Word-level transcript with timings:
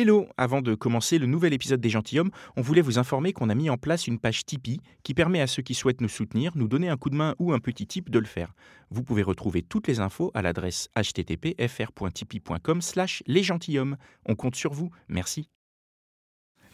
Hello 0.00 0.28
Avant 0.36 0.62
de 0.62 0.76
commencer 0.76 1.18
le 1.18 1.26
nouvel 1.26 1.52
épisode 1.52 1.80
des 1.80 1.90
Gentilhommes, 1.90 2.30
on 2.56 2.60
voulait 2.60 2.82
vous 2.82 3.00
informer 3.00 3.32
qu'on 3.32 3.48
a 3.48 3.56
mis 3.56 3.68
en 3.68 3.76
place 3.76 4.06
une 4.06 4.20
page 4.20 4.46
Tipeee 4.46 4.80
qui 5.02 5.12
permet 5.12 5.40
à 5.40 5.48
ceux 5.48 5.60
qui 5.60 5.74
souhaitent 5.74 6.00
nous 6.00 6.08
soutenir, 6.08 6.52
nous 6.54 6.68
donner 6.68 6.88
un 6.88 6.96
coup 6.96 7.10
de 7.10 7.16
main 7.16 7.34
ou 7.40 7.52
un 7.52 7.58
petit 7.58 7.84
tip 7.84 8.08
de 8.08 8.20
le 8.20 8.24
faire. 8.24 8.54
Vous 8.90 9.02
pouvez 9.02 9.24
retrouver 9.24 9.62
toutes 9.62 9.88
les 9.88 9.98
infos 9.98 10.30
à 10.34 10.42
l'adresse 10.42 10.88
http://fr.tipeee.com 10.94 12.80
slash 12.80 13.24
les 13.26 13.42
gentilshommes. 13.42 13.96
On 14.24 14.36
compte 14.36 14.54
sur 14.54 14.72
vous, 14.72 14.90
merci. 15.08 15.48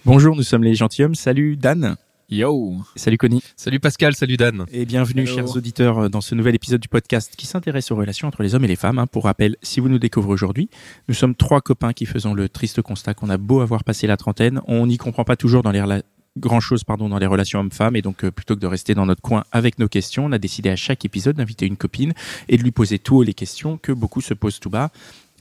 Bonjour, 0.04 0.36
nous 0.36 0.42
sommes 0.42 0.64
les 0.64 0.74
Gentilhommes. 0.74 1.14
Salut 1.14 1.56
Dan. 1.56 1.96
Yo 2.34 2.78
Salut 2.96 3.16
Connie. 3.16 3.40
Salut 3.56 3.78
Pascal, 3.78 4.14
salut 4.16 4.36
Dan. 4.36 4.66
Et 4.72 4.84
bienvenue, 4.86 5.22
Hello. 5.22 5.34
chers 5.36 5.56
auditeurs, 5.56 6.10
dans 6.10 6.20
ce 6.20 6.34
nouvel 6.34 6.56
épisode 6.56 6.80
du 6.80 6.88
podcast 6.88 7.34
qui 7.36 7.46
s'intéresse 7.46 7.92
aux 7.92 7.96
relations 7.96 8.26
entre 8.26 8.42
les 8.42 8.56
hommes 8.56 8.64
et 8.64 8.68
les 8.68 8.74
femmes. 8.74 8.98
hein. 8.98 9.06
Pour 9.06 9.24
rappel, 9.24 9.54
si 9.62 9.78
vous 9.78 9.88
nous 9.88 10.00
découvrez 10.00 10.32
aujourd'hui, 10.32 10.68
nous 11.08 11.14
sommes 11.14 11.36
trois 11.36 11.60
copains 11.60 11.92
qui 11.92 12.06
faisons 12.06 12.34
le 12.34 12.48
triste 12.48 12.82
constat 12.82 13.14
qu'on 13.14 13.30
a 13.30 13.36
beau 13.36 13.60
avoir 13.60 13.84
passé 13.84 14.08
la 14.08 14.16
trentaine, 14.16 14.60
on 14.66 14.86
n'y 14.88 14.96
comprend 14.96 15.22
pas 15.22 15.36
toujours 15.36 15.62
dans 15.62 15.70
les 15.70 15.80
rela- 15.80 16.02
grand 16.36 16.58
chose 16.58 16.82
pardon 16.82 17.08
dans 17.08 17.18
les 17.20 17.26
relations 17.26 17.60
hommes-femmes 17.60 17.94
et 17.94 18.02
donc 18.02 18.24
euh, 18.24 18.32
plutôt 18.32 18.56
que 18.56 18.60
de 18.60 18.66
rester 18.66 18.94
dans 18.94 19.06
notre 19.06 19.22
coin 19.22 19.44
avec 19.52 19.78
nos 19.78 19.86
questions, 19.86 20.24
on 20.26 20.32
a 20.32 20.38
décidé 20.38 20.68
à 20.70 20.74
chaque 20.74 21.04
épisode 21.04 21.36
d'inviter 21.36 21.64
une 21.64 21.76
copine 21.76 22.12
et 22.48 22.56
de 22.56 22.62
lui 22.64 22.72
poser 22.72 22.98
tout 22.98 23.18
haut 23.18 23.22
les 23.22 23.34
questions 23.34 23.78
que 23.78 23.92
beaucoup 23.92 24.20
se 24.20 24.34
posent 24.34 24.58
tout 24.58 24.70
bas. 24.70 24.90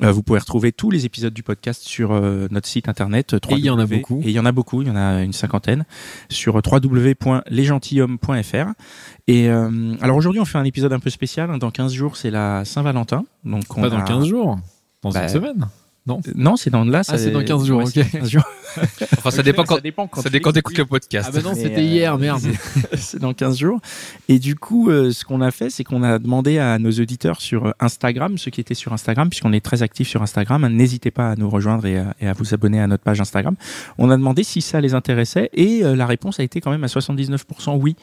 Euh, 0.03 0.11
vous 0.11 0.23
pouvez 0.23 0.39
retrouver 0.39 0.71
tous 0.71 0.89
les 0.91 1.05
épisodes 1.05 1.33
du 1.33 1.43
podcast 1.43 1.83
sur 1.83 2.11
euh, 2.11 2.47
notre 2.51 2.67
site 2.67 2.87
internet. 2.89 3.33
Et 3.33 3.37
il 3.53 3.59
y 3.65 3.69
en 3.69 3.79
a 3.79 3.85
3W 3.85 3.97
beaucoup. 3.99 4.19
Et 4.23 4.29
il 4.29 4.31
y 4.31 4.39
en 4.39 4.45
a 4.45 4.51
beaucoup, 4.51 4.81
il 4.81 4.87
y 4.87 4.91
en 4.91 4.95
a 4.95 5.21
une 5.23 5.33
cinquantaine 5.33 5.85
sur 6.29 6.55
www.lesgentilhommes.fr. 6.55 8.67
Et 9.27 9.49
euh, 9.49 9.95
alors 10.01 10.17
aujourd'hui, 10.17 10.41
on 10.41 10.45
fait 10.45 10.57
un 10.57 10.63
épisode 10.65 10.93
un 10.93 10.99
peu 10.99 11.09
spécial. 11.09 11.49
hein. 11.49 11.57
Dans 11.57 11.71
15 11.71 11.93
jours, 11.93 12.17
c'est 12.17 12.31
la 12.31 12.65
Saint-Valentin. 12.65 13.23
Donc 13.45 13.63
on 13.77 13.81
Pas 13.81 13.89
dans 13.89 13.99
a- 13.99 14.03
15 14.03 14.25
jours 14.27 14.57
Dans 15.01 15.11
Bah, 15.11 15.23
une 15.23 15.29
semaine 15.29 15.67
Euh, 16.09 16.15
Non, 16.35 16.55
c'est 16.55 16.69
dans 16.69 16.83
là. 16.83 17.01
Ah, 17.07 17.17
c'est 17.17 17.31
dans 17.31 17.43
15 17.43 17.65
jours, 17.65 17.79
ouais, 17.79 17.85
ok. 17.85 17.91
c'est 17.93 18.03
dans 18.03 18.19
15 18.19 18.29
jours. 18.29 18.43
Enfin, 19.17 19.29
ça 19.29 19.43
dépend 19.43 19.63
quand, 19.63 19.75
ça 19.75 19.81
dépend 19.81 20.07
quand 20.07 20.21
ça 20.21 20.29
dépend 20.29 20.49
quand 20.49 20.53
t'écoutes 20.53 20.77
le 20.77 20.85
podcast. 20.85 21.29
Ah 21.29 21.35
bah 21.35 21.47
non, 21.47 21.53
c'était 21.53 21.77
euh, 21.77 21.81
hier, 21.81 22.17
merde. 22.17 22.41
c'est 22.93 23.19
dans 23.19 23.33
15 23.33 23.57
jours. 23.59 23.79
Et 24.27 24.39
du 24.39 24.55
coup, 24.55 24.89
euh, 24.89 25.11
ce 25.11 25.25
qu'on 25.25 25.41
a 25.41 25.51
fait, 25.51 25.69
c'est 25.69 25.83
qu'on 25.83 26.01
a 26.01 26.17
demandé 26.17 26.57
à 26.57 26.79
nos 26.79 26.91
auditeurs 26.91 27.39
sur 27.39 27.67
euh, 27.67 27.71
Instagram, 27.79 28.37
ceux 28.39 28.49
qui 28.51 28.61
étaient 28.61 28.73
sur 28.73 28.91
Instagram, 28.91 29.29
puisqu'on 29.29 29.53
est 29.53 29.63
très 29.63 29.83
actifs 29.83 30.09
sur 30.09 30.23
Instagram, 30.23 30.63
hein, 30.63 30.69
n'hésitez 30.69 31.11
pas 31.11 31.31
à 31.31 31.35
nous 31.35 31.49
rejoindre 31.49 31.85
et 31.85 31.99
à, 31.99 32.15
et 32.19 32.27
à 32.27 32.33
vous 32.33 32.53
abonner 32.53 32.81
à 32.81 32.87
notre 32.87 33.03
page 33.03 33.21
Instagram. 33.21 33.55
On 33.97 34.09
a 34.09 34.17
demandé 34.17 34.43
si 34.43 34.61
ça 34.61 34.81
les 34.81 34.95
intéressait 34.95 35.49
et 35.53 35.83
euh, 35.83 35.95
la 35.95 36.07
réponse 36.07 36.39
a 36.39 36.43
été 36.43 36.59
quand 36.59 36.71
même 36.71 36.83
à 36.83 36.87
79% 36.87 37.77
oui. 37.79 37.95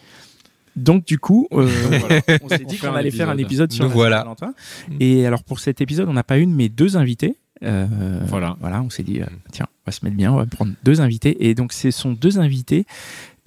Donc 0.77 1.05
du 1.05 1.19
coup, 1.19 1.49
euh, 1.53 1.67
voilà, 2.01 2.21
on 2.43 2.49
s'est 2.49 2.65
dit 2.65 2.79
qu'on 2.79 2.95
allait 2.95 3.11
faire 3.11 3.29
un 3.29 3.37
épisode. 3.37 3.71
épisode 3.71 3.73
sur 3.73 3.85
Nous 3.85 3.91
la 3.91 3.95
voilà. 3.95 4.17
Saint-Valentin. 4.19 4.55
Et 5.01 5.27
alors 5.27 5.43
pour 5.43 5.59
cet 5.59 5.81
épisode, 5.81 6.09
on 6.09 6.13
n'a 6.13 6.23
pas 6.23 6.39
une 6.39 6.55
mais 6.55 6.69
deux 6.69 6.97
invités. 6.97 7.37
Euh, 7.63 8.21
Voilà. 8.27 8.57
Voilà, 8.61 8.83
on 8.83 8.91
s'est 8.91 9.03
dit, 9.03 9.21
euh, 9.21 9.27
tiens, 9.53 9.67
on 9.71 9.91
va 9.91 9.93
se 9.93 10.05
mettre 10.05 10.17
bien, 10.17 10.33
on 10.33 10.37
va 10.37 10.47
prendre 10.47 10.73
deux 10.85 11.01
invités. 11.01 11.49
Et 11.49 11.55
donc, 11.55 11.73
ce 11.73 11.91
sont 11.91 12.13
deux 12.13 12.39
invités 12.39 12.87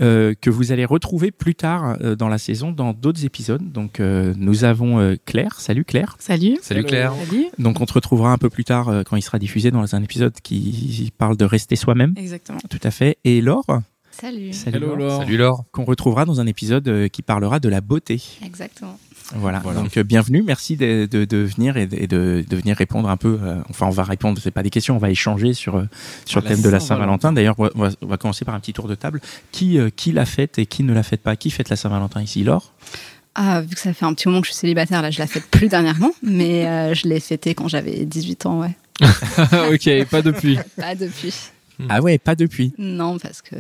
euh, 0.02 0.34
que 0.40 0.50
vous 0.50 0.72
allez 0.72 0.86
retrouver 0.86 1.32
plus 1.32 1.56
tard 1.56 1.98
euh, 2.02 2.16
dans 2.16 2.28
la 2.28 2.38
saison, 2.38 2.72
dans 2.72 2.94
d'autres 2.94 3.26
épisodes. 3.26 3.72
Donc, 3.72 4.00
euh, 4.00 4.34
nous 4.38 4.64
avons 4.64 5.00
euh, 5.00 5.16
Claire. 5.26 5.60
Salut 5.60 5.86
Claire. 5.86 6.16
Salut. 6.20 6.58
Salut 6.62 6.84
Claire. 6.84 7.14
Salut. 7.28 7.46
Donc, 7.60 7.80
on 7.82 7.86
te 7.86 7.94
retrouvera 7.94 8.32
un 8.32 8.38
peu 8.38 8.50
plus 8.50 8.64
tard 8.66 8.90
euh, 8.90 9.04
quand 9.04 9.16
il 9.16 9.22
sera 9.22 9.40
diffusé 9.40 9.72
dans 9.72 9.96
un 9.96 10.04
épisode 10.04 10.34
qui 10.42 11.12
parle 11.18 11.38
de 11.38 11.46
rester 11.46 11.76
soi-même. 11.76 12.14
Exactement. 12.18 12.60
Tout 12.70 12.80
à 12.84 12.92
fait. 12.92 13.18
Et 13.24 13.42
Laure. 13.42 13.66
Salut. 14.12 14.54
Salut 14.54 14.78
Hello 14.78 14.88
Laure. 14.90 14.98
Laure. 14.98 15.22
Salut 15.22 15.38
Laure. 15.38 15.64
Qu'on 15.72 15.86
retrouvera 15.86 16.26
dans 16.26 16.40
un 16.40 16.46
épisode 16.46 16.88
euh, 16.88 17.08
qui 17.08 17.24
parlera 17.24 17.60
de 17.60 17.68
la 17.70 17.82
beauté. 17.82 18.22
Exactement. 18.46 19.00
Voilà. 19.36 19.60
Voilà. 19.60 19.82
Donc 19.82 19.96
euh, 19.98 20.04
bienvenue, 20.04 20.44
merci 20.44 20.76
de, 20.78 21.08
de, 21.10 21.26
de 21.26 21.38
venir 21.38 21.78
et, 21.78 21.88
de, 21.88 21.98
et 21.98 22.08
de, 22.08 22.44
de 22.48 22.58
venir 22.58 22.76
répondre 22.78 23.10
un 23.10 23.18
peu. 23.18 23.40
euh, 23.42 23.56
enfin, 23.70 23.88
on 23.88 23.92
va 23.92 24.04
répondre, 24.04 24.40
c'est 24.44 24.52
pas 24.52 24.64
des 24.64 24.70
questions, 24.70 24.96
on 24.96 25.00
va 25.00 25.10
échanger 25.10 25.54
sur 25.54 25.78
euh, 25.78 25.86
sur 26.26 26.42
le 26.42 26.48
thème 26.48 26.62
de 26.62 26.70
la 26.70 26.80
Saint-Valentin. 26.80 27.30
Saint-Valentin. 27.30 27.34
D'ailleurs, 27.34 27.56
on 27.60 27.82
va, 27.84 27.90
on 28.02 28.08
va 28.08 28.18
commencer 28.18 28.46
par 28.46 28.54
un 28.56 28.60
petit 28.60 28.74
tour 28.74 28.88
de 28.88 28.96
table. 28.96 29.22
Qui 29.52 29.80
euh, 29.80 29.90
qui 29.96 30.12
la 30.12 30.26
fête 30.26 30.60
et 30.60 30.66
qui 30.66 30.84
ne 30.84 30.94
la 30.94 31.04
fête 31.04 31.22
pas? 31.22 31.36
Qui 31.36 31.50
fête 31.52 31.70
la 31.70 31.76
Saint-Valentin 31.76 32.22
ici, 32.22 32.44
Laure? 32.44 32.74
Ah, 33.36 33.62
vu 33.62 33.74
que 33.74 33.82
ça 33.82 33.94
fait 33.94 34.06
un 34.06 34.14
petit 34.14 34.28
moment 34.28 34.42
que 34.42 34.48
je 34.48 34.52
suis 34.52 34.60
célibataire, 34.60 35.02
là, 35.02 35.10
je 35.10 35.18
la 35.18 35.26
fête 35.26 35.46
plus 35.50 35.68
dernièrement, 35.68 36.12
mais 36.22 36.68
euh, 36.68 36.94
je 36.94 37.08
l'ai 37.08 37.20
fêtée 37.20 37.56
quand 37.56 37.68
j'avais 37.68 38.06
18 38.06 38.46
ans, 38.46 38.60
ouais. 38.62 38.76
ok, 39.02 40.08
pas 40.10 40.22
depuis. 40.22 40.60
Pas 40.78 40.94
depuis. 40.94 41.34
Ah 41.90 42.02
ouais, 42.02 42.20
pas 42.20 42.36
depuis. 42.36 42.74
Non, 42.78 43.18
parce 43.18 43.42
que. 43.42 43.56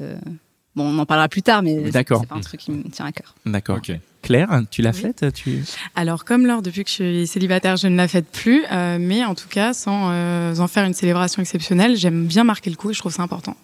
Bon, 0.75 0.85
on 0.85 0.97
en 0.99 1.05
parlera 1.05 1.27
plus 1.29 1.41
tard, 1.43 1.61
mais 1.61 1.91
c'est- 1.91 2.03
pas 2.09 2.17
un 2.31 2.39
truc 2.41 2.59
qui 2.61 2.71
me 2.71 2.83
tient 2.89 3.05
à 3.05 3.11
cœur. 3.11 3.35
D'accord. 3.45 3.77
Ok. 3.77 3.91
Claire, 4.23 4.61
tu 4.71 4.81
la 4.81 4.91
Oui. 4.91 4.97
fêtes 5.01 5.25
Tu 5.33 5.63
Alors, 5.95 6.23
comme 6.23 6.47
Laure, 6.47 6.61
depuis 6.61 6.83
que 6.85 6.89
je 6.89 6.93
suis 6.95 7.27
célibataire, 7.27 7.75
je 7.75 7.87
ne 7.87 7.97
la 7.97 8.07
fête 8.07 8.25
plus, 8.31 8.63
euh, 8.71 8.97
mais 8.99 9.23
en 9.25 9.35
tout 9.35 9.49
cas, 9.49 9.73
sans 9.73 10.09
euh, 10.11 10.55
en 10.57 10.67
faire 10.67 10.85
une 10.85 10.93
célébration 10.93 11.41
exceptionnelle, 11.41 11.97
j'aime 11.97 12.25
bien 12.25 12.43
marquer 12.45 12.69
le 12.69 12.75
coup 12.77 12.89
et 12.89 12.93
je 12.93 12.99
trouve 12.99 13.11
ça 13.13 13.21
important. 13.21 13.55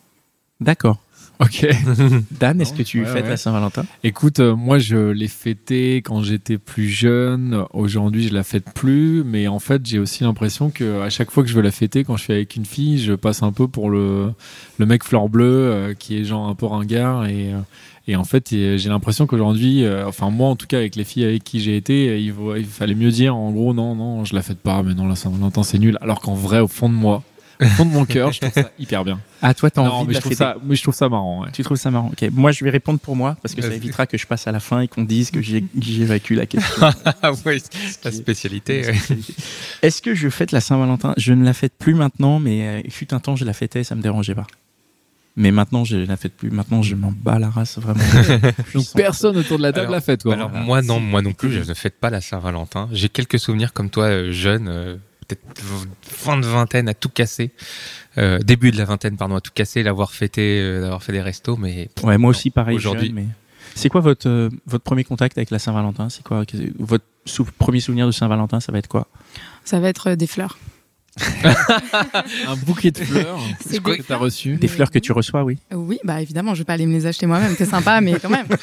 D'accord. 0.59 0.97
Ok. 1.39 1.65
Dan, 2.39 2.59
est-ce 2.59 2.73
que 2.73 2.83
tu 2.83 3.01
ouais, 3.01 3.05
fêtes 3.05 3.23
ouais. 3.23 3.29
la 3.29 3.37
Saint-Valentin 3.37 3.85
Écoute, 4.03 4.39
euh, 4.39 4.55
moi 4.55 4.77
je 4.77 4.97
l'ai 4.97 5.27
fêté 5.27 5.97
quand 5.97 6.21
j'étais 6.21 6.57
plus 6.57 6.89
jeune. 6.89 7.63
Aujourd'hui, 7.73 8.27
je 8.27 8.33
la 8.33 8.43
fête 8.43 8.65
plus, 8.73 9.23
mais 9.23 9.47
en 9.47 9.59
fait, 9.59 9.85
j'ai 9.85 9.99
aussi 9.99 10.23
l'impression 10.23 10.69
que 10.69 11.01
à 11.01 11.09
chaque 11.09 11.31
fois 11.31 11.43
que 11.43 11.49
je 11.49 11.55
veux 11.55 11.61
la 11.61 11.71
fêter, 11.71 12.03
quand 12.03 12.17
je 12.17 12.23
suis 12.23 12.33
avec 12.33 12.55
une 12.55 12.65
fille, 12.65 12.99
je 12.99 13.13
passe 13.13 13.41
un 13.41 13.51
peu 13.51 13.67
pour 13.67 13.89
le 13.89 14.33
le 14.77 14.85
mec 14.85 15.03
fleur 15.03 15.29
bleue 15.29 15.45
euh, 15.45 15.93
qui 15.93 16.17
est 16.17 16.25
genre 16.25 16.47
un 16.47 16.55
peu 16.55 16.65
ringard 16.65 17.25
et 17.25 17.53
euh, 17.53 17.59
et 18.09 18.15
en 18.15 18.23
fait, 18.23 18.49
j'ai 18.49 18.89
l'impression 18.89 19.27
qu'aujourd'hui, 19.27 19.83
euh, 19.83 20.07
enfin 20.07 20.31
moi 20.31 20.49
en 20.49 20.55
tout 20.55 20.65
cas 20.65 20.77
avec 20.77 20.95
les 20.95 21.03
filles 21.03 21.25
avec 21.25 21.43
qui 21.43 21.59
j'ai 21.59 21.77
été, 21.77 22.09
euh, 22.09 22.17
il, 22.17 22.33
il 22.57 22.65
fallait 22.65 22.95
mieux 22.95 23.11
dire 23.11 23.35
en 23.35 23.51
gros 23.51 23.71
non 23.75 23.93
non, 23.93 24.25
je 24.25 24.33
la 24.33 24.41
fête 24.41 24.57
pas, 24.57 24.81
mais 24.81 24.95
non 24.95 25.07
la 25.07 25.15
Saint-Valentin 25.15 25.61
c'est 25.61 25.77
nul. 25.77 25.95
Alors 26.01 26.19
qu'en 26.19 26.33
vrai, 26.33 26.59
au 26.59 26.67
fond 26.67 26.89
de 26.89 26.95
moi, 26.95 27.21
fond 27.67 27.85
de 27.85 27.91
mon 27.91 28.05
cœur, 28.05 28.31
je 28.31 28.39
trouve 28.41 28.53
ça 28.53 28.71
hyper 28.79 29.03
bien. 29.03 29.19
Ah, 29.41 29.53
toi, 29.53 29.69
t'as 29.69 29.81
envie 29.81 30.07
de 30.07 30.11
je 30.11 30.15
la 30.15 30.19
trouve 30.21 30.31
fêter 30.31 30.43
ça, 30.43 30.55
mais 30.63 30.75
je 30.75 30.81
trouve 30.83 30.95
ça 30.95 31.09
marrant. 31.09 31.43
Ouais. 31.43 31.49
Tu 31.51 31.63
trouves 31.63 31.77
ça 31.77 31.91
marrant 31.91 32.09
Ok. 32.11 32.29
Moi, 32.31 32.51
je 32.51 32.63
vais 32.63 32.69
répondre 32.69 32.99
pour 32.99 33.15
moi 33.15 33.37
parce 33.41 33.55
que 33.55 33.61
ça 33.61 33.73
évitera 33.73 34.05
que 34.07 34.17
je 34.17 34.25
passe 34.27 34.47
à 34.47 34.51
la 34.51 34.59
fin 34.59 34.81
et 34.81 34.87
qu'on 34.87 35.03
dise 35.03 35.31
que 35.31 35.41
j'ai 35.41 35.63
j'évacue 35.79 36.33
la 36.35 36.45
question. 36.45 36.87
Ah 37.21 37.31
ouais, 37.45 37.57
la 38.03 38.11
spécialité. 38.11 38.85
ouais. 38.85 38.95
Est-ce 39.81 40.01
que 40.01 40.15
je 40.15 40.29
fête 40.29 40.51
la 40.51 40.61
Saint-Valentin? 40.61 41.13
Je 41.17 41.33
ne 41.33 41.43
la 41.43 41.53
fête 41.53 41.73
plus 41.77 41.93
maintenant, 41.95 42.39
mais 42.39 42.67
euh, 42.67 42.81
il 42.85 42.91
fut 42.91 43.13
un 43.13 43.19
temps, 43.19 43.35
je 43.35 43.45
la 43.45 43.53
fêtais, 43.53 43.83
ça 43.83 43.95
me 43.95 44.01
dérangeait 44.01 44.35
pas. 44.35 44.47
Mais 45.35 45.51
maintenant, 45.51 45.85
je 45.85 45.95
la 45.97 46.17
fête 46.17 46.35
plus. 46.35 46.49
Maintenant, 46.51 46.81
je 46.81 46.95
m'en 46.95 47.13
bats 47.15 47.39
la 47.39 47.49
race, 47.49 47.77
vraiment. 47.77 48.03
Donc 48.73 48.85
personne 48.93 49.37
autour 49.37 49.57
de 49.57 49.63
la 49.63 49.71
table 49.71 49.85
Alors- 49.85 49.91
l'a 49.95 50.01
fête, 50.01 50.23
quoi. 50.23 50.33
Alors 50.33 50.49
moi 50.49 50.81
non, 50.81 50.99
moi 50.99 51.21
non 51.21 51.31
plus, 51.33 51.51
je 51.51 51.59
ne 51.67 51.73
fête 51.73 51.97
pas 51.99 52.09
la 52.09 52.19
Saint-Valentin. 52.21 52.89
J'ai 52.91 53.07
quelques 53.09 53.39
souvenirs 53.39 53.71
comme 53.73 53.89
toi, 53.89 54.05
euh, 54.05 54.31
jeune, 54.31 54.67
euh, 54.67 54.97
peut-être 55.35 55.61
fin 56.01 56.37
de 56.37 56.45
vingtaine 56.45 56.87
à 56.89 56.93
tout 56.93 57.09
casser, 57.09 57.51
Euh, 58.17 58.39
début 58.39 58.71
de 58.71 58.77
la 58.77 58.85
vingtaine 58.85 59.15
pardon 59.17 59.35
à 59.35 59.41
tout 59.41 59.51
casser, 59.53 59.83
l'avoir 59.83 60.11
fêté, 60.11 60.59
euh, 60.61 60.81
d'avoir 60.81 61.03
fait 61.03 61.11
des 61.13 61.21
restos, 61.21 61.55
mais 61.57 61.89
Ouais, 62.03 62.17
moi 62.17 62.31
aussi, 62.31 62.49
pareil. 62.49 62.75
Aujourd'hui. 62.75 63.11
mais... 63.13 63.25
C'est 63.75 63.87
quoi 63.89 64.01
votre, 64.01 64.27
euh, 64.27 64.49
votre 64.65 64.83
premier 64.83 65.03
contact 65.03 65.37
avec 65.37 65.51
la 65.51 65.59
Saint-Valentin? 65.59 66.09
C'est 66.09 66.23
quoi 66.23 66.43
Votre 66.79 67.05
sou- 67.25 67.45
premier 67.57 67.79
souvenir 67.79 68.07
de 68.07 68.11
Saint-Valentin, 68.11 68.59
ça 68.59 68.71
va 68.71 68.79
être 68.79 68.87
quoi? 68.87 69.07
Ça 69.63 69.79
va 69.79 69.87
être 69.89 70.09
euh, 70.09 70.15
des 70.15 70.27
fleurs. 70.27 70.57
un 72.47 72.55
bouquet 72.55 72.91
de 72.91 72.99
fleurs 72.99 73.39
C'est 73.65 73.81
que 73.81 73.97
des 73.97 74.03
t'as 74.03 74.17
reçu. 74.17 74.55
Des 74.55 74.67
fleurs 74.67 74.91
que 74.91 74.99
tu 74.99 75.11
reçois, 75.11 75.43
oui. 75.43 75.57
Oui, 75.73 75.99
bah 76.03 76.21
évidemment, 76.21 76.53
je 76.53 76.59
vais 76.59 76.65
pas 76.65 76.73
aller 76.73 76.85
me 76.85 76.93
les 76.93 77.05
acheter 77.05 77.25
moi-même, 77.25 77.55
c'est 77.57 77.65
sympa, 77.65 78.01
mais 78.01 78.13
quand 78.19 78.29
même. 78.29 78.47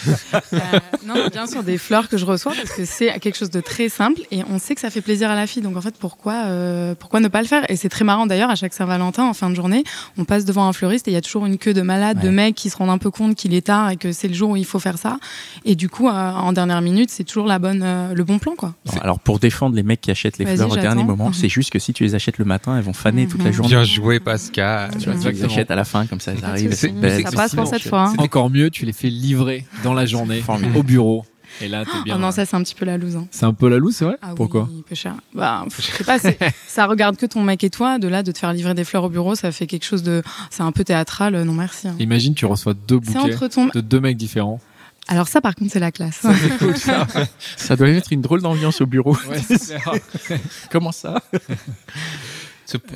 Euh, 0.52 0.78
non, 1.04 1.14
bien 1.30 1.46
sûr, 1.46 1.62
des 1.62 1.76
fleurs 1.78 2.08
que 2.08 2.16
je 2.16 2.24
reçois 2.24 2.52
parce 2.54 2.70
que 2.72 2.84
c'est 2.84 3.18
quelque 3.20 3.36
chose 3.36 3.50
de 3.50 3.60
très 3.60 3.88
simple 3.88 4.20
et 4.30 4.42
on 4.50 4.58
sait 4.58 4.74
que 4.74 4.80
ça 4.80 4.90
fait 4.90 5.00
plaisir 5.00 5.30
à 5.30 5.34
la 5.34 5.46
fille. 5.46 5.62
Donc 5.62 5.76
en 5.76 5.80
fait, 5.80 5.94
pourquoi, 5.98 6.44
euh, 6.46 6.94
pourquoi 6.98 7.20
ne 7.20 7.28
pas 7.28 7.42
le 7.42 7.48
faire? 7.48 7.68
Et 7.70 7.76
c'est 7.76 7.88
très 7.88 8.04
marrant 8.04 8.26
d'ailleurs, 8.26 8.50
à 8.50 8.54
chaque 8.54 8.72
Saint-Valentin, 8.74 9.24
en 9.24 9.34
fin 9.34 9.50
de 9.50 9.54
journée, 9.54 9.84
on 10.18 10.24
passe 10.24 10.44
devant 10.44 10.66
un 10.68 10.72
fleuriste 10.72 11.08
et 11.08 11.10
il 11.10 11.14
y 11.14 11.16
a 11.16 11.20
toujours 11.20 11.46
une 11.46 11.58
queue 11.58 11.74
de 11.74 11.82
malades, 11.82 12.20
de 12.20 12.28
mecs 12.30 12.54
qui 12.54 12.70
se 12.70 12.76
rendent 12.76 12.90
un 12.90 12.98
peu 12.98 13.10
compte 13.10 13.34
qu'il 13.34 13.54
est 13.54 13.66
tard 13.66 13.90
et 13.90 13.96
que 13.96 14.12
c'est 14.12 14.28
le 14.28 14.34
jour 14.34 14.50
où 14.50 14.56
il 14.56 14.64
faut 14.64 14.78
faire 14.78 14.98
ça. 14.98 15.18
Et 15.64 15.74
du 15.74 15.88
coup, 15.88 16.08
euh, 16.08 16.12
en 16.12 16.52
dernière 16.52 16.80
minute, 16.80 17.10
c'est 17.10 17.24
toujours 17.24 17.46
la 17.46 17.58
bonne, 17.58 17.82
euh, 17.82 18.14
le 18.14 18.24
bon 18.24 18.38
plan, 18.38 18.54
quoi. 18.56 18.74
Non, 18.86 19.00
alors, 19.00 19.18
pour 19.20 19.38
défendre 19.38 19.74
les 19.76 19.82
mecs 19.82 20.00
qui 20.00 20.10
achètent 20.10 20.38
les 20.38 20.46
fleurs 20.46 20.70
au 20.70 20.76
dernier 20.76 21.04
moment, 21.04 21.28
Mhm. 21.28 21.34
c'est 21.34 21.48
juste 21.48 21.70
que 21.70 21.78
si 21.78 21.92
tu 21.92 22.04
les 22.04 22.14
achètes 22.14 22.38
le 22.38 22.44
matin, 22.46 22.76
elles 22.76 22.82
vont 22.84 22.92
faner 22.92 23.26
toute 23.26 23.40
la 23.42 23.50
Mhm. 23.50 23.52
journée. 23.52 23.68
bien 23.70 23.84
joué 23.84 24.20
Pascal. 24.20 24.90
Tu 24.98 25.10
vois, 25.10 25.32
tu 25.32 25.44
achètes 25.44 25.70
à 25.70 25.76
la 25.76 25.84
fin, 25.84 26.06
comme 26.06 26.20
ça, 26.20 26.32
elles 26.32 26.44
arrivent. 26.44 26.66
elles 26.66 26.74
souci. 26.76 26.88
sont 26.94 27.00
belles. 27.00 27.22
Ça 27.22 27.30
passe 27.32 27.54
pour 27.54 27.66
cette 27.66 27.86
fois. 27.88 28.08
hein. 28.08 28.14
Encore 28.18 28.50
mieux, 28.50 28.70
tu 28.70 28.86
les 28.86 28.92
fais 28.92 29.08
livrer 29.10 29.64
dans 29.84 29.94
la 29.94 30.06
journée, 30.06 30.42
au 30.74 30.82
bureau. 30.82 31.24
Et 31.62 31.68
là, 31.68 31.84
t'es 31.86 31.90
Oh 31.94 32.04
bien. 32.04 32.18
non, 32.18 32.32
ça, 32.32 32.44
c'est 32.44 32.54
un 32.54 32.62
petit 32.62 32.74
peu 32.74 32.84
la 32.84 32.98
loose. 32.98 33.16
hein. 33.16 33.26
C'est 33.30 33.46
un 33.46 33.54
peu 33.54 33.68
la 33.70 33.78
loose, 33.78 33.96
c'est 33.96 34.04
vrai 34.04 34.16
Ah 34.20 34.32
Pourquoi 34.36 34.68
oui, 34.70 34.84
peu 34.86 34.94
cher. 34.94 35.14
Bah, 35.34 35.64
je 35.78 35.82
sais 35.82 36.04
pas, 36.04 36.18
c'est- 36.18 36.36
ça 36.66 36.84
regarde 36.86 37.16
que 37.16 37.24
ton 37.24 37.42
mec 37.42 37.64
et 37.64 37.70
toi. 37.70 37.98
De 37.98 38.08
là, 38.08 38.22
de 38.22 38.30
te 38.30 38.38
faire 38.38 38.52
livrer 38.52 38.74
des 38.74 38.84
fleurs 38.84 39.04
au 39.04 39.08
bureau, 39.08 39.34
ça 39.34 39.50
fait 39.52 39.66
quelque 39.66 39.84
chose 39.84 40.02
de. 40.02 40.22
C'est 40.50 40.62
un 40.64 40.72
peu 40.72 40.84
théâtral. 40.84 41.34
euh, 41.34 41.44
Non, 41.44 41.54
merci. 41.54 41.88
hein. 41.88 41.94
Imagine, 41.98 42.34
tu 42.34 42.44
reçois 42.44 42.74
deux 42.74 43.00
C'est 43.04 43.14
bouquets 43.14 43.48
ton. 43.48 43.68
de 43.68 43.80
deux 43.80 44.00
mecs 44.00 44.18
différents. 44.18 44.60
Alors, 45.08 45.28
ça, 45.28 45.40
par 45.40 45.54
contre, 45.54 45.72
c'est 45.72 45.80
la 45.80 45.92
classe. 45.92 46.22
Cool, 46.58 46.76
ça. 46.76 47.06
Ça 47.56 47.76
doit 47.76 47.88
être 47.88 48.12
une 48.12 48.22
drôle 48.22 48.42
d'ambiance 48.42 48.80
au 48.80 48.86
bureau. 48.86 49.16
Ouais. 49.28 49.40
Comment 50.70 50.92
ça? 50.92 51.22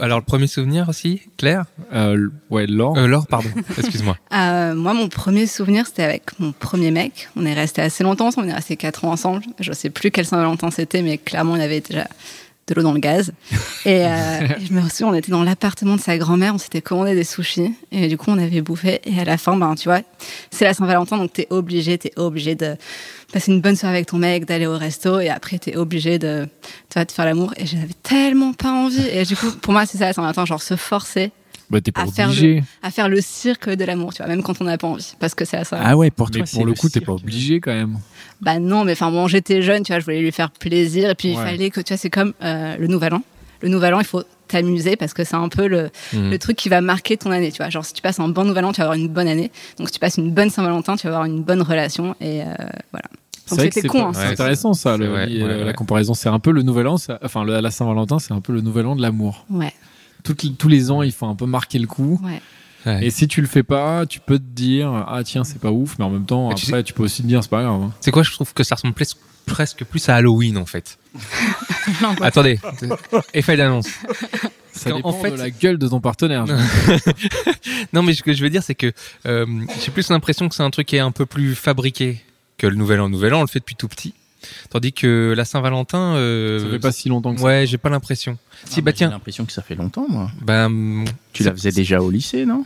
Alors, 0.01 0.19
le 0.19 0.25
premier 0.25 0.49
souvenir 0.49 0.89
aussi, 0.89 1.23
Claire? 1.37 1.65
Euh, 1.93 2.29
ouais, 2.51 2.67
Laure. 2.67 2.97
euh, 2.99 3.07
Laure, 3.07 3.27
pardon, 3.29 3.49
excuse-moi. 3.79 4.17
Euh, 4.33 4.75
moi, 4.75 4.95
mon 4.95 5.09
premier 5.09 5.47
souvenir, 5.47 5.87
c'était 5.87 6.03
avec 6.03 6.39
mon 6.41 6.51
premier 6.53 6.91
mec. 6.91 7.29
On 7.37 7.47
est 7.47 7.55
resté 7.55 7.81
assez 7.81 8.03
longtemps 8.03 8.27
ensemble, 8.27 8.49
on 8.49 8.51
est 8.51 8.55
resté 8.55 8.77
4 8.77 9.05
ans 9.05 9.13
ensemble. 9.13 9.45
Je 9.61 9.73
sais 9.73 9.91
plus 9.91 10.11
quel 10.11 10.27
Saint-Valentin 10.27 10.71
c'était, 10.73 11.03
mais 11.03 11.19
clairement, 11.19 11.55
il 11.55 11.63
y 11.63 11.65
avait 11.65 11.81
déjà 11.81 12.09
de 12.67 12.75
l'eau 12.75 12.83
dans 12.83 12.93
le 12.93 13.01
gaz. 13.01 13.33
Et, 13.85 14.07
euh, 14.07 14.41
et 14.59 14.67
je 14.67 14.73
me 14.73 14.81
souviens, 14.89 15.09
on 15.09 15.15
était 15.15 15.31
dans 15.31 15.43
l'appartement 15.43 15.97
de 15.97 16.01
sa 16.01 16.19
grand-mère, 16.19 16.55
on 16.55 16.59
s'était 16.59 16.83
commandé 16.83 17.15
des 17.15 17.25
sushis, 17.25 17.75
et 17.93 18.09
du 18.09 18.17
coup, 18.17 18.31
on 18.31 18.39
avait 18.39 18.61
bouffé. 18.61 19.01
Et 19.05 19.19
à 19.19 19.25
la 19.25 19.39
fin, 19.39 19.57
ben, 19.57 19.75
tu 19.75 19.89
vois, 19.89 20.01
c'est 20.51 20.65
la 20.65 20.75
Saint-Valentin, 20.75 21.19
donc 21.19 21.33
t'es 21.33 21.47
obligé, 21.51 21.99
t'es 21.99 22.13
obligé 22.17 22.55
de 22.55 22.77
passer 23.33 23.53
une 23.53 23.61
bonne 23.61 23.77
soirée 23.77 23.97
avec 23.97 24.07
ton 24.07 24.19
mec, 24.19 24.45
d'aller 24.45 24.67
au 24.67 24.77
resto, 24.77 25.21
et 25.21 25.29
après, 25.29 25.59
t'es 25.59 25.77
obligé 25.77 26.19
de, 26.19 26.47
tu 26.63 26.95
vois, 26.95 27.05
de 27.05 27.13
faire 27.13 27.25
l'amour. 27.25 27.53
Et 27.57 27.67
j'avais 27.67 27.95
tellement 28.03 28.53
pas 28.53 28.73
envie. 28.73 29.07
Et 29.09 29.25
du 29.25 29.37
coup, 29.37 29.51
pour 29.53 29.73
moi, 29.73 29.87
c'est 29.87 29.99
ça 29.99 30.07
la 30.07 30.13
Saint-Valentin, 30.13 30.45
genre 30.45 30.63
se 30.63 30.77
forcer 30.77 31.33
Bah, 31.71 31.81
t'es 31.81 31.93
pas 31.93 32.03
à 32.03 32.07
faire 32.07 32.29
obligé. 32.29 32.63
à 32.83 32.91
faire 32.91 33.09
le 33.09 33.21
cirque 33.21 33.71
de 33.71 33.85
l'amour, 33.85 34.13
tu 34.13 34.19
vois, 34.23 34.27
même 34.27 34.43
quand 34.43 34.61
on 34.61 34.65
n'a 34.65 34.77
pas 34.77 34.89
envie, 34.89 35.15
parce 35.21 35.35
que 35.35 35.45
c'est 35.45 35.57
à 35.57 35.65
ça. 35.65 35.79
Ah 35.83 35.97
ouais, 35.97 36.11
pour 36.11 36.29
Mais 36.33 36.39
toi, 36.41 36.47
pour 36.53 36.67
le 36.67 36.75
coup, 36.75 36.89
t'es 36.89 37.01
pas 37.01 37.13
obligé 37.13 37.61
quand 37.61 37.73
même. 37.73 37.99
Bah 38.41 38.59
non, 38.59 38.85
mais 38.85 38.93
enfin, 38.93 39.11
bon, 39.11 39.29
j'étais 39.29 39.63
jeune, 39.63 39.83
tu 39.85 39.93
vois, 39.93 40.01
je 40.01 40.05
voulais 40.05 40.21
lui 40.21 40.33
faire 40.33 40.51
plaisir, 40.51 41.11
et 41.11 41.15
puis 41.15 41.29
il 41.31 41.37
fallait 41.37 41.71
que, 41.71 41.81
tu 41.81 41.93
vois, 41.93 41.99
c'est 41.99 42.11
comme 42.11 42.33
euh, 42.43 42.77
le 42.77 42.87
Nouvel 42.89 43.15
An. 43.15 43.23
Le 43.63 43.69
Nouvel 43.69 43.95
An, 43.95 44.01
il 44.01 44.07
faut 44.07 44.23
t'amuser 44.49 44.97
parce 44.97 45.13
que 45.15 45.23
c'est 45.23 45.37
un 45.37 45.49
peu 45.49 45.69
le, 45.69 45.91
Mhm. 46.15 46.31
le 46.31 46.39
truc 46.39 46.57
qui 46.57 46.69
va 46.69 46.81
marquer 46.81 47.17
ton 47.17 47.31
année, 47.31 47.53
tu 47.53 47.59
vois. 47.59 47.69
Genre, 47.71 47.85
si 47.85 47.93
tu 47.93 48.03
passes 48.03 48.19
un 48.19 48.29
bon 48.29 48.45
Nouvel 48.45 48.65
An, 48.65 48.73
tu 48.73 48.79
vas 48.79 48.85
avoir 48.87 48.99
une 48.99 49.09
bonne 49.09 49.29
année. 49.29 49.51
Donc, 49.79 49.89
si 49.89 49.93
tu 49.93 50.01
passes 50.01 50.17
une 50.17 50.33
bonne 50.33 50.51
Saint-Valentin, 50.51 50.97
tu 50.97 51.07
vas 51.07 51.11
avoir 51.15 51.25
une 51.27 51.43
bonne 51.43 51.63
relation, 51.63 52.17
et 52.21 52.43
euh, 52.43 52.47
voilà. 52.91 53.05
C'est 53.47 53.87
con, 53.89 54.07
hein. 54.07 54.13
c'est 54.15 54.27
intéressant 54.27 54.75
ça, 54.75 54.97
le- 54.97 55.07
vrai, 55.09 55.27
la, 55.27 55.45
ouais, 55.47 55.59
la 55.59 55.67
ouais. 55.67 55.73
comparaison. 55.75 56.15
C'est 56.15 56.29
un 56.29 56.39
peu 56.39 56.53
le 56.53 56.63
nouvel 56.63 56.87
an, 56.87 56.97
ça- 56.99 57.19
enfin 57.25 57.43
le- 57.45 57.59
la 57.61 57.71
Saint-Valentin, 57.73 58.21
c'est 58.21 58.33
un 58.33 58.41
peu 58.41 58.53
le 58.53 58.61
nouvel 58.61 58.87
an 58.87 58.95
de 58.95 59.03
l'amour. 59.03 59.45
Ouais, 59.51 59.73
Toutes- 60.25 60.59
tous 60.59 60.69
les 60.69 60.91
ans, 60.91 61.03
il 61.03 61.13
faut 61.13 61.27
un 61.27 61.35
peu 61.35 61.47
marquer 61.47 61.79
le 61.79 61.87
coup. 61.87 62.21
ouais. 62.25 62.41
Ouais. 62.87 63.05
Et 63.07 63.11
si 63.11 63.29
tu 63.29 63.43
le 63.43 63.47
fais 63.47 63.63
pas, 63.63 64.07
tu 64.07 64.21
peux 64.21 64.39
te 64.39 64.43
dire 64.55 64.91
ah 65.07 65.21
tiens 65.23 65.45
c'est 65.45 65.61
pas 65.61 65.71
ouf, 65.71 65.97
mais 65.99 66.05
en 66.07 66.09
même 66.11 66.25
temps 66.25 66.49
tu 66.55 66.67
après 66.71 66.83
tu, 66.83 66.95
peux 66.95 67.03
aussi 67.03 67.21
te 67.21 67.27
dire 67.27 67.43
c'est 67.43 67.51
pas 67.51 67.63
grave. 67.63 67.83
hein. 67.83 67.93
C'est 68.01 68.11
quoi 68.11 68.23
Je 68.23 68.31
trouve 68.33 68.55
que 68.55 68.63
ça 68.65 68.77
ressemble 68.77 68.95
pres- 68.95 69.17
presque 69.45 69.85
plus 69.85 70.09
à 70.09 70.15
Halloween 70.15 70.57
en 70.57 70.65
fait. 70.65 70.99
Non, 72.01 72.15
Attendez, 72.23 72.59
effet 73.35 73.59
d'annonce. 73.59 73.89
Ça 74.73 74.93
dépend 74.93 75.11
en 75.11 75.13
fait- 75.13 75.33
de 75.33 75.37
la 75.37 75.51
gueule 75.51 75.77
de 75.77 75.89
ton 75.89 76.01
partenaire. 76.01 76.47
Non, 77.93 78.03
mais 78.03 78.15
ce 78.15 78.23
que 78.23 78.33
je 78.33 78.43
veux 78.43 78.51
dire, 78.51 78.63
c'est 78.63 78.75
que 78.75 78.93
euh, 79.27 79.47
j'ai 79.85 79.91
plus 79.91 80.09
l'impression 80.11 80.49
que 80.49 80.55
c'est 80.55 80.63
un 80.63 80.71
truc 80.71 80.87
qui 80.87 80.97
est 80.97 81.01
un 81.01 81.11
peu 81.13 81.27
plus 81.27 81.55
fabriqué 81.55 82.23
que 82.57 82.67
le 82.67 82.77
Nouvel 82.77 83.01
An. 83.01 83.09
Nouvel 83.09 83.35
An, 83.35 83.39
on 83.39 83.43
le 83.43 83.47
fait 83.49 83.59
depuis 83.59 83.75
tout 83.77 83.89
petit. 83.89 84.15
Tandis 84.71 84.93
que 84.93 85.35
la 85.37 85.45
Saint-Valentin, 85.45 86.15
euh, 86.17 86.59
ça 86.65 86.71
fait 86.71 86.79
pas 86.79 86.93
si 86.93 87.09
longtemps 87.09 87.35
que 87.35 87.41
ça. 87.41 87.47
ouais, 87.47 87.67
j'ai 87.67 87.79
pas 87.79 87.89
l'impression. 87.91 88.39
Si, 88.65 88.83
bah 88.83 88.91
J'ai 88.93 88.99
tiens, 88.99 89.11
l'impression 89.11 89.45
que 89.45 89.53
ça 89.53 89.63
fait 89.63 89.75
longtemps, 89.75 90.07
moi. 90.09 90.31
ben, 90.43 91.05
Tu 91.33 91.43
la 91.45 91.53
faisais 91.53 91.73
déjà 91.73 92.01
au 92.01 92.11
lycée, 92.11 92.45
non? 92.47 92.65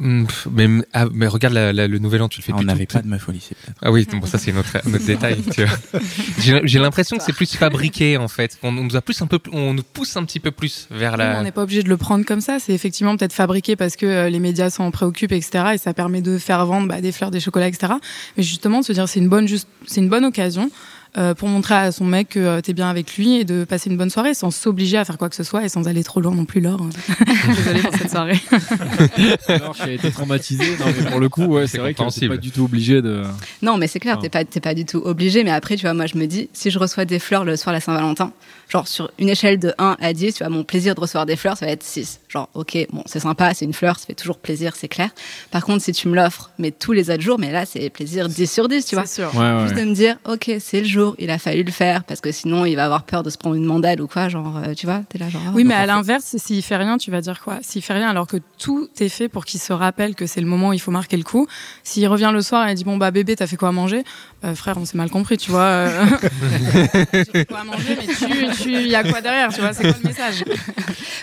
Pff, 0.00 0.46
mais, 0.52 0.68
ah, 0.92 1.06
mais 1.12 1.26
regarde 1.26 1.54
la- 1.54 1.72
la- 1.72 1.88
le 1.88 1.98
Nouvel 1.98 2.22
An, 2.22 2.28
tu 2.28 2.38
le 2.40 2.44
fais 2.44 2.52
Ah, 2.52 2.56
On 2.56 2.58
depuis 2.58 2.66
n'avait 2.68 2.86
pas 2.86 3.02
de 3.02 3.08
meuf 3.08 3.28
au 3.28 3.32
lycée, 3.32 3.56
peut-être. 3.56 3.78
Ah 3.82 3.90
oui, 3.90 4.06
bon, 4.12 4.24
ça 4.26 4.38
c'est 4.38 4.52
notre, 4.52 4.88
notre 4.88 5.04
détail. 5.06 5.38
tu 5.52 5.64
vois. 5.64 6.00
J'ai 6.38 6.60
j'ai 6.62 6.78
l'impression 6.78 7.16
que 7.16 7.22
c'est 7.24 7.32
plus 7.32 7.56
fabriqué 7.56 8.16
en 8.16 8.28
fait. 8.28 8.58
On 8.62 8.70
nous 8.70 8.94
a 8.94 9.00
plus 9.02 9.20
un 9.22 9.26
peu, 9.26 9.40
on 9.50 9.74
nous 9.74 9.82
pousse 9.82 10.16
un 10.16 10.22
petit 10.24 10.38
peu 10.38 10.52
plus 10.52 10.86
vers 10.92 11.16
la. 11.16 11.40
On 11.40 11.42
n'est 11.42 11.50
pas 11.50 11.64
obligé 11.64 11.82
de 11.82 11.88
le 11.88 11.96
prendre 11.96 12.24
comme 12.24 12.40
ça. 12.40 12.60
C'est 12.60 12.72
effectivement 12.74 13.16
peut-être 13.16 13.32
fabriqué 13.32 13.74
parce 13.74 13.96
que 13.96 14.06
euh, 14.06 14.28
les 14.28 14.38
médias 14.38 14.70
s'en 14.70 14.88
préoccupent, 14.92 15.32
etc. 15.32 15.64
Et 15.74 15.78
ça 15.78 15.92
permet 15.94 16.22
de 16.22 16.38
faire 16.38 16.64
vendre 16.64 16.86
bah, 16.86 17.00
des 17.00 17.10
fleurs, 17.10 17.32
des 17.32 17.40
chocolats, 17.40 17.66
etc. 17.66 17.94
Mais 18.36 18.44
justement, 18.44 18.78
de 18.80 18.84
se 18.84 18.92
dire 18.92 19.08
c'est 19.08 19.18
une 19.18 19.28
bonne, 19.28 19.48
juste, 19.48 19.66
c'est 19.84 20.00
une 20.00 20.08
bonne 20.08 20.24
occasion 20.24 20.70
euh, 21.16 21.34
pour 21.34 21.48
montrer 21.48 21.74
à 21.74 21.92
son 21.92 22.04
mec 22.04 22.30
que 22.30 22.38
euh, 22.38 22.60
t'es 22.60 22.74
bien 22.74 22.88
avec 22.88 23.16
lui 23.16 23.36
et 23.36 23.44
de 23.44 23.64
passer 23.64 23.88
une 23.88 23.96
bonne 23.96 24.10
soirée 24.10 24.34
sans 24.34 24.50
s'obliger 24.50 24.98
à 24.98 25.04
faire 25.04 25.16
quoi 25.16 25.28
que 25.28 25.36
ce 25.36 25.42
soit 25.42 25.64
et 25.64 25.68
sans 25.68 25.88
aller 25.88 26.04
trop 26.04 26.20
loin 26.20 26.34
non 26.34 26.44
plus, 26.44 26.60
Laure. 26.60 26.86
Désolée 27.56 27.80
pour 27.80 27.94
cette 27.94 28.10
soirée. 28.10 28.40
Alors 29.48 29.76
a 29.80 29.90
été 29.90 30.10
traumatisé. 30.10 30.64
Non, 30.78 30.86
mais 30.86 31.10
pour 31.10 31.20
le 31.20 31.28
coup, 31.28 31.44
ouais, 31.44 31.66
C'est 31.66 31.78
vrai 31.78 31.94
que 31.94 32.02
t'es 32.18 32.28
pas 32.28 32.36
du 32.36 32.50
tout 32.50 32.64
obligé 32.64 33.00
de. 33.00 33.22
Non, 33.62 33.78
mais 33.78 33.86
c'est 33.86 34.00
clair, 34.00 34.18
t'es 34.18 34.28
pas, 34.28 34.44
pas 34.44 34.74
du 34.74 34.84
tout 34.84 35.02
obligé. 35.04 35.44
Mais 35.44 35.50
après, 35.50 35.76
tu 35.76 35.82
vois, 35.82 35.94
moi, 35.94 36.06
je 36.06 36.16
me 36.16 36.26
dis, 36.26 36.50
si 36.52 36.70
je 36.70 36.78
reçois 36.78 37.04
des 37.04 37.18
fleurs 37.18 37.44
le 37.44 37.56
soir 37.56 37.72
de 37.72 37.76
la 37.76 37.80
Saint-Valentin, 37.80 38.32
genre 38.68 38.86
sur 38.86 39.10
une 39.18 39.28
échelle 39.28 39.58
de 39.58 39.72
1 39.78 39.96
à 40.00 40.12
10, 40.12 40.34
tu 40.34 40.44
vois, 40.44 40.50
mon 40.50 40.64
plaisir 40.64 40.94
de 40.94 41.00
recevoir 41.00 41.26
des 41.26 41.36
fleurs, 41.36 41.56
ça 41.56 41.66
va 41.66 41.72
être 41.72 41.82
6. 41.82 42.20
Genre, 42.28 42.48
ok, 42.54 42.76
bon, 42.92 43.02
c'est 43.06 43.20
sympa, 43.20 43.54
c'est 43.54 43.64
une 43.64 43.72
fleur, 43.72 43.98
ça 43.98 44.06
fait 44.06 44.14
toujours 44.14 44.38
plaisir, 44.38 44.74
c'est 44.76 44.88
clair. 44.88 45.10
Par 45.50 45.64
contre, 45.64 45.82
si 45.82 45.92
tu 45.92 46.08
me 46.08 46.14
l'offres, 46.14 46.50
mais 46.58 46.70
tous 46.70 46.92
les 46.92 47.10
autres 47.10 47.22
jours, 47.22 47.38
mais 47.38 47.50
là, 47.50 47.64
c'est 47.64 47.88
plaisir 47.90 48.28
10 48.28 48.50
sur 48.50 48.68
10, 48.68 48.84
tu 48.84 48.94
vois. 48.94 49.06
C'est 49.06 49.22
sûr. 49.22 49.34
Ouais, 49.34 49.52
ouais. 49.52 49.62
Juste 49.62 49.76
de 49.76 49.84
me 49.84 49.94
dire, 49.94 50.16
ok, 50.26 50.50
c'est 50.60 50.80
le 50.80 50.86
jour, 50.86 50.97
il 51.18 51.30
a 51.30 51.38
fallu 51.38 51.62
le 51.62 51.70
faire, 51.72 52.04
parce 52.04 52.20
que 52.20 52.30
sinon, 52.32 52.64
il 52.64 52.74
va 52.76 52.84
avoir 52.84 53.02
peur 53.04 53.22
de 53.22 53.30
se 53.30 53.38
prendre 53.38 53.56
une 53.56 53.64
mandale 53.64 54.00
ou 54.00 54.06
quoi, 54.06 54.28
genre, 54.28 54.60
euh, 54.64 54.74
tu 54.74 54.86
vois, 54.86 55.00
t'es 55.08 55.18
là, 55.18 55.28
genre. 55.28 55.40
ah, 55.46 55.50
Oui, 55.54 55.64
mais 55.64 55.74
donc, 55.74 55.82
à 55.82 55.86
l'inverse, 55.86 56.36
s'il 56.38 56.62
fait 56.62 56.76
rien, 56.76 56.98
tu 56.98 57.10
vas 57.10 57.20
dire 57.20 57.40
quoi? 57.42 57.58
S'il 57.62 57.82
fait 57.82 57.92
rien 57.94 58.08
alors 58.08 58.26
que 58.26 58.36
tout 58.58 58.88
est 59.00 59.08
fait 59.08 59.28
pour 59.28 59.44
qu'il 59.44 59.60
se 59.60 59.72
rappelle 59.72 60.14
que 60.14 60.26
c'est 60.26 60.40
le 60.40 60.46
moment 60.46 60.68
où 60.70 60.72
il 60.72 60.80
faut 60.80 60.90
marquer 60.90 61.16
le 61.16 61.22
coup. 61.24 61.46
S'il 61.84 62.06
revient 62.08 62.30
le 62.32 62.42
soir 62.42 62.68
et 62.68 62.74
dit 62.74 62.84
bon 62.84 62.96
bah 62.96 63.10
bébé 63.10 63.36
t'as 63.36 63.46
fait 63.46 63.56
quoi 63.56 63.68
à 63.68 63.72
manger? 63.72 64.02
Euh, 64.44 64.54
Frère, 64.54 64.76
on 64.78 64.84
s'est 64.84 64.96
mal 64.96 65.10
compris, 65.10 65.36
tu 65.36 65.50
vois. 65.50 65.60
euh. 65.62 66.04
J'ai 67.12 67.24
fait 67.24 67.44
quoi 67.46 67.58
à 67.60 67.64
manger, 67.64 67.96
mais 67.98 68.06
tu, 68.06 68.62
tu, 68.62 68.70
y 68.72 68.94
a 68.94 69.02
quoi 69.02 69.20
derrière, 69.20 69.52
tu 69.52 69.60
vois 69.60 69.72
C'est 69.72 69.82
quoi 69.82 69.96
le 70.02 70.08
message? 70.08 70.44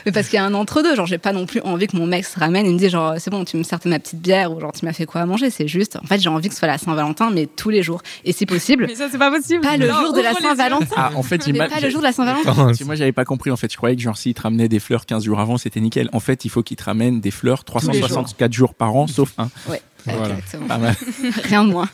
Mais 0.06 0.12
parce 0.12 0.28
qu'il 0.28 0.38
y 0.38 0.40
a 0.40 0.46
un 0.46 0.54
entre-deux, 0.54 0.96
genre, 0.96 1.06
j'ai 1.08 1.18
pas 1.18 1.32
non 1.34 1.46
plus 1.46 1.62
envie 1.62 1.88
que 1.88 1.96
mon 1.98 2.06
mec 2.06 2.26
se 2.26 2.38
ramène 2.40 2.66
et 2.66 2.70
me 2.72 2.78
dise, 2.78 2.92
genre, 2.92 3.16
c'est 3.18 3.30
bon, 3.32 3.44
tu 3.46 3.58
me 3.58 3.64
sers 3.64 3.80
ma 3.86 4.00
petite 4.00 4.20
bière 4.22 4.52
ou 4.52 4.60
genre, 4.60 4.72
tu 4.72 4.86
m'as 4.86 4.94
fait 4.94 5.06
quoi 5.06 5.22
à 5.22 5.26
manger, 5.26 5.50
c'est 5.50 5.68
juste, 5.68 5.98
en 6.02 6.06
fait, 6.06 6.20
j'ai 6.20 6.30
envie 6.30 6.48
que 6.50 6.54
ce 6.54 6.60
soit 6.60 6.68
la 6.68 6.78
Saint-Valentin, 6.78 7.30
mais 7.32 7.48
tous 7.48 7.70
les 7.70 7.82
jours. 7.84 8.02
Et 8.24 8.32
si 8.34 8.46
possible, 8.46 8.86
Mais 8.88 8.96
ça 8.96 9.08
c'est 9.10 9.18
pas 9.18 9.32
possible. 9.32 9.65
Pas 9.66 9.78
le 9.78 9.90
jour 9.90 10.14
de 10.14 10.22
la. 10.22 10.34
Saint-Valentin. 10.34 10.96
Ah, 10.96 11.12
en 11.16 11.24
fait, 11.24 11.48
mal. 11.48 11.70
pas 11.70 11.80
le 11.80 11.90
jour 11.90 12.00
de 12.00 12.06
la 12.06 12.12
Saint-Valentin. 12.12 12.74
Si 12.74 12.84
moi 12.84 12.96
j'avais 12.96 13.12
pas 13.12 13.26
compris 13.26 13.52
en 13.52 13.56
fait, 13.56 13.72
je 13.72 13.78
croyais 13.78 13.96
que 13.96 14.02
genre 14.02 14.18
s'il 14.18 14.34
te 14.34 14.42
ramenait 14.42 14.68
des 14.68 14.80
fleurs 14.80 15.06
15 15.06 15.24
jours 15.24 15.40
avant, 15.40 15.58
c'était 15.58 15.80
nickel. 15.80 16.10
En 16.14 16.20
fait, 16.20 16.46
il 16.46 16.50
faut 16.50 16.64
qu'il 16.64 16.78
te 16.78 16.84
ramène 16.84 17.22
des 17.22 17.32
fleurs 17.32 17.64
les 17.68 17.82
jours. 17.82 18.00
364 18.00 18.54
jours. 18.54 18.74
par 18.74 18.96
an, 18.96 19.08
sauf 19.08 19.34
un. 19.38 19.50
Ouais, 19.70 19.82
Voilà. 20.06 20.36
exactement. 20.36 20.68
Pas 20.68 20.78
mal. 20.78 20.96
Rien 21.46 21.64
de 21.64 21.72
moins. 21.72 21.90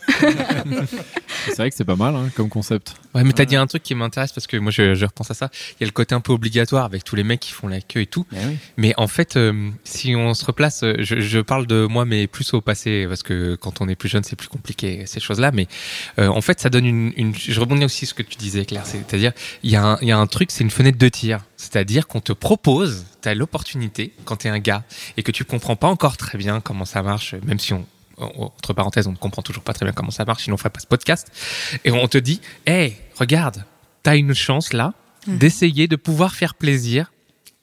C'est 1.46 1.58
vrai 1.58 1.70
que 1.70 1.76
c'est 1.76 1.86
pas 1.86 1.96
mal 1.96 2.16
hein, 2.16 2.30
comme 2.36 2.50
concept. 2.50 2.96
Ouais, 3.16 3.24
mais 3.24 3.34
t'as 3.34 3.46
dit 3.46 3.56
un 3.56 3.68
truc 3.68 3.84
qui 3.84 3.96
m'intéresse 3.96 4.32
parce 4.32 4.48
que 4.48 4.58
moi 4.58 4.72
je, 4.72 4.96
je 4.96 5.06
repense 5.06 5.32
à 5.32 5.34
ça. 5.34 5.50
Il 5.80 5.82
y 5.82 5.84
a 5.84 5.88
le 5.88 5.92
côté 5.92 6.14
un 6.16 6.22
peu 6.22 6.32
obligatoire 6.34 6.86
avec 6.86 7.04
tous 7.04 7.16
les 7.16 7.24
mecs 7.24 7.40
qui 7.40 7.52
font 7.52 7.68
la 7.68 7.82
queue 7.82 8.02
et 8.02 8.06
tout. 8.06 8.26
Mais 8.32 8.46
oui. 8.46 8.58
Mais 8.78 8.94
en 8.98 9.08
fait, 9.08 9.38
euh, 9.38 9.70
si 9.84 10.16
on 10.16 10.34
se 10.34 10.46
replace, 10.46 10.84
euh, 10.84 10.96
je, 11.00 11.20
je 11.20 11.40
parle 11.40 11.68
de 11.68 11.86
moi, 11.86 12.06
mais 12.06 12.28
plus 12.28 12.54
au 12.54 12.62
passé, 12.62 13.06
parce 13.08 13.24
que 13.24 13.56
quand 13.56 13.82
on 13.82 13.88
est 13.90 13.96
plus 13.96 14.10
jeune, 14.10 14.24
c'est 14.24 14.36
plus 14.36 14.48
compliqué 14.50 15.06
ces 15.06 15.20
choses-là. 15.20 15.52
Mais 15.52 15.68
euh, 16.20 16.28
en 16.28 16.42
fait, 16.42 16.60
ça 16.60 16.70
donne 16.70 16.86
une, 16.86 17.14
une. 17.18 17.34
Je 17.36 17.60
rebondis 17.60 17.86
aussi 17.86 18.06
sur 18.06 18.10
ce 18.18 18.24
que 18.24 18.28
tu 18.28 18.38
disais, 18.38 18.66
Claire. 18.66 18.86
C'est-à-dire, 18.86 19.32
il 19.64 19.72
y, 19.72 19.76
a 19.76 19.84
un- 19.84 19.98
il 20.02 20.08
y 20.08 20.12
a 20.12 20.18
un 20.18 20.28
truc, 20.28 20.52
c'est 20.52 20.64
une 20.64 20.70
fenêtre 20.72 20.98
de 20.98 21.10
tir. 21.10 21.40
C'est-à-dire 21.58 22.08
qu'on 22.08 22.22
te 22.22 22.34
propose, 22.34 23.06
t'as 23.22 23.34
l'opportunité 23.34 24.14
quand 24.26 24.38
t'es 24.38 24.50
un 24.50 24.60
gars 24.60 24.84
et 25.18 25.24
que 25.24 25.32
tu 25.32 25.46
comprends 25.46 25.76
pas 25.76 25.88
encore 25.88 26.18
très 26.18 26.38
bien 26.38 26.60
comment 26.60 26.86
ça 26.86 27.04
marche, 27.04 27.36
même 27.46 27.60
si 27.60 27.74
on 27.74 27.86
entre 28.22 28.74
parenthèses, 28.74 29.08
on 29.08 29.12
ne 29.12 29.18
comprend 29.18 29.42
toujours 29.42 29.64
pas 29.64 29.74
très 29.74 29.86
bien 29.86 29.94
comment 29.94 30.12
ça 30.12 30.26
marche, 30.26 30.44
sinon 30.44 30.56
on 30.56 30.58
ferait 30.58 30.70
pas 30.70 30.80
ce 30.80 30.88
podcast. 30.88 31.32
Et 31.84 31.92
on 31.92 32.08
te 32.08 32.18
dit, 32.18 32.42
hey, 32.66 32.96
regarde, 33.18 33.66
t'as 34.04 34.18
une 34.18 34.34
chance 34.34 34.74
là 34.74 34.94
d'essayer 35.28 35.88
de 35.88 35.96
pouvoir 35.96 36.34
faire 36.34 36.56
plaisir 36.56 37.12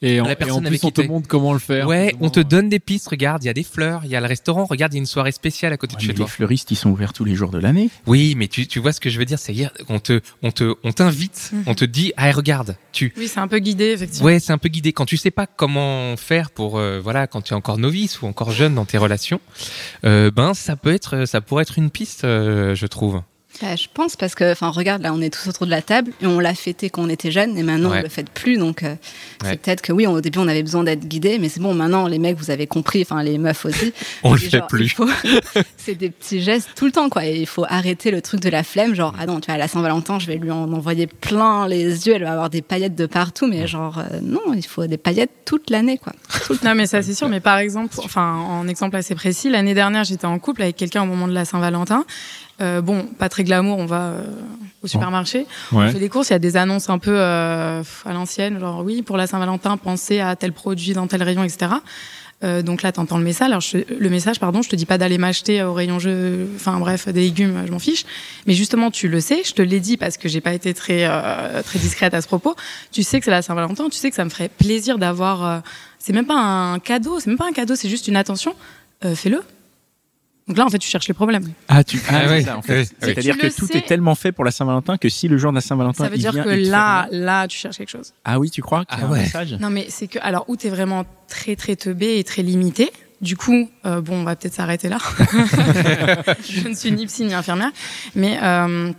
Et 0.00 0.20
en, 0.20 0.24
La 0.24 0.30
et 0.30 0.34
en 0.34 0.36
personne 0.36 0.60
plus, 0.60 0.66
avec 0.68 0.84
on 0.84 0.88
qui 0.88 0.92
te 0.92 1.00
montre 1.08 1.26
comment 1.26 1.52
le 1.52 1.58
faire. 1.58 1.88
Ouais, 1.88 2.14
on 2.20 2.30
te 2.30 2.38
donne 2.38 2.68
des 2.68 2.78
pistes. 2.78 3.08
Regarde, 3.08 3.42
il 3.42 3.46
y 3.46 3.50
a 3.50 3.52
des 3.54 3.64
fleurs, 3.64 4.02
il 4.04 4.10
y 4.10 4.16
a 4.16 4.20
le 4.20 4.26
restaurant. 4.26 4.64
Regarde, 4.64 4.92
il 4.92 4.96
y 4.96 4.98
a 4.98 5.00
une 5.00 5.06
soirée 5.06 5.32
spéciale 5.32 5.72
à 5.72 5.76
côté 5.76 5.96
de 5.96 6.00
chez 6.00 6.14
toi. 6.14 6.26
les 6.26 6.30
fleuristes, 6.30 6.70
ils 6.70 6.76
sont 6.76 6.90
ouverts 6.90 7.12
tous 7.12 7.24
les 7.24 7.34
jours 7.34 7.50
de 7.50 7.58
l'année. 7.58 7.90
Oui, 8.06 8.34
mais 8.36 8.46
tu, 8.46 8.66
tu 8.68 8.78
vois 8.78 8.92
ce 8.92 9.00
que 9.00 9.10
je 9.10 9.18
veux 9.18 9.24
dire, 9.24 9.38
c'est 9.40 9.52
dire 9.52 9.70
on 9.88 9.98
te, 9.98 10.20
on 10.42 10.52
te, 10.52 10.74
on 10.84 10.92
t'invite, 10.92 11.50
Mhm. 11.52 11.62
on 11.66 11.74
te 11.74 11.84
dit, 11.84 12.12
ah 12.16 12.30
regarde, 12.30 12.76
tu. 12.92 13.12
Oui, 13.16 13.26
c'est 13.26 13.40
un 13.40 13.48
peu 13.48 13.58
guidé 13.58 13.86
effectivement. 13.86 14.26
Ouais, 14.26 14.38
c'est 14.38 14.52
un 14.52 14.58
peu 14.58 14.68
guidé. 14.68 14.92
Quand 14.92 15.04
tu 15.06 15.16
sais 15.16 15.30
pas 15.32 15.46
comment 15.48 16.16
faire 16.16 16.50
pour, 16.52 16.78
euh, 16.78 17.00
voilà, 17.02 17.26
quand 17.26 17.42
tu 17.42 17.52
es 17.52 17.56
encore 17.56 17.78
novice 17.78 18.22
ou 18.22 18.26
encore 18.26 18.52
jeune 18.52 18.74
dans 18.76 18.84
tes 18.84 18.98
relations, 18.98 19.40
euh, 20.04 20.30
ben 20.30 20.54
ça 20.54 20.76
peut 20.76 20.92
être, 20.92 21.24
ça 21.26 21.40
pourrait 21.40 21.62
être 21.62 21.76
une 21.78 21.90
piste, 21.90 22.22
euh, 22.24 22.74
je 22.76 22.86
trouve. 22.86 23.20
Bah, 23.60 23.74
je 23.74 23.86
pense 23.92 24.14
parce 24.14 24.34
que, 24.36 24.52
enfin, 24.52 24.68
regarde, 24.70 25.02
là, 25.02 25.12
on 25.12 25.20
est 25.20 25.30
tous 25.34 25.48
autour 25.48 25.66
de 25.66 25.70
la 25.72 25.82
table 25.82 26.12
et 26.20 26.26
on 26.26 26.38
l'a 26.38 26.54
fêté 26.54 26.90
quand 26.90 27.02
on 27.02 27.08
était 27.08 27.32
jeune 27.32 27.58
et 27.58 27.62
maintenant 27.64 27.90
Ouais. 27.90 27.98
on 27.98 28.02
le 28.02 28.08
fait 28.08 28.28
plus. 28.30 28.56
Donc, 28.56 28.82
euh, 28.84 28.90
Ouais. 28.90 28.96
c'est 29.42 29.56
peut-être 29.60 29.82
que 29.82 29.92
oui, 29.92 30.06
au 30.06 30.20
début, 30.20 30.38
on 30.38 30.46
avait 30.46 30.62
besoin 30.62 30.84
d'être 30.84 31.06
guidé, 31.08 31.38
mais 31.40 31.48
c'est 31.48 31.58
bon, 31.60 31.74
maintenant, 31.74 32.06
les 32.06 32.18
mecs, 32.20 32.36
vous 32.36 32.50
avez 32.52 32.66
compris, 32.68 33.02
enfin, 33.02 33.22
les 33.22 33.36
meufs 33.38 33.64
aussi. 33.64 33.92
On 34.22 34.32
le 34.32 34.38
fait 34.38 34.50
genre, 34.58 34.66
plus. 34.68 34.84
il 34.84 34.88
faut- 34.90 35.08
c'est 35.76 35.96
des 35.96 36.10
petits 36.10 36.40
gestes 36.40 36.68
tout 36.76 36.84
le 36.86 36.92
temps, 36.92 37.08
quoi. 37.08 37.26
Et 37.26 37.36
il 37.40 37.46
faut 37.46 37.64
arrêter 37.68 38.10
le 38.12 38.22
truc 38.22 38.40
de 38.40 38.48
la 38.48 38.62
flemme. 38.62 38.94
Genre, 38.94 39.12
ah 39.18 39.26
non, 39.26 39.40
tu 39.40 39.46
vois, 39.46 39.54
à 39.56 39.58
la 39.58 39.66
Saint-Valentin, 39.68 40.18
je 40.20 40.26
vais 40.28 40.36
lui 40.36 40.50
en 40.52 40.72
envoyer 40.72 41.06
plein 41.08 41.66
les 41.66 42.06
yeux, 42.06 42.14
elle 42.14 42.22
va 42.24 42.32
avoir 42.32 42.50
des 42.50 42.62
paillettes 42.62 42.94
de 42.94 43.06
partout, 43.06 43.46
mais 43.48 43.66
genre, 43.66 43.98
euh, 43.98 44.20
non, 44.22 44.52
il 44.54 44.64
faut 44.64 44.86
des 44.86 44.98
paillettes 44.98 45.30
toute 45.44 45.70
l'année, 45.70 45.98
quoi. 45.98 46.12
Non, 46.64 46.74
mais 46.76 46.86
ça, 46.86 47.02
c'est 47.02 47.14
sûr. 47.14 47.28
Mais 47.28 47.40
par 47.40 47.58
exemple, 47.58 47.94
enfin, 48.04 48.34
en 48.36 48.68
exemple 48.68 48.96
assez 48.96 49.14
précis, 49.14 49.48
l'année 49.50 49.74
dernière, 49.74 50.04
j'étais 50.04 50.26
en 50.26 50.38
couple 50.38 50.62
avec 50.62 50.76
quelqu'un 50.76 51.02
au 51.02 51.06
moment 51.06 51.26
de 51.28 51.32
la 51.34 51.44
Saint-Valentin. 51.44 52.04
Euh, 52.60 52.80
bon, 52.80 53.04
pas 53.18 53.28
très 53.28 53.44
glamour, 53.44 53.78
on 53.78 53.86
va 53.86 54.00
euh, 54.08 54.22
au 54.82 54.86
supermarché, 54.88 55.46
Ouais. 55.72 55.86
on 55.86 55.90
fait 55.92 55.98
des 56.00 56.08
courses, 56.08 56.30
il 56.30 56.32
y 56.32 56.36
a 56.36 56.40
des 56.40 56.56
annonces 56.56 56.90
un 56.90 56.98
peu 56.98 57.14
euh, 57.14 57.82
à 58.04 58.12
l'ancienne, 58.12 58.58
genre 58.58 58.82
oui, 58.84 59.02
pour 59.02 59.16
la 59.16 59.26
Saint-Valentin, 59.28 59.76
pensez 59.76 60.18
à 60.20 60.34
tel 60.36 60.52
produit 60.52 60.92
dans 60.92 61.06
tel 61.06 61.22
rayon, 61.22 61.44
etc. 61.44 61.70
Euh, 62.44 62.62
donc 62.62 62.82
là, 62.82 62.92
t'entends 62.92 63.18
le 63.18 63.24
message. 63.24 63.48
Alors, 63.48 63.60
je, 63.60 63.78
le 63.98 64.10
message, 64.10 64.38
pardon, 64.38 64.62
je 64.62 64.68
te 64.68 64.76
dis 64.76 64.86
pas 64.86 64.96
d'aller 64.98 65.18
m'acheter 65.18 65.60
au 65.64 65.72
rayon 65.74 65.98
jeu, 65.98 66.48
enfin 66.54 66.78
bref, 66.78 67.08
des 67.08 67.20
légumes, 67.22 67.64
je 67.66 67.72
m'en 67.72 67.80
fiche. 67.80 68.04
Mais 68.46 68.54
justement, 68.54 68.92
tu 68.92 69.08
le 69.08 69.20
sais, 69.20 69.42
je 69.44 69.52
te 69.54 69.62
l'ai 69.62 69.80
dit 69.80 69.96
parce 69.96 70.16
que 70.16 70.28
j'ai 70.28 70.40
pas 70.40 70.52
été 70.54 70.72
très 70.74 71.04
euh, 71.08 71.62
très 71.64 71.80
discrète 71.80 72.14
à 72.14 72.20
ce 72.22 72.28
propos. 72.28 72.54
Tu 72.92 73.02
sais 73.02 73.18
que 73.18 73.24
c'est 73.24 73.32
la 73.32 73.42
Saint-Valentin, 73.42 73.88
tu 73.88 73.98
sais 73.98 74.08
que 74.10 74.14
ça 74.16 74.24
me 74.24 74.30
ferait 74.30 74.48
plaisir 74.50 74.98
d'avoir. 74.98 75.44
euh, 75.44 75.58
c'est 75.98 76.12
même 76.12 76.26
pas 76.26 76.38
un 76.40 76.78
cadeau, 76.78 77.18
c'est 77.18 77.26
même 77.26 77.38
pas 77.38 77.48
un 77.48 77.52
cadeau, 77.52 77.74
c'est 77.74 77.88
juste 77.88 78.06
une 78.06 78.16
attention. 78.16 78.54
Euh, 79.04 79.16
Fais-le. 79.16 79.42
Donc 80.48 80.56
là, 80.56 80.64
en 80.64 80.70
fait, 80.70 80.78
tu 80.78 80.88
cherches 80.88 81.06
les 81.08 81.14
problèmes. 81.14 81.44
Ah, 81.68 81.84
tu 81.84 82.00
Ah 82.08 82.22
oui, 82.28 82.42
ça, 82.42 82.56
en 82.56 82.62
fait. 82.62 82.80
oui, 82.80 82.80
oui. 82.88 82.96
C'est-à-dire 83.00 83.34
Tu 83.38 83.40
que 83.48 83.54
tout 83.54 83.66
sais. 83.66 83.78
est 83.78 83.86
tellement 83.86 84.14
fait 84.14 84.32
pour 84.32 84.44
la 84.44 84.50
Saint-Valentin 84.50 84.96
que 84.96 85.08
si 85.10 85.28
le 85.28 85.36
jour 85.36 85.50
de 85.52 85.56
la 85.56 85.60
Saint-Valentin, 85.60 86.04
Ça 86.04 86.10
veut 86.10 86.16
il 86.16 86.20
dire 86.20 86.32
vient 86.32 86.44
que 86.44 86.48
là, 86.48 87.06
là, 87.10 87.46
tu 87.46 87.58
cherches 87.58 87.76
quelque 87.76 87.90
chose. 87.90 88.14
Ah 88.24 88.38
oui, 88.38 88.50
tu 88.50 88.62
crois 88.62 88.84
qu'il 88.86 88.98
y 88.98 89.02
a 89.02 89.04
Ah 89.04 89.08
un 89.08 89.12
ouais. 89.12 89.20
message? 89.20 89.56
Non, 89.60 89.68
mais 89.70 89.86
c'est 89.90 90.06
que, 90.08 90.18
alors, 90.22 90.44
où 90.48 90.56
t'es 90.56 90.70
vraiment 90.70 91.04
très, 91.28 91.54
très 91.54 91.76
teubé 91.76 92.18
et 92.18 92.24
très 92.24 92.42
limité. 92.42 92.90
Du 93.20 93.36
coup, 93.36 93.68
euh, 93.84 94.00
bon, 94.00 94.20
on 94.20 94.24
va 94.24 94.36
peut-être 94.36 94.54
s'arrêter 94.54 94.88
là. 94.88 94.98
je 96.48 96.68
ne 96.68 96.74
suis 96.74 96.92
ni 96.92 97.04
psy 97.06 97.24
ni 97.24 97.34
infirmière. 97.34 97.70
Mais, 98.14 98.38
euh, 98.42 98.92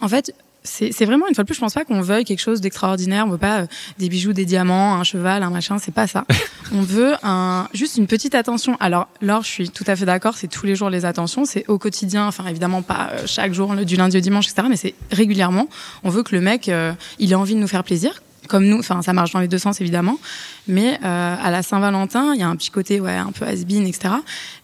en 0.00 0.08
fait, 0.08 0.32
c'est 0.68 1.04
vraiment, 1.04 1.26
une 1.28 1.34
fois 1.34 1.44
de 1.44 1.46
plus, 1.46 1.54
je 1.54 1.60
pense 1.60 1.74
pas 1.74 1.84
qu'on 1.84 2.00
veuille 2.00 2.24
quelque 2.24 2.40
chose 2.40 2.60
d'extraordinaire. 2.60 3.26
On 3.26 3.30
veut 3.30 3.38
pas 3.38 3.60
euh, 3.60 3.66
des 3.98 4.08
bijoux, 4.08 4.32
des 4.32 4.44
diamants, 4.44 4.94
un 4.94 5.04
cheval, 5.04 5.42
un 5.42 5.50
machin. 5.50 5.78
C'est 5.78 5.94
pas 5.94 6.06
ça. 6.06 6.24
on 6.72 6.82
veut 6.82 7.14
un, 7.22 7.68
juste 7.72 7.96
une 7.96 8.06
petite 8.06 8.34
attention. 8.34 8.76
Alors, 8.80 9.08
Laure, 9.20 9.42
je 9.42 9.48
suis 9.48 9.70
tout 9.70 9.84
à 9.86 9.96
fait 9.96 10.04
d'accord. 10.04 10.36
C'est 10.36 10.48
tous 10.48 10.66
les 10.66 10.76
jours 10.76 10.90
les 10.90 11.04
attentions. 11.04 11.44
C'est 11.44 11.66
au 11.68 11.78
quotidien. 11.78 12.26
Enfin, 12.26 12.46
évidemment, 12.46 12.82
pas 12.82 13.10
euh, 13.12 13.22
chaque 13.26 13.52
jour, 13.52 13.74
du 13.74 13.96
lundi 13.96 14.16
au 14.16 14.20
dimanche, 14.20 14.46
etc. 14.46 14.68
Mais 14.70 14.76
c'est 14.76 14.94
régulièrement. 15.10 15.68
On 16.04 16.10
veut 16.10 16.22
que 16.22 16.34
le 16.34 16.40
mec, 16.40 16.68
euh, 16.68 16.92
il 17.18 17.32
ait 17.32 17.36
envie 17.36 17.54
de 17.54 17.60
nous 17.60 17.68
faire 17.68 17.84
plaisir 17.84 18.22
comme 18.48 18.64
nous, 18.66 18.78
enfin 18.78 19.02
ça 19.02 19.12
marche 19.12 19.32
dans 19.32 19.40
les 19.40 19.48
deux 19.48 19.58
sens 19.58 19.80
évidemment, 19.80 20.18
mais 20.66 20.98
euh, 21.04 21.36
à 21.40 21.50
la 21.50 21.62
Saint-Valentin, 21.62 22.34
il 22.34 22.40
y 22.40 22.42
a 22.42 22.48
un 22.48 22.56
petit 22.56 22.70
côté 22.70 22.98
ouais 22.98 23.12
un 23.12 23.30
peu 23.30 23.44
has-been, 23.44 23.86
etc. 23.86 24.14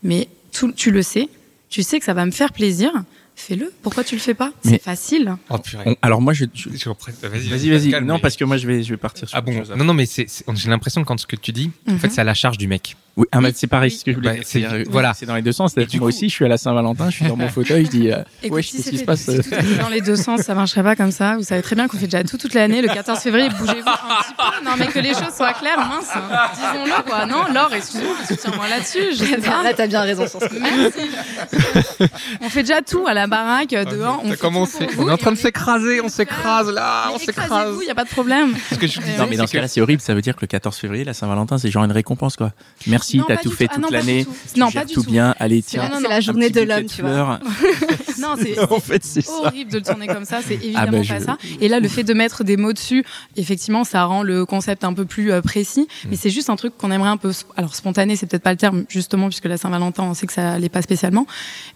Mais 0.02 0.28
tout, 0.52 0.72
tu 0.72 0.90
le 0.90 1.02
sais, 1.02 1.28
tu 1.68 1.82
sais 1.82 1.98
que 1.98 2.04
ça 2.04 2.14
va 2.14 2.24
me 2.24 2.30
faire 2.30 2.52
plaisir, 2.52 2.90
fais-le. 3.36 3.72
Pourquoi 3.82 4.04
tu 4.04 4.14
le 4.14 4.20
fais 4.20 4.34
pas? 4.34 4.52
C'est 4.64 4.80
facile. 4.82 5.34
Oh, 5.50 5.58
purée. 5.58 5.82
On- 5.86 5.96
Alors 6.02 6.20
moi, 6.20 6.32
je, 6.32 6.44
je- 6.54 6.68
Vas-y, 6.68 7.70
vas-y, 7.70 7.90
Non, 8.04 8.14
mais- 8.14 8.20
parce 8.20 8.36
que 8.36 8.44
moi, 8.44 8.56
je 8.56 8.66
vais, 8.66 8.82
je 8.82 8.90
vais 8.90 8.96
partir 8.96 9.28
sur 9.28 9.36
Ah 9.36 9.40
bon. 9.40 9.62
Non, 9.76 9.84
non, 9.84 9.94
mais 9.94 10.04
j'ai 10.06 10.70
l'impression 10.70 11.02
que 11.02 11.06
quand 11.06 11.18
ce 11.18 11.26
que 11.26 11.36
tu 11.36 11.52
dis, 11.52 11.70
en 11.88 11.92
Mhm. 11.92 11.98
fait, 11.98 12.10
c'est 12.10 12.20
à 12.20 12.24
la 12.24 12.34
charge 12.34 12.58
du 12.58 12.68
mec. 12.68 12.96
Oui, 13.16 13.26
ah, 13.30 13.38
Oui. 13.40 13.52
c'est 13.54 13.68
pareil, 13.68 13.92
Oui. 13.92 13.96
ce 13.96 14.04
que 14.04 14.10
je 14.10 14.16
voulais 14.16 14.28
Bah, 14.30 14.34
dire. 14.34 14.42
c'est- 14.44 14.60
C'est-à-dire, 14.62 14.86
voilà. 14.90 15.14
C'est 15.14 15.24
dans 15.26 15.36
les 15.36 15.42
deux 15.42 15.52
sens. 15.52 15.76
Moi 15.76 15.86
coup- 15.86 16.04
aussi, 16.04 16.28
je 16.28 16.34
suis 16.34 16.44
à 16.44 16.48
la 16.48 16.56
Saint-Valentin, 16.56 17.10
je 17.10 17.14
suis 17.16 17.26
dans 17.26 17.36
mon 17.36 17.48
fauteuil, 17.48 17.84
je 17.84 17.90
dis, 17.90 18.10
euh, 18.10 18.22
Écoute, 18.42 18.56
ouais, 18.56 18.62
si 18.62 18.76
qu'est-ce 18.78 18.90
qui 18.90 18.98
se 18.98 19.04
passe 19.04 19.30
si 19.30 19.76
dans 19.78 19.88
les 19.88 20.00
deux 20.00 20.16
sens, 20.16 20.40
ça 20.40 20.54
marcherait 20.56 20.82
pas 20.82 20.96
comme 20.96 21.12
ça. 21.12 21.36
Vous 21.36 21.44
savez 21.44 21.62
très 21.62 21.76
bien 21.76 21.86
qu'on 21.86 21.96
fait 21.96 22.06
déjà 22.06 22.24
tout 22.24 22.38
toute 22.38 22.54
l'année. 22.54 22.82
Le 22.82 22.88
14 22.88 23.20
février, 23.20 23.48
bougez-vous 23.50 23.88
un 23.88 24.22
petit 24.22 24.34
peu. 24.36 24.64
Non, 24.64 24.72
mais 24.76 24.86
que 24.88 24.98
les 24.98 25.14
choses 25.14 25.32
soient 25.36 25.52
claires, 25.52 25.78
mince. 25.78 26.08
hein. 26.12 26.48
Disons-le, 26.54 27.02
quoi. 27.08 27.26
Non, 27.26 27.44
Laure, 27.54 27.72
excuse-moi, 27.74 28.16
soutiens-moi 28.26 28.68
là-dessus. 28.68 29.12
Là, 29.64 29.72
t'as 29.76 29.86
bien 29.86 30.00
raison 30.00 30.26
sur 30.26 30.40
ce. 30.40 30.46
Merci. 30.58 31.10
on 32.40 32.48
fait 32.48 32.62
déjà 32.62 32.82
tout 32.82 33.06
à 33.06 33.14
la 33.14 33.23
baraque, 33.26 33.70
dehors. 33.70 34.20
On 34.22 34.28
T'as 34.28 34.34
fait 34.34 34.40
commencé. 34.40 34.86
On 34.98 35.08
est 35.08 35.12
en 35.12 35.16
train 35.16 35.32
de 35.32 35.36
s'écraser, 35.36 36.00
on 36.00 36.08
s'écrase 36.08 36.70
là, 36.70 37.10
on 37.14 37.18
s'écrase. 37.18 37.76
il 37.80 37.84
n'y 37.84 37.90
a 37.90 37.94
pas 37.94 38.04
de 38.04 38.08
problème. 38.10 38.54
Ce 38.70 38.76
que 38.76 38.86
je 38.86 39.00
disais, 39.00 39.16
Non, 39.18 39.26
mais 39.28 39.36
dans 39.36 39.44
c'est 39.44 39.48
ce 39.48 39.52
cas-là, 39.54 39.68
c'est 39.68 39.80
horrible. 39.80 40.00
Ça 40.02 40.14
veut 40.14 40.22
dire 40.22 40.34
que 40.36 40.40
le 40.42 40.46
14 40.46 40.76
février, 40.76 41.04
la 41.04 41.14
Saint-Valentin, 41.14 41.58
c'est 41.58 41.70
genre 41.70 41.84
une 41.84 41.92
récompense, 41.92 42.36
quoi. 42.36 42.52
Merci, 42.86 43.20
t'as 43.26 43.36
pas 43.36 43.42
tout 43.42 43.50
fait. 43.50 43.66
Ah 43.70 43.74
toute 43.74 43.84
pas 43.84 43.90
l'année. 43.90 44.26
Non, 44.56 44.70
pas 44.70 44.84
du 44.84 44.94
tout 44.94 45.02
bien. 45.04 45.34
Allez, 45.38 45.62
tiens. 45.62 45.88
la, 45.88 46.00
c'est 46.00 46.08
la 46.08 46.20
journée 46.20 46.50
de 46.50 46.60
l'homme, 46.62 46.86
tu 46.86 47.02
vois. 47.02 47.38
Non, 48.20 48.36
c'est 48.40 48.56
en 48.70 48.78
fait, 48.78 49.04
c'est 49.04 49.22
c'est 49.22 49.22
ça. 49.22 49.32
horrible 49.46 49.72
de 49.72 49.78
le 49.78 49.82
tourner 49.84 50.06
comme 50.06 50.24
ça, 50.24 50.38
c'est 50.46 50.54
évidemment 50.54 50.86
Ah 50.86 50.86
bah, 50.86 50.98
pas 50.98 51.18
je- 51.18 51.24
ça. 51.24 51.36
Et 51.60 51.68
là, 51.68 51.80
le 51.80 51.88
fait 51.88 52.04
de 52.04 52.14
mettre 52.14 52.44
des 52.44 52.56
mots 52.56 52.72
dessus, 52.72 53.04
effectivement, 53.36 53.82
ça 53.82 54.04
rend 54.04 54.22
le 54.22 54.46
concept 54.46 54.84
un 54.84 54.92
peu 54.94 55.04
plus 55.04 55.32
euh, 55.32 55.40
précis. 55.42 55.88
Mm. 56.04 56.08
Mais 56.10 56.16
c'est 56.16 56.30
juste 56.30 56.48
un 56.48 56.54
truc 56.56 56.76
qu'on 56.78 56.92
aimerait 56.92 57.08
un 57.10 57.16
peu. 57.16 57.32
Alors, 57.56 57.74
spontané, 57.74 58.14
c'est 58.14 58.26
peut-être 58.26 58.42
pas 58.44 58.52
le 58.52 58.56
terme, 58.56 58.84
justement, 58.88 59.26
puisque 59.28 59.46
la 59.46 59.56
Saint-Valentin, 59.56 60.04
on 60.04 60.14
sait 60.14 60.26
que 60.28 60.32
ça 60.32 60.58
l'est 60.60 60.68
pas 60.68 60.80
spécialement. 60.82 61.26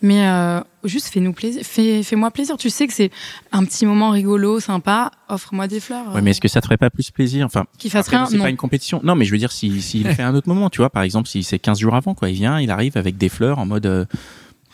Mais 0.00 0.26
euh, 0.28 0.61
juste, 0.85 1.09
fais-nous 1.09 1.33
plaisir. 1.38 1.62
Fais, 1.64 2.02
fais-moi 2.02 2.30
plaisir. 2.30 2.57
Tu 2.59 2.68
sais 2.68 2.87
que 2.87 2.92
c'est 2.92 3.11
un 3.52 3.64
petit 3.64 3.87
moment 3.87 4.11
rigolo, 4.11 4.61
sympa. 4.61 5.11
Offre-moi 5.28 5.68
des 5.68 5.80
fleurs. 5.80 6.12
Ouais, 6.14 6.21
mais 6.21 6.33
est-ce 6.33 6.40
que 6.40 6.49
ça 6.49 6.61
te 6.61 6.66
ferait 6.66 6.76
pas 6.76 6.90
plus 6.90 7.11
plaisir 7.11 7.47
Enfin, 7.47 7.64
Qu'il 7.78 7.90
fasse 7.90 8.07
après, 8.07 8.16
rien, 8.16 8.26
c'est 8.26 8.37
non. 8.37 8.42
pas 8.45 8.50
une 8.50 8.57
compétition. 8.57 9.00
Non, 9.04 9.14
mais 9.14 9.25
je 9.25 9.30
veux 9.33 9.38
dire, 9.38 9.52
s'il 9.52 9.80
si, 9.83 10.02
fait 10.14 10.23
un 10.23 10.35
autre 10.35 10.49
moment, 10.49 10.68
tu 10.68 10.78
vois, 10.78 10.90
par 10.90 11.02
exemple, 11.04 11.28
si 11.28 11.42
c'est 11.42 11.59
15 11.59 11.78
jours 11.78 11.95
avant, 11.95 12.14
quoi, 12.14 12.28
il 12.28 12.35
vient, 12.35 12.61
il 12.61 12.71
arrive 12.71 12.97
avec 12.99 13.16
des 13.16 13.28
fleurs 13.28 13.59
en 13.59 13.66
mode. 13.66 13.87
euh, 13.87 14.04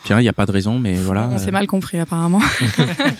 Tiens, 0.05 0.19
il 0.19 0.23
n'y 0.23 0.29
a 0.29 0.33
pas 0.33 0.45
de 0.45 0.51
raison, 0.51 0.77
mais 0.77 0.93
voilà. 0.93 1.27
On 1.31 1.35
euh, 1.35 1.37
s'est 1.39 1.49
mal 1.49 1.65
compris, 1.65 1.99
apparemment. 1.99 2.39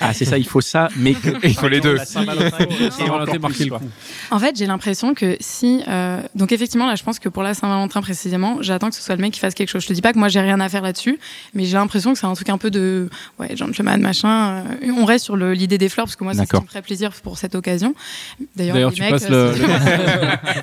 Ah, 0.02 0.14
c'est 0.14 0.26
ça, 0.26 0.38
il 0.38 0.46
faut 0.46 0.62
ça, 0.62 0.90
mais 0.98 1.14
que- 1.14 1.30
Il 1.44 1.56
faut 1.56 1.68
les 1.68 1.80
deux. 1.82 1.98
Et 2.16 3.10
on 3.10 3.40
marqué 3.40 3.66
le 3.66 3.72
coup. 3.72 3.84
En 4.30 4.38
fait, 4.38 4.56
j'ai 4.56 4.68
l'impression 4.68 5.16
que 5.16 5.36
si. 5.40 5.82
euh, 5.88 6.22
donc, 6.36 6.52
effectivement, 6.52 6.86
là, 6.86 6.96
je 6.96 7.04
pense 7.04 7.18
que 7.18 7.28
pour 7.28 7.42
la 7.42 7.56
Saint-Valentin 7.56 8.02
précisément, 8.02 8.58
j'attends 8.62 8.90
que 8.90 8.96
ce 8.96 9.02
soit 9.02 9.16
le 9.16 9.22
mec 9.22 9.34
qui 9.34 9.40
fasse 9.40 9.56
quelque 9.56 9.70
chose. 9.70 9.82
Je 9.82 9.88
te 9.88 9.94
dis 9.94 10.02
pas 10.02 10.14
que 10.14 10.20
moi, 10.20 10.28
j'ai 10.28 10.42
rien 10.42 10.60
à 10.60 10.70
faire 10.70 10.84
là-dessus, 10.84 11.18
mais 11.56 11.66
j'ai 11.66 11.74
l'impression 11.74 12.14
que 12.14 12.20
c'est 12.20 12.28
un 12.28 12.34
truc 12.36 12.50
un 12.50 12.60
peu 12.60 12.70
de. 12.70 13.10
Ouais, 13.40 13.56
gentleman, 13.56 14.00
machin. 14.00 14.64
Euh, 14.84 14.92
On 14.96 15.06
reste 15.06 15.26
sur 15.26 15.38
l'idée 15.38 15.80
des 15.80 15.90
fleurs, 15.90 16.06
parce 16.06 16.16
que 16.16 16.24
moi, 16.24 16.34
c'est 16.34 16.40
ce 16.42 16.44
qui 16.44 16.50
D'accord. 16.50 16.64
me 16.64 16.68
ferait 16.68 16.84
plaisir 16.84 17.12
pour 17.24 17.40
cette 17.40 17.56
occasion. 17.56 17.96
D'ailleurs, 18.56 18.94
tu 18.94 19.02
mecs, 19.02 19.12
passes 19.12 19.28
euh, 19.32 19.56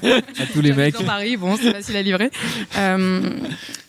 le, 0.02 0.12
à 0.42 0.46
tous 0.52 0.60
les 0.60 0.72
mecs. 0.72 0.94
Dans 0.94 1.04
Paris, 1.04 1.36
bon, 1.36 1.56
c'est 1.60 1.72
facile 1.72 1.96
à 1.96 2.02
livrer. 2.02 2.30
Euh, 2.78 3.22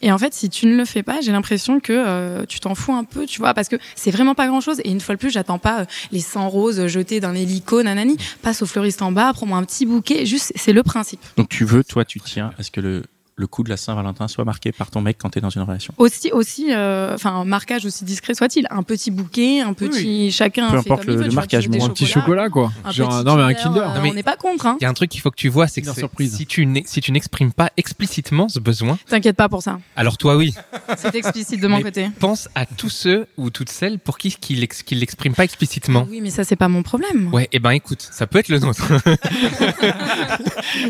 et 0.04 0.12
en 0.12 0.18
fait, 0.18 0.34
si 0.34 0.50
tu 0.50 0.66
ne 0.66 0.76
le 0.76 0.84
fais 0.84 1.02
pas, 1.02 1.22
j'ai 1.22 1.32
l'impression 1.32 1.80
que 1.80 1.94
euh, 1.94 2.46
tu 2.46 2.60
t'en 2.60 2.76
fous 2.76 2.94
un 2.94 3.06
peu, 3.06 3.26
tu 3.26 3.40
vois, 3.40 3.54
parce 3.54 3.70
que 3.70 3.78
c'est 3.96 4.12
vraiment 4.12 4.36
pas 4.36 4.48
grand 4.48 4.60
chose. 4.60 4.82
Et 4.84 4.92
une 4.92 5.00
fois 5.00 5.16
de 5.16 5.20
plus, 5.20 5.32
j'attends 5.32 5.60
pas 5.60 5.82
euh, 5.82 5.86
les 6.12 6.20
100 6.20 6.50
roses 6.50 6.88
jetées 6.88 7.22
d'un 7.22 7.34
hélico, 7.34 7.82
nanani. 7.82 8.18
Passe 8.42 8.62
au 8.62 8.66
fleuriste 8.66 9.02
en 9.02 9.14
bas, 9.14 9.32
prends-moi 9.34 9.58
un 9.58 9.64
petit 9.64 9.86
bouquet. 9.86 10.26
Juste, 10.26 10.52
c'est 10.58 10.74
le 10.74 10.84
principe. 10.84 11.22
Donc 11.38 11.48
tu 11.48 11.64
veux, 11.64 11.86
toi, 11.86 12.04
tu 12.04 12.20
tiens 12.20 12.52
à 12.58 12.64
ce 12.64 12.72
que 12.72 12.82
le, 12.82 13.04
le 13.36 13.48
coup 13.48 13.64
de 13.64 13.70
la 13.70 13.78
Saint-Valentin 13.78 14.28
soit 14.28 14.46
marqué 14.46 14.72
par 14.72 14.92
ton 14.92 15.02
mec 15.02 15.18
quand 15.20 15.30
t'es 15.32 15.42
dans 15.42 15.50
une 15.50 15.64
relation. 15.64 15.94
Aussi, 15.98 16.32
aussi, 16.32 16.68
euh, 16.72 17.16
enfin, 17.16 17.32
un 17.32 17.46
marquage 17.46 17.86
aussi 17.86 18.06
discret 18.06 18.34
soit-il. 18.36 18.68
Un 18.70 18.84
petit 18.84 19.10
bouquet, 19.12 19.62
un 19.62 19.74
petit, 19.74 20.32
chacun 20.32 20.70
Peu 20.70 20.82
fait 20.82 20.92
importe 20.92 21.02
comme 21.06 21.10
il 21.10 21.14
le- 21.14 21.18
veut, 21.18 21.24
le 21.24 21.30
tu 21.30 21.34
vois, 21.34 21.42
marquage, 21.42 21.64
tu 21.64 21.70
moi, 21.70 21.86
Un 21.86 21.90
petit 21.90 22.06
chocolat, 22.06 22.50
quoi. 22.50 22.72
un 22.86 22.92
Genre, 22.92 23.10
petit 23.10 23.26
non, 23.26 23.36
mais 23.36 23.44
un 23.44 23.54
Kinder, 23.54 23.80
euh, 23.80 23.96
Non, 23.96 24.02
mais- 24.04 24.12
On 24.12 24.14
n'est 24.14 24.24
pas 24.24 24.36
contre, 24.38 24.68
hein. 24.68 24.78
Il 24.80 24.84
y 24.84 24.86
a 24.86 24.90
un 24.90 24.94
truc 24.94 25.10
qu'il 25.10 25.22
faut 25.22 25.32
que 25.32 25.36
tu 25.36 25.50
vois, 25.50 25.68
c'est 25.68 25.82
que 25.82 25.88
si 26.28 26.46
tu 26.46 26.68
si 26.86 27.02
tu 27.02 27.12
n'exprimes 27.12 27.52
pas 27.54 27.72
explicitement 27.78 28.48
ce 28.50 28.60
besoin, 28.60 28.98
T'inquiète 29.08 29.36
pas 29.36 29.50
pour 29.50 29.64
ça. 29.64 29.80
alors 29.96 30.18
toi 30.18 30.36
oui, 30.38 30.54
C'est 30.98 31.16
explicite 31.16 31.62
de 31.62 31.68
mon 31.68 31.78
Mais 31.78 31.84
côté. 31.84 32.10
pense 32.20 32.50
à 32.56 32.66
tous 32.66 32.90
ceux 32.90 33.28
ou 33.38 33.50
toutes 33.50 33.70
celles 33.70 34.00
pour 34.00 34.18
qui 34.18 34.32
qui 34.32 34.56
l'ex- 34.56 34.84
qui 34.84 34.96
l'expriment 34.96 35.36
pas 35.36 35.44
explicitement. 35.46 36.06
Oui, 36.10 36.20
mais 36.22 36.30
ça, 36.30 36.44
c'est 36.44 36.56
pas 36.56 36.68
mon 36.68 36.84
problème. 36.84 37.34
Ouais, 37.34 37.48
et 37.52 37.60
ben 37.60 37.72
écoute, 37.72 38.08
ça 38.12 38.28
peut 38.28 38.40
être 38.40 38.50
le 38.50 38.60
nôtre. 38.60 38.92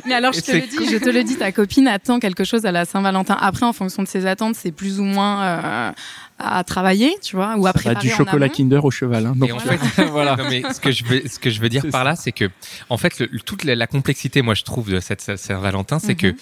Mais 0.06 0.14
alors, 0.16 0.34
je 0.34 0.42
te 0.42 0.52
le 0.52 0.62
dis, 0.62 0.90
je 0.92 0.98
te 0.98 1.10
le 1.10 1.24
dis, 1.24 1.36
ta 1.38 1.52
copine 1.52 1.88
attend 1.88 2.20
quelque 2.20 2.33
chose 2.44 2.66
à 2.66 2.72
la 2.72 2.86
Saint-Valentin. 2.86 3.38
Après, 3.40 3.66
en 3.66 3.74
fonction 3.74 4.02
de 4.02 4.08
ses 4.08 4.26
attentes, 4.26 4.56
c'est 4.56 4.72
plus 4.72 5.00
ou 5.00 5.04
moins 5.04 5.44
euh, 5.44 5.92
à 6.40 6.64
travailler, 6.64 7.16
tu 7.22 7.36
vois, 7.36 7.56
ou 7.58 7.68
à 7.68 7.72
Ça 7.72 7.74
va 7.74 7.74
préparer 7.94 8.08
du 8.08 8.14
en 8.14 8.18
chocolat. 8.18 8.50
Kinder 8.50 8.80
au 8.84 8.90
cheval. 8.92 9.28
Hein, 9.28 9.34
donc, 9.36 9.50
Et 9.50 9.52
en 9.52 9.60
fait, 9.60 9.80
voilà. 10.12 10.36
non, 10.36 10.46
mais 10.50 10.64
ce 10.74 10.80
que 10.80 10.92
je 10.92 11.04
veux, 11.06 11.22
ce 11.28 11.38
que 11.38 11.50
je 11.52 11.62
veux 11.62 11.70
dire 11.70 11.84
par 11.92 12.02
ça. 12.02 12.04
là, 12.04 12.16
c'est 12.16 12.32
que, 12.32 12.50
en 12.90 12.98
fait, 12.98 13.20
le- 13.20 13.28
toute 13.46 13.64
la, 13.64 13.76
la 13.76 13.86
complexité, 13.88 14.42
moi, 14.42 14.56
je 14.56 14.64
trouve 14.64 14.90
de 14.92 15.00
cette 15.00 15.22
Saint- 15.22 15.38
Saint-Valentin, 15.38 16.00
c'est 16.00 16.14
Mhm. 16.24 16.34
que 16.34 16.36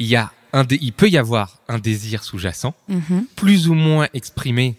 il 0.00 0.06
y 0.06 0.16
a 0.16 0.32
un, 0.52 0.64
il 0.70 0.92
peut 0.92 1.08
y 1.08 1.18
avoir 1.18 1.58
un 1.68 1.78
désir 1.78 2.24
sous-jacent, 2.24 2.74
Mhm. 2.88 3.26
plus 3.36 3.68
ou 3.68 3.74
moins 3.74 4.08
exprimé 4.14 4.74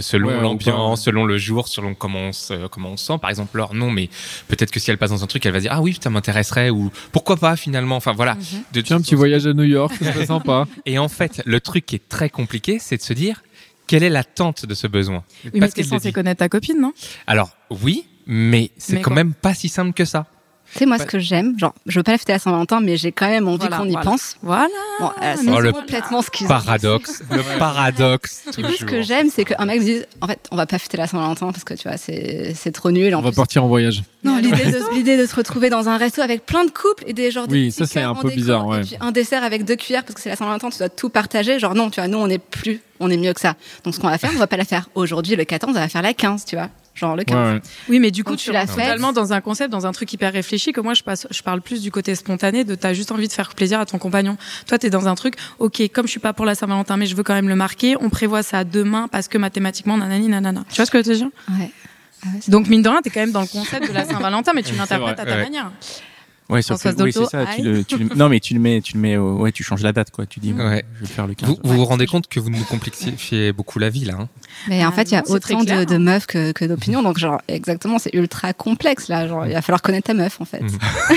selon 0.00 0.28
Ouais, 0.28 0.36
ou 0.36 0.40
l'ambiance, 0.40 1.02
selon 1.04 1.24
le 1.24 1.38
jour, 1.38 1.68
selon 1.68 1.94
comment 1.94 2.20
on 2.20 2.32
se, 2.32 2.66
comment 2.66 2.90
on 2.90 2.96
se 2.96 3.06
sent. 3.06 3.18
Par 3.20 3.30
exemple, 3.30 3.56
Laure, 3.56 3.74
non, 3.74 3.90
mais 3.90 4.08
peut-être 4.48 4.70
que 4.70 4.80
si 4.80 4.90
elle 4.90 4.98
passe 4.98 5.10
dans 5.10 5.22
un 5.22 5.26
truc, 5.26 5.44
elle 5.46 5.52
va 5.52 5.60
dire 5.60 5.72
ah 5.72 5.80
oui, 5.82 5.96
ça 6.02 6.10
m'intéresserait 6.10 6.70
ou 6.70 6.90
pourquoi 7.12 7.36
pas 7.36 7.56
finalement. 7.56 7.96
Enfin 7.96 8.12
voilà. 8.12 8.34
Mhm. 8.34 8.40
De- 8.72 8.80
Tiens, 8.80 8.96
un 8.96 9.00
petit 9.00 9.14
voyage 9.14 9.46
à 9.46 9.52
New 9.52 9.62
York, 9.64 9.94
ce 9.98 10.04
serait 10.04 10.26
sympa. 10.26 10.66
Et 10.86 10.98
en 10.98 11.08
fait, 11.08 11.40
le 11.46 11.60
truc 11.60 11.86
qui 11.86 11.94
est 11.96 12.08
très 12.08 12.30
compliqué, 12.30 12.78
c'est 12.80 12.96
de 12.96 13.02
se 13.02 13.12
dire 13.12 13.42
quelle 13.86 14.02
est 14.02 14.10
l'attente 14.10 14.66
de 14.66 14.74
ce 14.74 14.88
besoin? 14.88 15.22
Oui, 15.44 15.50
mais 15.54 15.60
Parce 15.60 15.72
t'es 15.74 15.82
qu'elle 15.82 15.90
le 15.92 15.96
censé 15.98 16.12
connaître 16.12 16.40
ta 16.40 16.48
copine, 16.48 16.80
non? 16.80 16.92
Alors 17.28 17.50
oui, 17.70 18.06
mais 18.26 18.72
c'est 18.78 18.94
Mais 18.94 19.00
quand 19.02 19.10
quoi? 19.10 19.14
même 19.14 19.34
pas 19.34 19.54
si 19.54 19.68
simple 19.68 19.92
que 19.92 20.04
ça. 20.04 20.26
Tu 20.72 20.80
sais, 20.80 20.86
moi, 20.86 20.98
ce 20.98 21.04
que 21.04 21.18
j'aime, 21.18 21.58
genre, 21.58 21.74
je 21.86 21.98
veux 21.98 22.02
pas 22.02 22.12
la 22.12 22.18
fêter 22.18 22.32
à 22.32 22.38
Saint-Valentin, 22.38 22.80
mais 22.80 22.96
j'ai 22.96 23.12
quand 23.12 23.28
même 23.28 23.48
envie 23.48 23.58
Voilà, 23.58 23.76
qu'on 23.78 23.86
y 23.86 23.92
voilà. 23.92 24.04
pense. 24.04 24.36
Voilà. 24.42 24.68
Bon, 25.00 25.10
euh, 25.22 25.34
c'est 25.36 25.50
Oh, 25.50 25.60
le 25.60 25.72
complètement 25.72 26.22
ce 26.22 26.30
qu'ils 26.30 26.46
Paradoxe, 26.46 27.22
le 27.30 27.58
paradoxe. 27.58 28.42
Du 28.56 28.62
coup, 28.64 28.72
ce 28.78 28.84
que 28.84 29.02
j'aime, 29.02 29.28
c'est 29.32 29.44
qu'un 29.44 29.64
mec 29.64 29.80
me 29.80 29.84
dise, 29.84 30.06
en 30.20 30.26
fait, 30.26 30.40
on 30.50 30.56
va 30.56 30.66
pas 30.66 30.78
fêter 30.78 30.96
la 30.96 31.06
Saint-Valentin 31.06 31.46
parce 31.52 31.64
que 31.64 31.74
tu 31.74 31.88
vois, 31.88 31.96
c'est 31.96 32.52
c'est 32.54 32.72
trop 32.72 32.90
nul. 32.90 33.14
En 33.14 33.20
On 33.20 33.22
va 33.22 33.32
partir 33.32 33.64
en 33.64 33.68
voyage. 33.68 34.02
Non, 34.24 34.38
l'idée 34.38 35.16
de, 35.16 35.26
se 35.26 35.34
retrouver 35.34 35.70
dans 35.70 35.88
un 35.88 35.96
resto 35.96 36.20
avec 36.20 36.44
plein 36.46 36.64
de 36.64 36.70
couples 36.70 37.04
et 37.06 37.12
des 37.12 37.30
genres 37.30 37.46
de 37.46 37.52
Oui, 37.52 37.70
ça, 37.70 37.86
c'est 37.86 38.02
un 38.02 38.10
en 38.10 38.14
peu 38.14 38.28
décor, 38.28 38.36
bizarre, 38.36 38.66
ouais. 38.66 38.80
Et 38.80 38.84
puis 38.84 38.96
un 39.00 39.12
dessert 39.12 39.44
avec 39.44 39.64
deux 39.64 39.76
cuillères 39.76 40.02
parce 40.02 40.14
que 40.14 40.20
c'est 40.20 40.30
la 40.30 40.36
Saint-Valentin, 40.36 40.70
tu 40.70 40.78
dois 40.78 40.88
tout 40.88 41.08
partager. 41.10 41.58
Genre 41.58 41.74
non, 41.74 41.90
tu 41.90 42.00
vois, 42.00 42.08
nous 42.08 42.18
on 42.18 42.28
est 42.28 42.38
plus, 42.38 42.80
on 43.00 43.08
est 43.10 43.16
mieux 43.16 43.32
que 43.32 43.40
ça. 43.40 43.54
Donc 43.84 43.94
ce 43.94 44.00
qu'on 44.00 44.08
va 44.08 44.18
faire, 44.18 44.30
on 44.34 44.38
va 44.38 44.46
pas 44.46 44.56
la 44.56 44.64
faire 44.64 44.88
aujourd'hui 44.94 45.36
le 45.36 45.44
14, 45.44 45.70
on 45.76 45.80
va 45.80 45.88
faire 45.88 46.02
la 46.02 46.12
15, 46.14 46.44
tu 46.44 46.56
vois. 46.56 46.68
Genre 46.96 47.14
le 47.14 47.22
15. 47.24 47.36
Ouais, 47.36 47.52
ouais. 47.54 47.60
Oui, 47.88 48.00
mais 48.00 48.10
du 48.10 48.24
coup, 48.24 48.30
Donc, 48.32 48.38
tu 48.40 48.46
tu 48.46 48.52
la 48.52 48.60
rentres 48.60 48.72
fêtes. 48.74 48.84
totalement 48.86 49.12
dans 49.12 49.32
un 49.32 49.40
concept, 49.40 49.70
dans 49.70 49.86
un 49.86 49.92
truc 49.92 50.12
hyper 50.12 50.32
réfléchi 50.32 50.72
que 50.72 50.80
moi, 50.80 50.94
je, 50.94 51.02
passe, 51.02 51.26
je 51.30 51.42
parle 51.42 51.60
plus 51.60 51.82
du 51.82 51.90
côté 51.90 52.14
spontané, 52.14 52.64
de 52.64 52.74
t'as 52.74 52.92
juste 52.94 53.12
envie 53.12 53.28
de 53.28 53.32
faire 53.32 53.54
plaisir 53.54 53.78
à 53.78 53.86
ton 53.86 53.98
compagnon. 53.98 54.36
Toi, 54.66 54.78
t'es 54.78 54.90
dans 54.90 55.06
un 55.06 55.14
truc, 55.14 55.34
ok, 55.58 55.82
comme 55.92 56.06
je 56.06 56.10
suis 56.10 56.20
pas 56.20 56.32
pour 56.32 56.46
la 56.46 56.54
Saint-Valentin, 56.54 56.96
mais 56.96 57.06
je 57.06 57.14
veux 57.14 57.22
quand 57.22 57.34
même 57.34 57.48
le 57.48 57.56
marquer, 57.56 57.94
on 58.00 58.08
prévoit 58.10 58.42
ça 58.42 58.64
demain 58.64 59.08
parce 59.12 59.28
que 59.28 59.38
mathématiquement, 59.38 59.96
nanani, 59.96 60.28
nanana. 60.28 60.64
Tu 60.70 60.76
vois 60.76 60.86
ce 60.86 60.90
que 60.90 60.98
je 61.02 61.08
veux 61.08 61.12
te 61.14 61.18
dire? 61.18 61.28
Ouais. 61.60 61.70
Ah 62.24 62.28
ouais, 62.32 62.40
Donc, 62.48 62.66
mine 62.68 62.80
de 62.82 62.88
rien, 62.88 63.00
t'es 63.02 63.10
quand 63.10 63.20
même 63.20 63.32
dans 63.32 63.42
le 63.42 63.46
concept 63.46 63.88
de 63.88 63.92
la 63.92 64.04
Saint-Valentin, 64.06 64.52
mais 64.54 64.62
tu 64.62 64.74
l'interprètes 64.78 65.20
à 65.20 65.24
ta 65.26 65.30
ouais. 65.32 65.42
manière. 65.42 65.70
Ouais, 66.48 66.62
Françoise 66.62 66.94
que- 66.94 67.02
oui, 67.02 67.12
c'est 67.12 67.24
ça. 67.26 67.44
Tu 67.56 67.62
le, 67.62 67.82
tu 67.84 67.98
le- 67.98 68.14
non, 68.14 68.28
mais 68.28 68.38
tu 68.38 68.54
le 68.54 68.60
mets, 68.60 68.80
tu 68.80 68.94
le 68.94 69.00
mets, 69.00 69.16
au- 69.16 69.36
ouais, 69.38 69.50
tu 69.50 69.64
changes 69.64 69.82
la 69.82 69.92
date, 69.92 70.10
quoi. 70.12 70.26
Tu 70.26 70.38
dis, 70.38 70.52
Ouais. 70.52 70.84
je 70.96 71.00
vais 71.00 71.06
faire 71.12 71.26
le 71.26 71.34
15. 71.34 71.48
Vous 71.48 71.56
vous, 71.64 71.74
vous 71.74 71.84
rendez 71.84 72.06
compte 72.06 72.28
que 72.28 72.38
vous 72.38 72.50
nous 72.50 72.62
complexifiez 72.64 73.52
beaucoup 73.52 73.78
la 73.80 73.88
vie 73.90 74.04
là. 74.04 74.14
hein 74.20 74.28
Mais 74.68 74.84
en 74.84 74.90
Ah 74.90 74.92
fait, 74.92 75.02
il 75.10 75.14
y 75.14 75.16
a 75.16 75.22
non, 75.26 75.34
autant 75.34 75.58
de, 75.60 75.64
clair. 75.64 75.86
de 75.86 75.96
meufs 75.98 76.26
que, 76.26 76.52
que 76.52 76.64
d'opinions. 76.64 77.02
Donc, 77.02 77.18
genre, 77.18 77.40
exactement, 77.48 77.98
c'est 77.98 78.14
ultra 78.14 78.52
complexe, 78.52 79.08
là. 79.08 79.26
Genre, 79.26 79.44
il 79.46 79.54
va 79.54 79.60
falloir 79.62 79.82
connaître 79.82 80.06
ta 80.06 80.14
meuf, 80.14 80.40
en 80.40 80.44
fait. 80.44 80.60
Mhm. 80.60 80.70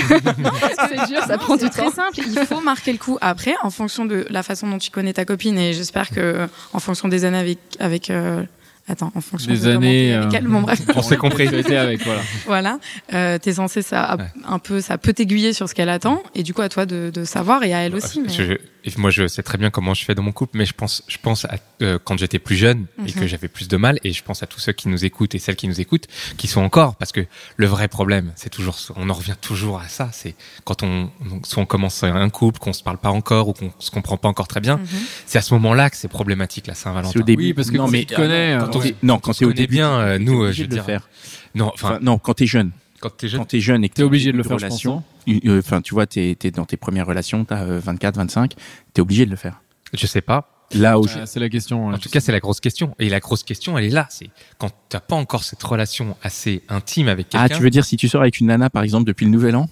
c'est 0.88 1.06
dur, 1.12 1.22
ça 1.26 1.38
prend 1.38 1.56
du 1.56 1.68
très 1.70 1.84
temps. 1.84 1.90
simple. 1.92 2.20
Il 2.26 2.46
faut 2.46 2.60
marquer 2.60 2.92
le 2.92 2.98
coup. 2.98 3.18
Après, 3.20 3.54
en 3.62 3.70
fonction 3.70 4.04
de 4.04 4.26
la 4.30 4.42
façon 4.42 4.68
dont 4.68 4.78
tu 4.78 4.90
connais 4.90 5.12
ta 5.12 5.24
copine, 5.24 5.58
et 5.58 5.72
j'espère 5.72 6.10
que 6.10 6.48
en 6.72 6.80
fonction 6.80 7.08
des 7.08 7.24
années 7.24 7.38
avec, 7.38 7.58
avec 7.78 8.10
euh, 8.10 8.42
attends, 8.88 9.12
en 9.14 9.20
fonction 9.20 9.52
Des 9.52 9.60
de 9.60 9.70
années, 9.70 10.14
avec 10.14 10.34
euh, 10.34 10.38
elle, 10.38 10.46
bon 10.46 10.62
bref, 10.62 10.80
On 10.94 11.02
s'est 11.02 11.16
compris. 11.16 11.48
Avec, 11.48 12.02
voilà. 12.04 12.20
voilà, 12.46 12.78
euh, 13.14 13.38
t'es 13.38 13.54
censé 13.54 13.82
ça 13.82 14.16
Ouais. 14.18 14.24
un 14.48 14.58
peu, 14.58 14.80
ça 14.80 14.98
peut 14.98 15.12
t'aiguiller 15.12 15.52
sur 15.52 15.68
ce 15.68 15.74
qu'elle 15.74 15.88
attend, 15.88 16.22
et 16.34 16.42
du 16.42 16.54
coup 16.54 16.62
à 16.62 16.68
toi 16.68 16.86
de, 16.86 17.10
de 17.12 17.24
savoir 17.24 17.62
et 17.64 17.72
à 17.74 17.78
elle 17.80 17.94
aussi. 17.94 18.20
Mais... 18.20 18.58
Et 18.84 18.90
moi, 18.96 19.10
je 19.10 19.26
sais 19.28 19.42
très 19.42 19.58
bien 19.58 19.70
comment 19.70 19.92
je 19.94 20.04
fais 20.04 20.14
dans 20.14 20.22
mon 20.22 20.32
couple, 20.32 20.56
mais 20.56 20.64
je 20.66 20.72
pense, 20.72 21.02
je 21.06 21.18
pense 21.22 21.44
à 21.44 21.56
euh, 21.82 21.98
quand 22.02 22.18
j'étais 22.18 22.38
plus 22.38 22.56
jeune 22.56 22.86
et 23.06 23.12
que 23.12 23.20
Mhm. 23.20 23.26
j'avais 23.26 23.48
plus 23.48 23.68
de 23.68 23.76
mal, 23.76 23.98
et 24.04 24.12
je 24.12 24.22
pense 24.22 24.42
à 24.42 24.46
tous 24.46 24.60
ceux 24.60 24.72
qui 24.72 24.88
nous 24.88 25.04
écoutent 25.04 25.34
et 25.34 25.38
celles 25.38 25.56
qui 25.56 25.68
nous 25.68 25.80
écoutent, 25.80 26.06
qui 26.36 26.46
sont 26.46 26.60
encore, 26.62 26.94
parce 26.96 27.12
que 27.12 27.24
le 27.56 27.66
vrai 27.66 27.88
problème, 27.88 28.32
c'est 28.36 28.50
toujours, 28.50 28.76
on 28.96 29.08
en 29.10 29.14
revient 29.14 29.34
toujours 29.40 29.80
à 29.80 29.88
ça, 29.88 30.08
c'est 30.12 30.34
quand 30.64 30.82
on, 30.82 31.10
on- 31.30 31.42
soit 31.44 31.62
on 31.62 31.66
commence 31.66 32.02
un 32.04 32.30
couple, 32.30 32.58
qu'on 32.58 32.72
se 32.72 32.82
parle 32.82 32.98
pas 32.98 33.10
encore 33.10 33.48
ou 33.48 33.52
qu'on 33.52 33.72
se 33.78 33.90
comprend 33.90 34.16
pas 34.16 34.28
encore 34.28 34.48
très 34.48 34.60
bien, 34.60 34.76
Mhm. 34.78 34.86
c'est 35.26 35.38
à 35.38 35.42
ce 35.42 35.52
moment-là 35.54 35.90
que 35.90 35.96
c'est 35.96 36.08
problématique 36.08 36.66
la 36.66 36.74
C'est 36.74 36.84
Saint-Valentin. 36.84 37.20
au 37.20 37.22
début. 37.22 37.42
Oui, 37.44 37.54
parce 37.54 37.70
que 37.70 37.76
non, 37.76 37.84
quand 37.86 37.90
mais 37.92 38.00
tu 38.00 38.06
te 38.06 38.14
connais, 38.16 38.56
quand 38.58 38.64
euh, 38.76 38.78
on 38.78 38.80
ouais. 38.80 38.88
est- 38.88 38.96
non, 39.02 39.18
quand 39.18 39.32
t'es 39.34 39.44
au 39.44 39.52
début, 39.52 39.74
bien, 39.74 39.90
euh, 40.00 40.18
nous, 40.18 40.42
euh, 40.42 40.52
je 40.52 40.62
veux 40.62 40.68
dire, 40.68 40.84
faire. 40.84 41.08
Non, 41.54 41.70
enfin, 41.74 41.88
Enfin, 41.90 41.98
non, 42.02 42.18
quand 42.18 42.34
t'es 42.34 42.46
jeune. 42.46 42.70
Quand 43.00 43.16
t'es 43.16 43.28
jeune, 43.28 43.40
Quand 43.40 43.46
t'es 43.46 43.60
jeune 43.60 43.84
et 43.84 43.88
que 43.88 43.94
T'es 43.94 44.02
obligé 44.02 44.32
de 44.32 44.36
le 44.36 44.42
faire, 44.42 44.58
je 44.58 44.66
relation, 44.66 44.96
pense, 44.96 45.04
une- 45.26 45.40
euh, 45.50 45.58
Enfin, 45.58 45.80
tu 45.80 45.94
vois, 45.94 46.06
t'es 46.06 46.36
es 46.42 46.50
dans 46.50 46.64
tes 46.66 46.76
premières 46.76 47.06
relations, 47.06 47.44
t'as 47.44 47.64
euh, 47.64 47.78
24, 47.78 48.16
25, 48.16 48.54
t'es 48.92 49.00
obligé 49.00 49.24
de 49.26 49.30
le 49.30 49.36
faire. 49.36 49.60
je 49.92 50.06
sais 50.06 50.20
pas. 50.20 50.50
Là 50.72 51.00
où 51.00 51.06
Ah, 51.16 51.26
c'est 51.26 51.40
la 51.40 51.48
question. 51.48 51.88
ouais. 51.88 51.94
En 51.94 51.98
tout 51.98 52.08
cas, 52.08 52.20
c'est 52.20 52.30
la 52.32 52.38
grosse 52.40 52.60
question. 52.60 52.94
Et 53.00 53.08
la 53.08 53.18
grosse 53.20 53.42
question, 53.42 53.76
elle 53.76 53.84
est 53.86 53.90
là. 53.90 54.06
C'est 54.10 54.28
quand 54.58 54.70
t'as 54.88 55.00
pas 55.00 55.16
encore 55.16 55.42
cette 55.42 55.62
relation 55.62 56.16
assez 56.22 56.62
intime 56.68 57.08
avec 57.08 57.28
quelqu'un. 57.28 57.46
Ah, 57.50 57.56
tu 57.56 57.62
veux 57.62 57.70
dire 57.70 57.84
si 57.84 57.96
tu 57.96 58.08
sors 58.08 58.20
avec 58.20 58.38
une 58.40 58.46
nana, 58.48 58.70
par 58.70 58.82
exemple, 58.84 59.04
depuis 59.06 59.24
le 59.26 59.32
Nouvel 59.32 59.56
An 59.56 59.68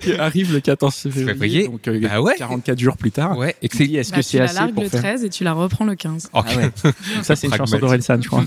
qui 0.00 0.12
arrive 0.18 0.52
le 0.52 0.60
14 0.60 1.10
février, 1.10 1.68
donc 1.68 1.86
euh, 1.88 2.00
Bah 2.00 2.20
ouais. 2.20 2.34
44 2.38 2.78
jours 2.78 2.96
plus 2.96 3.10
tard. 3.10 3.36
Ouais, 3.36 3.54
et 3.62 3.68
que 3.68 3.82
est-ce 3.82 4.10
Bah, 4.10 4.16
que 4.18 4.22
tu 4.22 4.28
c'est 4.28 4.38
la 4.38 4.44
assez 4.44 4.54
largues 4.54 4.74
pour 4.74 4.82
le 4.82 4.88
faire 4.88 5.00
13 5.00 5.24
et 5.24 5.28
tu 5.30 5.44
la 5.44 5.52
reprends 5.52 5.84
le 5.84 5.94
15. 5.94 6.30
Ok. 6.32 6.44
Ah 6.48 6.56
ouais. 6.56 6.70
Ça, 7.22 7.36
c'est 7.36 7.46
une 7.48 7.54
chanson 7.54 7.78
d'Orelsan, 7.78 8.22
je 8.22 8.28
crois. 8.28 8.44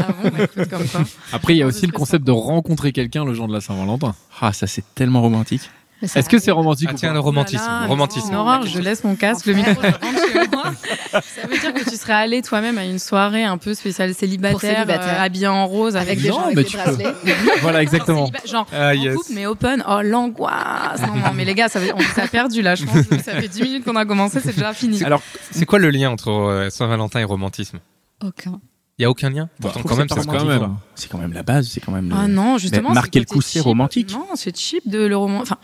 Ah 0.00 0.06
bon, 0.22 0.30
bah, 0.30 0.44
écoute, 0.44 0.68
comme. 0.68 0.84
Après, 1.32 1.54
il 1.54 1.58
y 1.58 1.62
a 1.62 1.66
aussi 1.66 1.82
Je 1.82 1.86
le 1.86 1.92
concept 1.92 2.24
de 2.24 2.32
rencontrer 2.32 2.92
quelqu'un 2.92 3.24
le 3.24 3.34
jour 3.34 3.48
de 3.48 3.52
la 3.52 3.60
Saint-Valentin. 3.60 4.14
Ah, 4.40 4.52
ça, 4.52 4.66
c'est 4.66 4.84
tellement 4.94 5.20
romantique. 5.22 5.62
Est-ce 6.02 6.28
que 6.28 6.38
c'est 6.38 6.50
romantique 6.50 6.88
Ah 6.90 6.94
ou 6.94 6.96
tiens, 6.98 7.12
le 7.14 7.20
romantisme. 7.20 7.64
Oh 7.66 7.70
là 7.72 7.80
là, 7.80 7.86
romantisme. 7.86 8.26
C'est 8.26 8.32
une 8.32 8.38
horreur, 8.38 8.66
je 8.66 8.78
laisse 8.80 9.02
mon 9.02 9.16
casque, 9.16 9.46
le 9.46 9.54
micro, 9.54 9.72
je 9.72 9.86
rentre 9.88 10.32
chez 10.32 10.48
moi. 10.52 10.64
Ça 11.10 11.46
veut 11.48 11.58
dire 11.58 11.72
que 11.72 11.88
tu 11.88 11.96
serais 11.96 12.12
allé 12.12 12.42
toi-même 12.42 12.76
à 12.76 12.84
une 12.84 12.98
soirée 12.98 13.44
un 13.44 13.56
peu 13.56 13.72
spéciale 13.72 14.14
célibataire, 14.14 14.60
célibataire. 14.60 15.18
euh, 15.20 15.24
habillé 15.24 15.46
en 15.46 15.66
rose 15.66 15.96
avec, 15.96 16.08
Avec 16.18 16.22
des 16.22 16.28
gens 16.28 16.42
avec 16.42 16.56
mais 16.56 16.62
des 16.64 16.68
tu 16.68 16.76
peux. 16.76 16.82
bracelets. 16.82 17.14
Voilà, 17.62 17.82
exactement. 17.82 18.30
Genre, 18.44 18.66
Ah, 18.72 18.88
en 18.88 18.92
yes. 18.92 19.14
couple, 19.16 19.30
mais 19.34 19.46
open. 19.46 19.82
Oh, 19.88 20.00
l'angoisse. 20.02 21.00
Non, 21.00 21.14
non, 21.14 21.32
mais 21.34 21.44
les 21.46 21.54
gars, 21.54 21.68
ça, 21.68 21.80
on 21.94 22.00
s'est 22.00 22.28
perdu 22.28 22.60
là, 22.62 22.74
je 22.74 22.84
pense. 22.84 22.96
Ça 23.24 23.32
fait 23.40 23.48
10 23.48 23.62
minutes 23.62 23.84
qu'on 23.84 23.96
a 23.96 24.04
commencé, 24.04 24.40
c'est 24.40 24.54
déjà 24.54 24.74
fini. 24.74 25.02
Alors, 25.02 25.22
c'est 25.50 25.64
quoi 25.66 25.78
le 25.78 25.88
lien 25.90 26.10
entre 26.10 26.30
euh, 26.30 26.68
Saint-Valentin 26.70 27.20
et 27.20 27.24
romantisme? 27.24 27.78
Aucun. 28.22 28.60
Il 28.98 29.02
y 29.02 29.04
a 29.04 29.10
aucun 29.10 29.28
lien 29.28 29.48
Pourtant, 29.60 29.82
quand 29.82 29.96
même, 29.96 30.08
c'est 30.08 30.24
quand 30.26 30.44
même. 30.46 30.76
C'est 30.94 31.10
quand 31.10 31.18
même 31.18 31.32
la 31.34 31.42
base, 31.42 31.68
c'est 31.68 31.80
quand 31.80 31.92
même. 31.92 32.08
le- 32.08 32.14
Ah 32.16 32.28
non, 32.28 32.56
justement. 32.56 32.92
Marquer 32.92 33.18
le 33.18 33.26
coup, 33.26 33.42
c'est 33.42 33.60
romantique. 33.60 34.10
Non, 34.12 34.26
c'est 34.34 34.56
cheap 34.56 34.88
de 34.88 35.04
le 35.04 35.16
roman. 35.16 35.40
Enfin, 35.42 35.58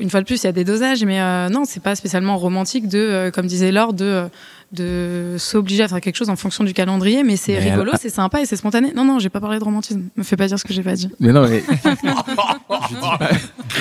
une 0.00 0.08
fois 0.08 0.20
de 0.20 0.26
plus, 0.26 0.42
il 0.42 0.46
y 0.46 0.48
a 0.48 0.52
des 0.52 0.64
dosages, 0.64 1.04
mais 1.04 1.20
euh, 1.20 1.48
non, 1.50 1.64
c'est 1.66 1.82
pas 1.82 1.94
spécialement 1.94 2.38
romantique 2.38 2.88
de, 2.88 2.98
euh, 2.98 3.30
comme 3.30 3.46
disait 3.46 3.70
Laure, 3.72 3.92
de 3.92 4.04
euh, 4.04 4.28
de 4.72 5.36
s'obliger 5.38 5.82
à 5.82 5.88
faire 5.88 6.00
quelque 6.00 6.16
chose 6.16 6.30
en 6.30 6.36
fonction 6.36 6.64
du 6.64 6.72
calendrier. 6.72 7.22
Mais 7.24 7.36
c'est 7.36 7.58
rigolo, 7.58 7.92
c'est 8.00 8.08
sympa 8.10 8.40
et 8.40 8.46
c'est 8.46 8.56
spontané. 8.56 8.92
Non, 8.94 9.04
non, 9.04 9.18
j'ai 9.18 9.28
pas 9.28 9.40
parlé 9.40 9.58
de 9.58 9.64
romantisme. 9.64 10.04
Me 10.16 10.22
fais 10.22 10.36
pas 10.36 10.46
dire 10.46 10.58
ce 10.58 10.64
que 10.64 10.72
j'ai 10.72 10.82
pas 10.82 10.94
dit. 10.94 11.08
Mais 11.20 11.32
non, 11.32 11.46
mais 11.48 11.62
je 11.70 11.90
dis 11.90 12.94
pas, 13.18 13.28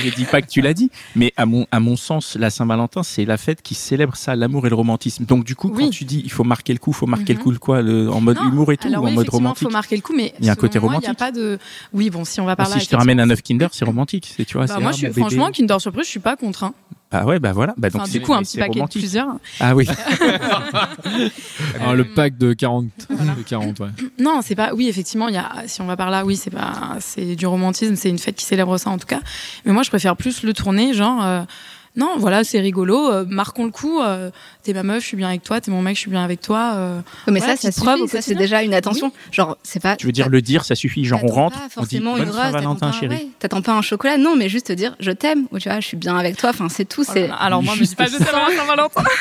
je 0.04 0.10
dis 0.16 0.26
pas 0.26 0.42
que 0.42 0.48
tu 0.48 0.62
l'as 0.62 0.74
dit, 0.74 0.92
mais 1.16 1.34
à 1.38 1.46
mon 1.46 1.66
à 1.72 1.80
mon 1.80 1.96
sens, 1.96 2.36
la 2.40 2.50
Saint-Valentin, 2.50 3.04
c'est 3.04 3.26
la 3.26 3.38
fête 3.38 3.62
qui 3.62 3.74
célèbre 3.76 4.16
ça, 4.16 4.36
l'amour 4.36 4.66
et 4.66 4.70
le 4.70 4.76
romantisme. 4.76 5.26
Donc 5.26 5.44
du 5.46 5.56
coup, 5.56 5.70
quand 5.70 5.78
Oui. 5.78 5.90
tu 5.90 6.04
dis 6.06 6.22
il 6.24 6.32
faut 6.32 6.44
marquer 6.44 6.74
le 6.74 6.80
coup, 6.80 6.94
faut 6.94 7.08
marquer 7.08 7.34
Mhm. 7.34 7.40
le 7.40 7.44
coup, 7.44 7.52
le 7.52 7.60
quoi, 7.60 7.82
le- 7.82 8.10
en 8.12 8.20
mode 8.22 8.38
Non, 8.38 8.50
humour 8.50 8.72
et 8.72 8.78
tout, 8.78 8.88
Alors 8.88 9.04
ou 9.04 9.06
en 9.06 9.10
oui, 9.10 9.16
mode 9.16 9.30
romantique. 9.30 9.64
faut 9.64 9.70
marquer 9.70 9.96
le 9.96 10.02
coup, 10.02 10.14
mais 10.16 10.34
Il 10.40 10.46
y 10.46 10.50
a 10.50 10.52
un 10.52 10.56
côté 10.56 10.80
moi, 10.80 10.90
Il 10.90 10.94
y 10.94 10.96
a 10.96 11.00
romantique. 11.14 11.18
pas 11.20 11.32
de. 11.32 11.58
Oui, 11.94 12.10
bon, 12.10 12.26
si 12.26 12.42
on 12.42 12.46
va 12.46 12.56
par 12.56 12.68
là. 12.70 12.76
si 12.76 12.86
je 12.86 12.90
te 12.90 12.96
ramène 12.96 13.20
un 13.20 13.30
œuf 13.30 13.42
Kinder, 13.42 13.68
c'est 13.72 13.86
romantique, 13.86 14.32
c'est 14.36 14.46
tu 14.46 14.58
vois. 14.58 14.66
Bah, 14.66 14.80
moi, 14.80 14.90
ah, 14.90 14.92
je 14.92 14.98
suis, 15.10 15.14
franchement, 15.14 15.50
Kinder 15.52 15.80
Surprise, 15.80 16.06
je 16.06 16.10
suis 16.12 16.20
pas 16.20 16.36
contre. 16.36 16.64
hein. 16.64 16.74
Ah 17.12 17.26
ouais, 17.26 17.40
bah 17.40 17.52
voilà. 17.52 17.74
Bah 17.78 17.90
donc 17.90 18.04
Enfin, 18.04 18.12
du 18.12 18.22
coup, 18.22 18.34
un 18.34 18.40
petit 18.40 18.52
c'est 18.54 18.60
paquet 18.60 18.72
de 18.76 18.80
romantique. 18.80 19.02
plusieurs. 19.02 19.28
Ah 19.60 19.76
oui. 19.76 19.88
Ah, 21.84 21.94
le 21.94 22.06
pack 22.06 22.38
de 22.38 22.54
40. 22.54 22.86
De 23.10 23.44
40 23.44 23.80
ouais. 23.80 23.88
Non, 24.20 24.40
c'est 24.44 24.56
pas. 24.56 24.74
Oui, 24.74 24.88
effectivement, 24.88 25.28
il 25.28 25.36
y 25.36 25.38
a. 25.38 25.50
Si 25.68 25.82
on 25.82 25.86
va 25.86 25.98
par 25.98 26.10
là, 26.10 26.26
oui, 26.26 26.36
c'est 26.36 26.50
pas. 26.52 26.96
C'est 27.00 27.36
du 27.36 27.46
romantisme. 27.46 27.96
C'est 27.96 28.10
une 28.10 28.20
fête 28.20 28.36
qui 28.36 28.46
célèbre 28.46 28.78
ça 28.78 28.90
en 28.90 28.98
tout 28.98 29.08
cas. 29.08 29.20
Mais 29.66 29.74
moi, 29.74 29.84
je 29.84 29.90
préfère 29.90 30.16
plus 30.16 30.44
le 30.44 30.54
tourner, 30.54 30.94
genre. 30.94 31.24
euh, 31.24 31.42
non, 31.96 32.16
voilà, 32.18 32.44
c'est 32.44 32.60
rigolo. 32.60 33.12
euh, 33.12 33.26
marquons 33.28 33.66
le 33.66 33.72
coup. 33.72 34.00
euh, 34.02 34.32
t'es 34.64 34.74
ma 34.74 34.84
meuf, 34.84 35.02
je 35.04 35.08
suis 35.08 35.18
bien 35.18 35.28
avec 35.30 35.44
toi. 35.44 35.60
T'es 35.60 35.72
mon 35.72 35.82
mec, 35.82 35.96
je 35.96 36.02
suis 36.02 36.10
bien 36.12 36.24
avec 36.24 36.40
toi. 36.42 36.74
euh, 36.76 37.02
Mais 37.28 37.40
Voilà, 37.40 37.56
ça, 37.58 37.72
ça 37.72 37.82
suffit. 37.98 38.08
Ça, 38.08 38.22
c'est 38.22 38.36
déjà 38.36 38.64
une 38.64 38.74
attention. 38.74 39.12
Genre, 39.32 39.58
c'est 39.64 39.82
pas. 39.82 39.96
Tu 39.98 40.06
veux 40.06 40.12
dire 40.12 40.30
le 40.30 40.42
dire, 40.42 40.64
ça 40.66 40.76
suffit. 40.76 41.04
Genre 41.06 41.24
on 41.24 41.28
rentre, 41.28 41.58
pas 41.58 41.64
on 41.64 41.68
dit 41.68 41.74
forcément 42.00 42.18
une 42.18 42.24
rose, 42.30 42.36
ouais, 42.38 43.28
t'attends 43.40 43.62
pas 43.62 43.74
un 43.74 43.82
chocolat, 43.82 44.18
non, 44.18 44.36
mais 44.36 44.48
juste 44.50 44.68
te 44.68 44.74
dire 44.74 44.96
je 45.00 45.12
t'aime 45.12 45.48
ou 45.52 45.60
tu 45.60 45.70
vois, 45.70 45.80
je 45.80 45.88
suis 45.88 45.98
bien 45.98 46.16
avec 46.18 46.38
toi. 46.38 46.52
Enfin, 46.52 46.70
c'est 46.70 46.86
tout. 46.86 47.04
oh 47.08 47.12
C'est 47.14 47.30
Alors 47.40 47.62
moi, 47.64 47.74
dis 47.74 47.80
juste 47.80 47.96
pas 47.96 48.06
je 48.06 48.18
t'aime 48.18 48.28
à 48.28 48.56
Saint-Valentin. 48.56 49.04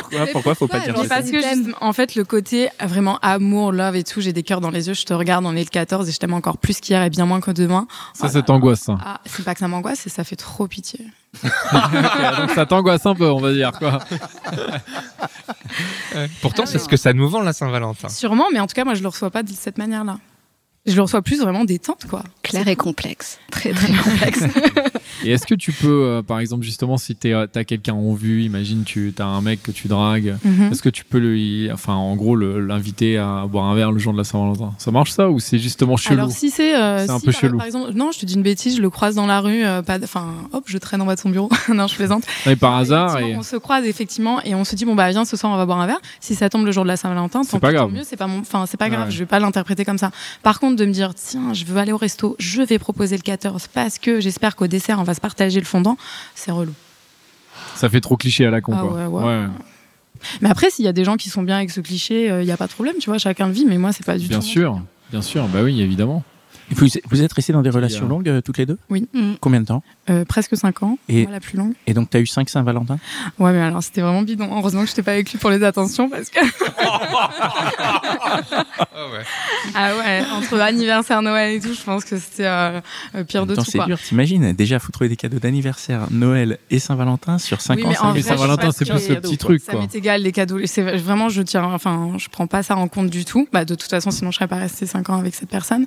Pourquoi, 0.00 0.26
pourquoi 0.32 0.54
faut 0.54 0.68
pas 0.68 0.80
dire 0.80 0.96
ça 0.96 1.04
parce 1.08 1.30
que 1.30 1.40
juste, 1.40 1.68
en 1.80 1.92
fait, 1.92 2.14
le 2.14 2.24
côté 2.24 2.68
vraiment 2.82 3.18
amour, 3.22 3.72
love 3.72 3.96
et 3.96 4.04
tout, 4.04 4.20
j'ai 4.20 4.32
des 4.32 4.42
cœurs 4.42 4.60
dans 4.60 4.70
les 4.70 4.88
yeux. 4.88 4.94
Je 4.94 5.04
te 5.04 5.14
regarde, 5.14 5.44
on 5.46 5.54
est 5.56 5.64
le 5.64 5.68
14 5.70 6.08
et 6.08 6.12
je 6.12 6.18
t'aime 6.18 6.34
encore 6.34 6.58
plus 6.58 6.80
qu'hier 6.80 7.02
et 7.02 7.10
bien 7.10 7.26
moins 7.26 7.40
que 7.40 7.50
demain. 7.50 7.86
Ça, 8.14 8.24
Oh 8.26 8.28
ça 8.28 8.38
là 8.38 8.42
t'angoisse, 8.42 8.80
ça. 8.80 8.98
Ah, 9.04 9.20
c'est 9.24 9.44
pas 9.44 9.54
que 9.54 9.60
ça 9.60 9.68
m'angoisse, 9.68 10.00
c'est 10.02 10.10
ça 10.10 10.24
fait 10.24 10.36
trop 10.36 10.66
pitié. 10.66 11.00
Donc 11.42 12.50
ça 12.54 12.66
t'angoisse 12.66 13.04
un 13.06 13.14
peu, 13.14 13.28
on 13.30 13.40
va 13.40 13.52
dire, 13.52 13.72
quoi. 13.72 13.98
Pourtant, 16.40 16.62
Ah 16.64 16.66
c'est 16.66 16.78
oui. 16.78 16.84
ce 16.84 16.88
que 16.88 16.96
ça 16.96 17.12
nous 17.12 17.28
vend, 17.28 17.42
la 17.42 17.52
Saint-Valentin. 17.52 18.08
Sûrement, 18.08 18.46
mais 18.52 18.60
en 18.60 18.66
tout 18.66 18.74
cas, 18.74 18.84
moi, 18.84 18.94
je 18.94 19.02
le 19.02 19.08
reçois 19.08 19.30
pas 19.30 19.42
de 19.42 19.50
cette 19.52 19.78
manière-là. 19.78 20.18
Je 20.86 20.94
le 20.94 21.02
reçois 21.02 21.22
plus 21.22 21.40
vraiment 21.40 21.64
détente, 21.64 22.06
quoi. 22.08 22.22
clair 22.42 22.66
et 22.68 22.76
complexe. 22.76 23.38
Très, 23.50 23.70
très 23.72 23.92
complexe. 23.92 24.44
Et 25.24 25.30
est-ce 25.32 25.46
que 25.46 25.54
tu 25.54 25.72
peux, 25.72 26.04
euh, 26.04 26.22
par 26.22 26.40
exemple, 26.40 26.62
justement, 26.64 26.96
si 26.98 27.14
t'es, 27.16 27.32
euh, 27.32 27.46
t'as 27.50 27.64
quelqu'un 27.64 27.94
en 27.94 28.12
vue, 28.12 28.42
imagine 28.44 28.84
tu 28.84 29.12
as 29.18 29.24
un 29.24 29.40
mec 29.40 29.62
que 29.62 29.70
tu 29.70 29.88
dragues, 29.88 30.36
Mhm. 30.44 30.70
est-ce 30.72 30.82
que 30.82 30.88
tu 30.90 31.04
peux 31.04 31.18
lui, 31.18 31.70
enfin, 31.72 31.94
en 31.94 32.14
gros, 32.16 32.36
l'inviter 32.36 33.16
à 33.16 33.46
boire 33.48 33.64
un 33.66 33.74
verre 33.74 33.92
le 33.92 33.98
jour 33.98 34.12
de 34.12 34.18
la 34.18 34.24
Saint-Valentin? 34.24 34.74
Ça 34.78 34.90
marche 34.90 35.10
ça 35.12 35.30
ou 35.30 35.40
c'est 35.40 35.58
justement 35.58 35.96
chelou? 35.96 36.14
Alors 36.20 36.30
si 36.30 36.50
c'est, 36.50 36.76
euh, 36.76 37.04
C'est 37.06 37.10
un 37.10 37.18
si, 37.18 37.26
peu 37.26 37.32
par, 37.32 37.40
chelou. 37.40 37.56
par 37.58 37.66
exemple, 37.66 37.92
non, 37.94 38.12
je 38.12 38.18
te 38.20 38.26
dis 38.26 38.34
une 38.34 38.42
bêtise, 38.42 38.76
je 38.76 38.82
le 38.82 38.90
croise 38.90 39.14
dans 39.14 39.26
la 39.26 39.40
rue, 39.40 39.64
euh, 39.64 39.82
pas, 39.82 39.98
enfin, 40.02 40.26
hop, 40.52 40.64
je 40.66 40.76
traîne 40.78 41.00
en 41.00 41.06
bas 41.06 41.14
de 41.14 41.20
son 41.20 41.30
bureau. 41.30 41.48
non, 41.74 41.86
je 41.86 41.94
plaisante. 41.96 42.24
Mais 42.44 42.56
par 42.56 42.76
hasard 42.76 43.18
et 43.18 43.34
On 43.36 43.42
se 43.42 43.56
croise 43.56 43.84
effectivement 43.86 44.40
et 44.42 44.54
on 44.54 44.64
se 44.64 44.76
dit 44.76 44.84
bon 44.84 44.94
bah 44.94 45.08
viens 45.10 45.24
ce 45.24 45.36
soir 45.36 45.52
on 45.52 45.56
va 45.56 45.66
boire 45.66 45.80
un 45.80 45.86
verre. 45.86 46.00
Si 46.20 46.34
ça 46.34 46.48
tombe 46.50 46.66
le 46.66 46.72
jour 46.72 46.84
de 46.84 46.88
la 46.88 46.96
Saint-Valentin, 46.96 47.42
C'est 47.42 47.52
tant 47.52 47.60
pas 47.60 47.72
grave. 47.72 47.90
mieux. 47.90 48.02
C'est 48.04 48.16
pas 48.16 48.26
mon, 48.26 48.40
enfin 48.40 48.66
c'est 48.66 48.76
pas 48.76 48.90
grave. 48.90 49.06
Ouais. 49.06 49.10
Je 49.10 49.18
vais 49.18 49.26
pas 49.26 49.38
l'interpréter 49.40 49.84
comme 49.84 49.98
ça. 49.98 50.10
Par 50.42 50.60
contre 50.60 50.75
de 50.76 50.84
me 50.86 50.92
dire 50.92 51.14
tiens 51.14 51.52
je 51.54 51.64
veux 51.64 51.76
aller 51.78 51.92
au 51.92 51.96
resto, 51.96 52.36
je 52.38 52.62
vais 52.62 52.78
proposer 52.78 53.16
le 53.16 53.22
14 53.22 53.66
parce 53.68 53.98
que 53.98 54.20
j'espère 54.20 54.54
qu'au 54.56 54.66
dessert 54.66 54.98
on 55.00 55.02
va 55.04 55.14
se 55.14 55.20
partager 55.20 55.58
le 55.58 55.66
fondant, 55.66 55.96
c'est 56.34 56.50
relou. 56.52 56.72
ça 57.74 57.88
fait 57.88 58.00
trop 58.00 58.16
cliché 58.16 58.46
à 58.46 58.50
la 58.50 58.60
con, 58.60 58.72
Ah 58.76 58.80
quoi. 58.80 59.08
ouais, 59.08 59.24
ouais. 59.26 59.46
Mais 60.40 60.48
après 60.48 60.70
s'il 60.70 60.84
y 60.84 60.88
a 60.88 60.92
des 60.92 61.04
gens 61.04 61.16
qui 61.16 61.28
sont 61.30 61.42
bien 61.42 61.56
avec 61.56 61.70
ce 61.70 61.80
cliché, 61.80 62.28
il 62.40 62.46
y 62.46 62.52
a 62.52 62.56
pas 62.56 62.66
de 62.66 62.72
problème, 62.72 62.96
tu 63.00 63.10
vois, 63.10 63.18
chacun 63.18 63.46
le 63.48 63.52
vit. 63.52 63.64
Mais 63.66 63.78
moi 63.78 63.92
c'est 63.92 64.04
pas 64.06 64.16
du 64.18 64.28
Bien 64.28 64.38
tout. 64.38 64.46
mon 64.46 64.50
sûr, 64.52 64.80
bien 65.10 65.22
sûr, 65.22 65.46
bah 65.48 65.62
oui, 65.62 65.80
évidemment. 65.80 66.22
Vous, 66.70 66.86
vous 67.10 67.22
êtes 67.22 67.32
restés 67.32 67.52
dans 67.52 67.62
des 67.62 67.70
relations 67.70 68.06
euh, 68.06 68.08
longues 68.08 68.28
euh, 68.28 68.40
toutes 68.40 68.58
les 68.58 68.66
deux? 68.66 68.78
Mm. 68.90 69.34
Combien 69.40 69.60
de 69.60 69.66
temps? 69.66 69.82
Euh, 70.08 70.24
presque 70.24 70.56
5 70.56 70.84
ans, 70.84 70.98
Et- 71.08 71.24
moi 71.24 71.32
la 71.32 71.40
plus 71.40 71.58
longue. 71.58 71.72
Et 71.88 71.94
donc, 71.94 72.10
tu 72.10 72.16
as 72.16 72.20
eu 72.20 72.26
5 72.26 72.48
Saint-Valentin? 72.48 72.98
Ouais, 73.40 73.50
mais 73.52 73.60
alors 73.60 73.82
c'était 73.82 74.02
vraiment 74.02 74.22
bidon. 74.22 74.48
Heureusement 74.56 74.82
que 74.84 74.88
je 74.88 74.94
t'ai 74.94 75.02
pas 75.02 75.12
avec 75.12 75.32
lui 75.32 75.38
pour 75.38 75.50
les 75.50 75.64
attentions 75.64 76.08
parce 76.08 76.30
que. 76.30 76.38
ah 79.74 79.92
ouais, 79.98 80.22
entre 80.32 80.60
anniversaire, 80.60 81.22
Noël 81.22 81.56
et 81.56 81.60
tout, 81.60 81.74
je 81.74 81.82
pense 81.82 82.04
que 82.04 82.18
c'était 82.18 82.46
euh, 82.46 82.80
pire 83.26 83.42
En 83.42 83.46
de 83.46 83.54
temps, 83.54 83.62
tout. 83.64 83.70
c'est 83.70 83.84
dur, 83.84 83.98
t'imagines? 84.00 84.52
Déjà, 84.52 84.78
faut 84.78 84.92
trouver 84.92 85.08
des 85.08 85.16
cadeaux 85.16 85.38
d'anniversaire, 85.38 86.06
Noël 86.10 86.58
et 86.70 86.78
Saint-Valentin 86.78 87.38
sur 87.38 87.60
5 87.60 87.76
Oui, 87.78 87.84
ans. 87.96 88.08
mais 88.08 88.14
Mais 88.14 88.22
Saint-Valentin, 88.22 88.70
c'est 88.72 88.88
plus 88.88 88.98
si- 89.00 89.14
petit 89.14 89.38
truc, 89.38 89.62
Ça 89.62 89.72
quoi. 89.72 89.80
m'est 89.82 89.94
égal 89.94 90.22
les 90.22 90.32
cadeaux. 90.32 90.58
C'est 90.66 90.82
vraiment, 90.98 91.28
je 91.28 91.42
tiens, 91.42 91.64
enfin, 91.64 92.12
je 92.18 92.28
prends 92.28 92.46
pas 92.46 92.62
ça 92.62 92.76
en 92.76 92.88
compte 92.88 93.10
du 93.10 93.24
tout. 93.24 93.48
Bah, 93.52 93.64
de 93.64 93.74
toute 93.74 93.90
façon, 93.90 94.10
sinon 94.10 94.30
je 94.30 94.36
serais 94.36 94.48
pas 94.48 94.56
restée 94.56 94.86
5 94.86 95.10
ans 95.10 95.18
avec 95.18 95.34
cette 95.34 95.48
personne. 95.50 95.86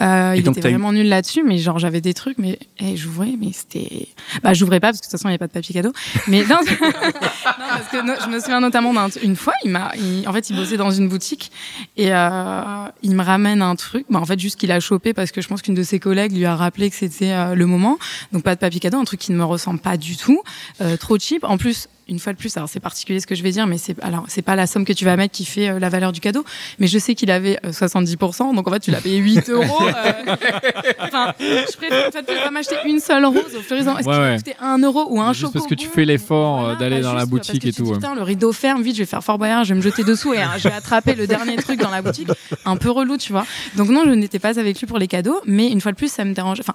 Euh, 0.00 0.34
il 0.36 0.42
donc, 0.42 0.58
était 0.58 0.68
eu- 0.68 0.72
vraiment 0.72 0.92
nul 0.92 1.08
là-dessus, 1.08 1.42
mais 1.44 1.58
genre 1.58 1.78
j'avais 1.78 2.00
des 2.00 2.14
trucs, 2.14 2.38
mais 2.38 2.58
eh, 2.78 2.96
j'ouvrais, 2.96 3.34
mais 3.40 3.52
c'était, 3.54 4.08
bah, 4.42 4.54
j'ouvrais 4.54 4.80
pas 4.80 4.88
parce 4.88 4.98
que 4.98 5.06
de 5.06 5.10
toute 5.10 5.18
façon 5.18 5.28
il 5.28 5.32
y 5.32 5.34
a 5.34 5.38
pas 5.38 5.46
de 5.46 5.52
papier 5.52 5.74
cadeau. 5.74 5.92
Mais 6.28 6.44
non, 6.44 6.56
parce 7.44 7.88
que 7.90 7.98
je 7.98 8.28
me 8.28 8.40
souviens 8.40 8.60
notamment 8.60 8.92
d'une 9.08 9.36
fois, 9.36 9.54
il 9.64 9.70
m'a, 9.70 9.92
en 10.26 10.32
fait, 10.32 10.50
il 10.50 10.56
bossait 10.56 10.76
dans 10.76 10.90
une 10.90 11.08
boutique 11.08 11.50
et 11.96 12.12
euh, 12.12 12.62
il 13.02 13.14
me 13.14 13.22
ramène 13.22 13.62
un 13.62 13.76
truc. 13.76 14.06
Bah, 14.10 14.20
en 14.20 14.24
fait, 14.26 14.38
juste 14.38 14.58
qu'il 14.58 14.72
a 14.72 14.80
chopé 14.80 15.14
parce 15.14 15.32
que 15.32 15.40
je 15.40 15.48
pense 15.48 15.62
qu'une 15.62 15.74
de 15.74 15.82
ses 15.82 15.98
collègues 15.98 16.36
lui 16.36 16.44
a 16.44 16.56
rappelé 16.56 16.90
que 16.90 16.96
c'était 16.96 17.32
euh, 17.32 17.54
le 17.54 17.66
moment. 17.66 17.98
Donc 18.32 18.42
pas 18.42 18.54
de 18.54 18.60
papier 18.60 18.80
cadeau, 18.80 18.98
un 18.98 19.04
truc 19.04 19.20
qui 19.20 19.32
ne 19.32 19.36
me 19.36 19.44
ressemble 19.44 19.80
pas 19.80 19.96
du 19.96 20.16
tout, 20.16 20.42
euh, 20.80 20.96
trop 20.96 21.18
cheap. 21.18 21.44
En 21.44 21.58
plus, 21.58 21.88
une 22.08 22.18
fois 22.18 22.32
de 22.32 22.38
plus, 22.38 22.56
alors 22.56 22.68
c'est 22.68 22.80
particulier 22.80 23.20
ce 23.20 23.26
que 23.26 23.34
je 23.34 23.42
vais 23.42 23.50
dire, 23.50 23.66
mais 23.66 23.78
c'est 23.78 23.98
alors 24.02 24.24
c'est 24.28 24.42
pas 24.42 24.56
la 24.56 24.66
somme 24.66 24.84
que 24.84 24.92
tu 24.92 25.04
vas 25.04 25.16
mettre 25.16 25.32
qui 25.34 25.44
fait 25.44 25.68
euh, 25.70 25.78
la 25.78 25.88
valeur 25.88 26.12
du 26.12 26.20
cadeau, 26.20 26.44
mais 26.78 26.86
je 26.86 26.98
sais 26.98 27.14
qu'il 27.14 27.30
avait 27.30 27.58
euh, 27.64 27.70
70%, 27.70 28.54
donc 28.54 28.68
en 28.68 28.70
fait 28.72 28.80
tu 28.80 28.90
l'as 28.90 29.00
payé 29.00 29.18
8 29.18 29.48
euros. 29.50 29.82
euh, 29.82 30.36
Enfin, 31.00 31.32
je 31.40 31.76
préfère 31.76 32.08
en 32.08 32.10
fait 32.10 32.20
ne 32.28 32.44
pas 32.44 32.50
m'acheter 32.50 32.76
une 32.86 33.00
seule 33.00 33.24
rose 33.24 33.36
au. 33.54 33.74
Est-ce 33.74 33.84
Ouais, 33.84 34.02
qu'il 34.02 34.12
ouais. 34.12 34.36
coûter 34.36 34.54
1 34.60 34.78
euro 34.78 35.06
ou 35.10 35.20
un 35.20 35.32
Juste 35.32 35.52
parce 35.52 35.66
que 35.66 35.74
tu 35.74 35.88
fais 35.88 36.04
l'effort, 36.04 36.64
euh, 36.68 36.74
d'aller 36.76 37.00
dans 37.00 37.14
la 37.14 37.26
boutique 37.26 37.64
et 37.64 37.72
tout. 37.72 37.92
Putain, 37.92 38.14
le 38.14 38.22
rideau 38.22 38.52
ferme, 38.52 38.82
vite, 38.82 38.96
je 38.96 39.00
vais 39.02 39.06
faire 39.06 39.22
Fort 39.24 39.38
Boyard, 39.38 39.64
je 39.64 39.70
vais 39.70 39.76
me 39.76 39.82
jeter 39.82 40.04
dessous 40.04 40.34
et 40.34 40.40
euh, 40.40 40.46
je 40.58 40.68
vais 40.68 40.74
attraper 40.74 41.14
le 41.14 41.26
dernier 41.26 41.56
truc 41.56 41.80
dans 41.80 41.90
la 41.90 42.02
boutique, 42.02 42.28
un 42.64 42.76
peu 42.76 42.90
relou, 42.90 43.16
tu 43.16 43.32
vois. 43.32 43.46
Donc 43.76 43.88
non, 43.88 44.02
je 44.04 44.10
n'étais 44.10 44.38
pas 44.38 44.58
avec 44.58 44.78
lui 44.80 44.86
pour 44.86 44.98
les 44.98 45.08
cadeaux, 45.08 45.40
mais 45.46 45.68
une 45.68 45.80
fois 45.80 45.92
de 45.92 45.96
plus, 45.96 46.10
ça 46.10 46.24
me 46.24 46.34
dérange. 46.34 46.60
Enfin, 46.60 46.74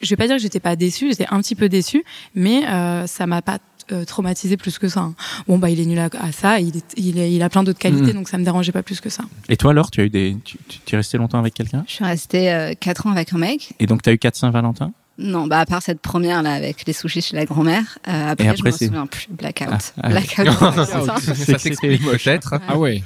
je 0.00 0.10
vais 0.10 0.16
pas 0.16 0.26
dire 0.26 0.36
que 0.36 0.42
j'étais 0.42 0.60
pas 0.60 0.74
déçue, 0.76 1.10
j'étais 1.10 1.26
un 1.30 1.40
petit 1.40 1.54
peu 1.54 1.68
déçue, 1.68 2.04
mais 2.34 2.66
euh, 2.68 3.06
ça 3.06 3.26
m'a 3.26 3.40
pas 3.42 3.58
euh, 3.90 4.04
traumatisé 4.04 4.56
plus 4.56 4.78
que 4.78 4.88
ça. 4.88 5.00
hein. 5.00 5.14
Bon 5.48 5.58
bah 5.58 5.70
il 5.70 5.80
est 5.80 5.84
nul 5.86 5.98
à, 5.98 6.08
à 6.20 6.30
ça, 6.32 6.60
il, 6.60 6.76
est- 6.76 6.94
il, 6.96 7.18
est- 7.18 7.32
il 7.32 7.42
a 7.42 7.48
plein 7.48 7.62
d'autres 7.64 7.78
qualités, 7.78 8.08
Mhm. 8.12 8.12
donc 8.12 8.28
ça 8.28 8.38
me 8.38 8.44
dérangeait 8.44 8.72
pas 8.72 8.82
plus 8.82 9.00
que 9.00 9.10
ça. 9.10 9.24
Et 9.48 9.56
toi, 9.56 9.70
alors, 9.72 9.90
tu 9.90 10.00
as 10.00 10.04
eu 10.04 10.10
des, 10.10 10.36
tu, 10.44 10.56
tu, 10.68 10.78
tu 10.84 10.94
es 10.94 10.98
resté 10.98 11.18
longtemps 11.18 11.38
avec 11.38 11.54
quelqu'un? 11.54 11.84
Je 11.88 11.94
suis 11.94 12.04
restée 12.04 12.74
4 12.80 13.06
ans 13.06 13.10
avec 13.12 13.32
un 13.32 13.38
mec. 13.38 13.72
Et 13.80 13.86
donc, 13.86 14.02
tu 14.02 14.10
as 14.10 14.12
eu 14.12 14.18
4 14.18 14.36
Saint-Valentin? 14.36 14.92
Non, 15.18 15.46
bah 15.46 15.60
à 15.60 15.66
part 15.66 15.82
cette 15.82 16.00
première 16.00 16.42
là 16.42 16.54
avec 16.54 16.86
les 16.86 16.94
sushis 16.94 17.20
chez 17.20 17.36
la 17.36 17.44
grand-mère. 17.44 17.98
euh, 18.08 18.30
après, 18.30 18.48
après, 18.48 18.56
je 18.56 18.64
me 18.64 18.70
souviens 18.70 19.06
plus. 19.06 19.26
Blackout. 19.30 19.68
Ah, 19.70 19.78
ah, 20.02 20.08
Blackout. 20.08 20.46
Valentin. 20.46 21.16
ça 21.20 21.58
s'explique 21.58 22.02
peut-être. 22.10 22.54
Ah 22.66 22.78
ouais. 22.78 23.02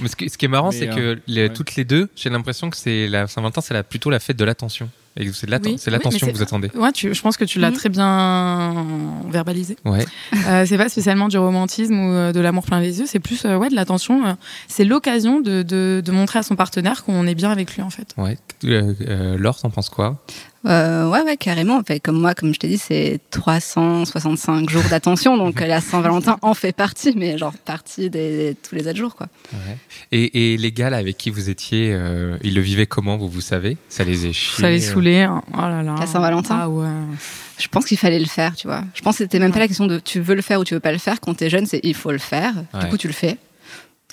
Mais 0.00 0.08
ce, 0.08 0.14
qui, 0.14 0.30
ce 0.30 0.38
qui 0.38 0.44
est 0.44 0.48
marrant, 0.48 0.70
c'est 0.70 0.88
euh, 0.88 0.94
que 1.16 1.20
les- 1.26 1.42
ouais. 1.48 1.52
toutes 1.52 1.74
les 1.74 1.84
deux, 1.84 2.08
j'ai 2.14 2.30
l'impression 2.30 2.70
que 2.70 2.76
c'est 2.76 3.08
la 3.08 3.26
Saint-Valentin, 3.26 3.60
c'est 3.60 3.74
la, 3.74 3.82
plutôt 3.82 4.08
la 4.08 4.20
fête 4.20 4.36
de 4.36 4.44
l'attention. 4.44 4.88
Et 5.20 5.30
c'est 5.32 5.46
de 5.46 5.50
l'atten- 5.50 5.72
Oui, 5.72 5.78
c'est 5.78 5.90
oui, 5.90 5.96
l'attention 5.96 6.26
que 6.28 6.32
vous 6.32 6.42
attendez. 6.42 6.70
Ouais, 6.76 6.92
tu, 6.92 7.12
je 7.12 7.20
pense 7.22 7.36
que 7.36 7.44
tu 7.44 7.58
l'as 7.58 7.70
Mhm. 7.70 7.76
très 7.76 7.88
bien 7.88 8.86
verbalisé. 9.30 9.76
Ouais. 9.84 10.04
Euh, 10.46 10.64
c'est 10.66 10.78
pas 10.78 10.88
spécialement 10.88 11.28
du 11.28 11.38
romantisme 11.38 11.94
ou 11.98 12.12
euh, 12.12 12.32
de 12.32 12.40
l'amour 12.40 12.64
plein 12.64 12.80
les 12.80 13.00
yeux, 13.00 13.06
c'est 13.06 13.18
plus 13.18 13.44
euh, 13.44 13.56
ouais 13.56 13.68
de 13.68 13.74
l'attention. 13.74 14.24
euh, 14.26 14.32
c'est 14.68 14.84
l'occasion 14.84 15.40
de, 15.40 15.62
de, 15.62 16.02
de 16.04 16.12
montrer 16.12 16.38
à 16.38 16.42
son 16.42 16.56
partenaire 16.56 17.04
qu'on 17.04 17.26
est 17.26 17.34
bien 17.34 17.50
avec 17.50 17.74
lui 17.74 17.82
en 17.82 17.90
fait. 17.90 18.14
ouais. 18.16 18.38
Euh, 18.64 18.94
euh, 19.08 19.36
Laure, 19.38 19.58
t'en 19.60 19.70
penses 19.70 19.88
quoi? 19.88 20.22
Euh, 20.66 21.08
ouais, 21.08 21.22
ouais, 21.22 21.36
carrément. 21.36 21.76
En 21.78 21.82
fait, 21.84 22.00
comme 22.00 22.20
moi, 22.20 22.34
comme 22.34 22.52
je 22.52 22.58
t'ai 22.58 22.68
dit, 22.68 22.78
c'est 22.78 23.20
365 23.30 24.68
jours 24.68 24.82
d'attention. 24.90 25.36
Donc, 25.36 25.60
la 25.60 25.80
Saint-Valentin 25.80 26.36
en 26.42 26.54
fait 26.54 26.72
partie, 26.72 27.12
mais 27.16 27.38
genre 27.38 27.52
partie 27.64 28.10
des, 28.10 28.56
tous 28.68 28.74
les 28.74 28.86
autres 28.88 28.96
jours, 28.98 29.14
quoi. 29.14 29.28
Ouais. 29.52 29.76
Et, 30.12 30.52
et 30.54 30.56
les 30.56 30.72
gars 30.72 30.90
là, 30.90 30.96
avec 30.98 31.16
qui 31.16 31.30
vous 31.30 31.48
étiez, 31.50 31.92
euh, 31.92 32.36
ils 32.42 32.54
le 32.54 32.60
vivaient 32.60 32.86
comment, 32.86 33.16
vous, 33.16 33.28
vous 33.28 33.40
savez? 33.40 33.76
Ça 33.88 34.04
les 34.04 34.26
a 34.26 34.32
chiés 34.32 34.60
Ça 34.62 34.70
les 34.70 34.84
euh, 34.88 34.92
saoulait. 34.92 35.22
hein. 35.22 35.42
Oh 35.54 35.60
là 35.60 35.82
là. 35.82 35.94
La 35.98 36.06
Saint-Valentin? 36.06 36.58
Ah 36.62 36.68
ouais. 36.68 36.88
Je 37.58 37.68
pense 37.68 37.84
qu'il 37.86 37.98
fallait 37.98 38.18
le 38.20 38.26
faire, 38.26 38.54
tu 38.56 38.66
vois. 38.66 38.82
Je 38.94 39.02
pense 39.02 39.14
que 39.18 39.24
c'était 39.24 39.38
même 39.40 39.52
pas 39.52 39.58
la 39.60 39.68
question 39.68 39.86
de 39.86 39.98
tu 39.98 40.20
veux 40.20 40.34
le 40.34 40.42
faire 40.42 40.60
ou 40.60 40.64
tu 40.64 40.74
veux 40.74 40.80
pas 40.80 40.92
le 40.92 40.98
faire. 40.98 41.20
Quand 41.20 41.34
t'es 41.34 41.50
jeune, 41.50 41.66
c'est 41.66 41.80
il 41.82 41.94
faut 41.94 42.12
le 42.12 42.18
faire. 42.18 42.54
Ouais. 42.74 42.80
Du 42.80 42.86
coup, 42.86 42.96
tu 42.96 43.06
le 43.08 43.12
fais. 43.14 43.36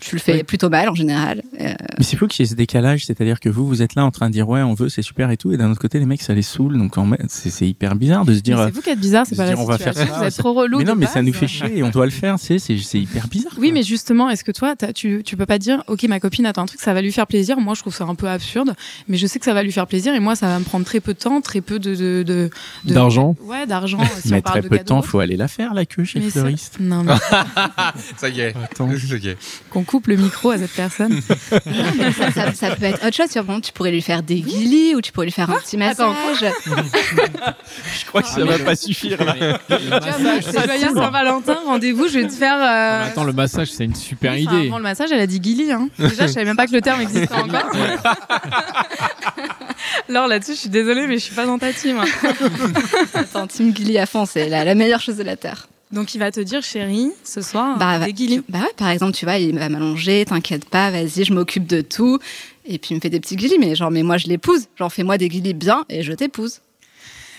Tu 0.01 0.15
le 0.15 0.19
fais 0.19 0.33
Oui. 0.33 0.43
plutôt 0.43 0.69
mal 0.69 0.89
en 0.89 0.93
général. 0.95 1.41
Euh, 1.61 1.73
Mais 1.97 2.03
c'est 2.03 2.17
fou 2.17 2.27
qu'il 2.27 2.43
y 2.43 2.45
ait 2.45 2.49
ce 2.51 2.55
décalage, 2.55 3.05
c'est-à-dire 3.05 3.39
que 3.39 3.47
vous, 3.47 3.65
vous 3.65 3.81
êtes 3.81 3.95
là 3.95 4.03
en 4.03 4.11
train 4.11 4.27
de 4.27 4.33
dire 4.33 4.47
ouais, 4.49 4.61
on 4.61 4.73
veut, 4.73 4.89
c'est 4.89 5.01
super 5.01 5.31
et 5.31 5.37
tout, 5.37 5.53
et 5.53 5.57
d'un 5.57 5.71
autre 5.71 5.79
côté, 5.79 5.99
les 5.99 6.05
mecs, 6.05 6.21
ça 6.21 6.33
les 6.33 6.41
saoule, 6.41 6.77
donc 6.77 6.97
en 6.97 7.09
fait, 7.09 7.21
c'est 7.29 7.65
hyper 7.67 7.95
bizarre 7.95 8.25
de 8.25 8.33
se 8.33 8.41
dire. 8.41 8.61
C'est 8.65 8.71
vous 8.71 8.81
qui 8.81 8.89
êtes 8.89 8.99
bizarre, 8.99 9.25
c'est 9.25 9.37
pas 9.37 9.45
la 9.45 9.51
dire, 9.51 9.59
on 9.61 9.65
va 9.65 9.77
faire 9.77 9.93
ça, 9.93 10.03
Vous 10.03 10.23
êtes 10.23 10.31
c'est- 10.33 10.41
trop 10.41 10.53
relou. 10.53 10.79
mais 10.79 10.83
non, 10.83 10.95
mais 10.97 11.05
ça 11.05 11.21
nous 11.21 11.31
fait 11.31 11.47
chier 11.47 11.77
et 11.77 11.83
on 11.83 11.89
doit 11.89 12.03
le 12.05 12.11
faire, 12.11 12.35
c'est 12.37 12.57
hyper 12.93 13.27
bizarre. 13.29 13.53
Oui, 13.57 13.69
quoi. 13.69 13.73
mais 13.75 13.83
justement, 13.83 14.29
est-ce 14.29 14.43
que 14.43 14.51
toi, 14.51 14.75
tu, 14.93 15.21
tu 15.23 15.37
peux 15.37 15.45
pas 15.45 15.59
dire, 15.59 15.81
ok, 15.87 16.03
ma 16.03 16.19
copine 16.19 16.45
attend 16.45 16.63
un 16.63 16.65
truc, 16.65 16.81
ça 16.81 16.93
va 16.93 17.01
lui 17.01 17.13
faire 17.13 17.25
plaisir. 17.25 17.57
Moi, 17.61 17.73
je 17.73 17.79
trouve 17.81 17.95
ça 17.95 18.03
un 18.03 18.15
peu 18.15 18.27
absurde, 18.27 18.75
mais 19.07 19.15
je 19.15 19.27
sais 19.27 19.39
que 19.39 19.45
ça 19.45 19.53
va 19.53 19.63
lui 19.63 19.71
faire 19.71 19.87
plaisir 19.87 20.13
et 20.13 20.19
moi, 20.19 20.35
ça 20.35 20.47
va 20.47 20.59
me 20.59 20.65
prendre 20.65 20.85
très 20.85 20.99
peu 20.99 21.13
de 21.13 21.19
temps, 21.19 21.39
très 21.39 21.61
peu 21.61 21.79
de. 21.79 21.95
de, 21.95 22.23
de- 22.23 22.49
de- 22.83 22.93
D'argent 22.93 23.35
Ouais, 23.45 23.65
d'argent. 23.65 23.99
si 24.21 24.29
mais 24.31 24.37
on 24.39 24.41
parle 24.41 24.59
très 24.59 24.69
peu 24.69 24.77
de 24.77 24.83
temps, 24.83 25.01
faut 25.01 25.19
aller 25.19 25.37
la 25.37 25.47
faire 25.47 25.73
la 25.73 25.85
queue 25.85 26.03
chez 26.03 26.19
le 26.19 26.29
fleuriste. 26.29 26.77
Non, 26.81 27.03
mais 27.03 27.13
Ça 28.17 28.27
y 28.27 28.41
est. 28.41 28.53
Attends. 28.61 28.89
Coupe 29.85 30.07
le 30.07 30.15
micro 30.15 30.51
à 30.51 30.57
cette 30.57 30.71
personne. 30.71 31.21
ça, 31.49 32.31
ça- 32.31 32.53
ça 32.53 32.75
peut 32.75 32.85
être 32.85 33.05
autre 33.05 33.15
chose. 33.15 33.29
Tu, 33.31 33.39
vois, 33.39 33.61
tu 33.61 33.71
pourrais 33.71 33.91
lui 33.91 34.01
faire 34.01 34.23
des 34.23 34.41
guilis 34.41 34.95
ou 34.95 35.01
tu 35.01 35.11
pourrais 35.11 35.27
lui 35.27 35.31
faire 35.33 35.49
un 35.49 35.55
petit 35.59 35.81
Attends, 35.81 36.13
massage. 36.13 36.51
Je 37.99 38.05
crois 38.05 38.21
que 38.21 38.27
ça 38.27 38.43
va 38.43 38.57
pas 38.59 38.75
suffire 38.75 39.23
là. 39.23 39.59
C'est 39.69 40.65
joyeux 40.65 40.93
Saint-Valentin, 40.93 41.57
rendez-vous, 41.65 42.07
je 42.07 42.19
vais 42.19 42.27
te 42.27 42.33
faire. 42.33 42.55
euh, 42.59 43.05
Attends, 43.07 43.23
le 43.23 43.33
massage, 43.33 43.71
c'est 43.71 43.85
une 43.85 43.95
super 43.95 44.33
oui, 44.33 44.43
idée. 44.43 44.67
Avant 44.67 44.77
le 44.77 44.83
massage, 44.83 45.11
elle 45.11 45.19
a 45.19 45.27
dit 45.27 45.39
Gilly. 45.41 45.71
Hein. 45.71 45.89
Déjà, 45.99 46.27
je 46.27 46.31
savais 46.33 46.45
même 46.45 46.55
pas 46.57 46.67
que 46.67 46.71
le 46.73 46.81
terme 46.81 47.01
existait 47.01 47.33
encore. 47.33 47.71
Alors 50.09 50.27
là-dessus, 50.27 50.53
je 50.53 50.59
suis 50.59 50.69
désolée, 50.69 51.07
mais 51.07 51.15
je 51.15 51.23
suis 51.25 51.35
pas 51.35 51.45
dans 51.45 51.57
ta 51.59 51.73
team. 51.73 51.99
hein. 51.99 52.05
Attends, 53.13 53.47
Team 53.47 53.71
Guili 53.71 53.97
à 53.97 54.05
fond, 54.05 54.25
c'est 54.25 54.49
la, 54.49 54.63
la 54.63 54.75
meilleure 54.75 55.01
chose 55.01 55.17
de 55.17 55.23
la 55.23 55.35
Terre. 55.35 55.67
Donc 55.91 56.15
il 56.15 56.17
va 56.17 56.31
te 56.31 56.39
dire, 56.39 56.61
chérie, 56.63 57.11
ce 57.23 57.41
soir, 57.41 57.77
Bah, 57.77 57.99
des 57.99 58.15
Gilly. 58.15 58.41
Bah 58.49 58.59
ouais, 58.59 58.73
par 58.75 58.89
exemple, 58.89 59.13
tu 59.13 59.25
vois, 59.25 59.37
il 59.37 59.57
va 59.57 59.69
m'allonger, 59.69 60.25
t'inquiète 60.25 60.65
pas, 60.65 60.89
vas-y, 60.91 61.23
je 61.23 61.33
m'occupe 61.33 61.67
de 61.67 61.81
tout. 61.81 62.19
Et 62.65 62.79
puis 62.79 62.89
il 62.91 62.95
me 62.95 62.99
fait 63.01 63.09
des 63.09 63.19
petits 63.19 63.35
guilis, 63.35 63.57
mais 63.59 63.75
genre, 63.75 63.91
mais 63.91 64.03
moi 64.03 64.17
je 64.17 64.27
l'épouse. 64.27 64.67
Genre, 64.77 64.91
fais-moi 64.91 65.17
des 65.17 65.29
guilis 65.29 65.53
bien 65.53 65.85
et 65.89 66.01
je 66.03 66.11
t'épouse. 66.13 66.61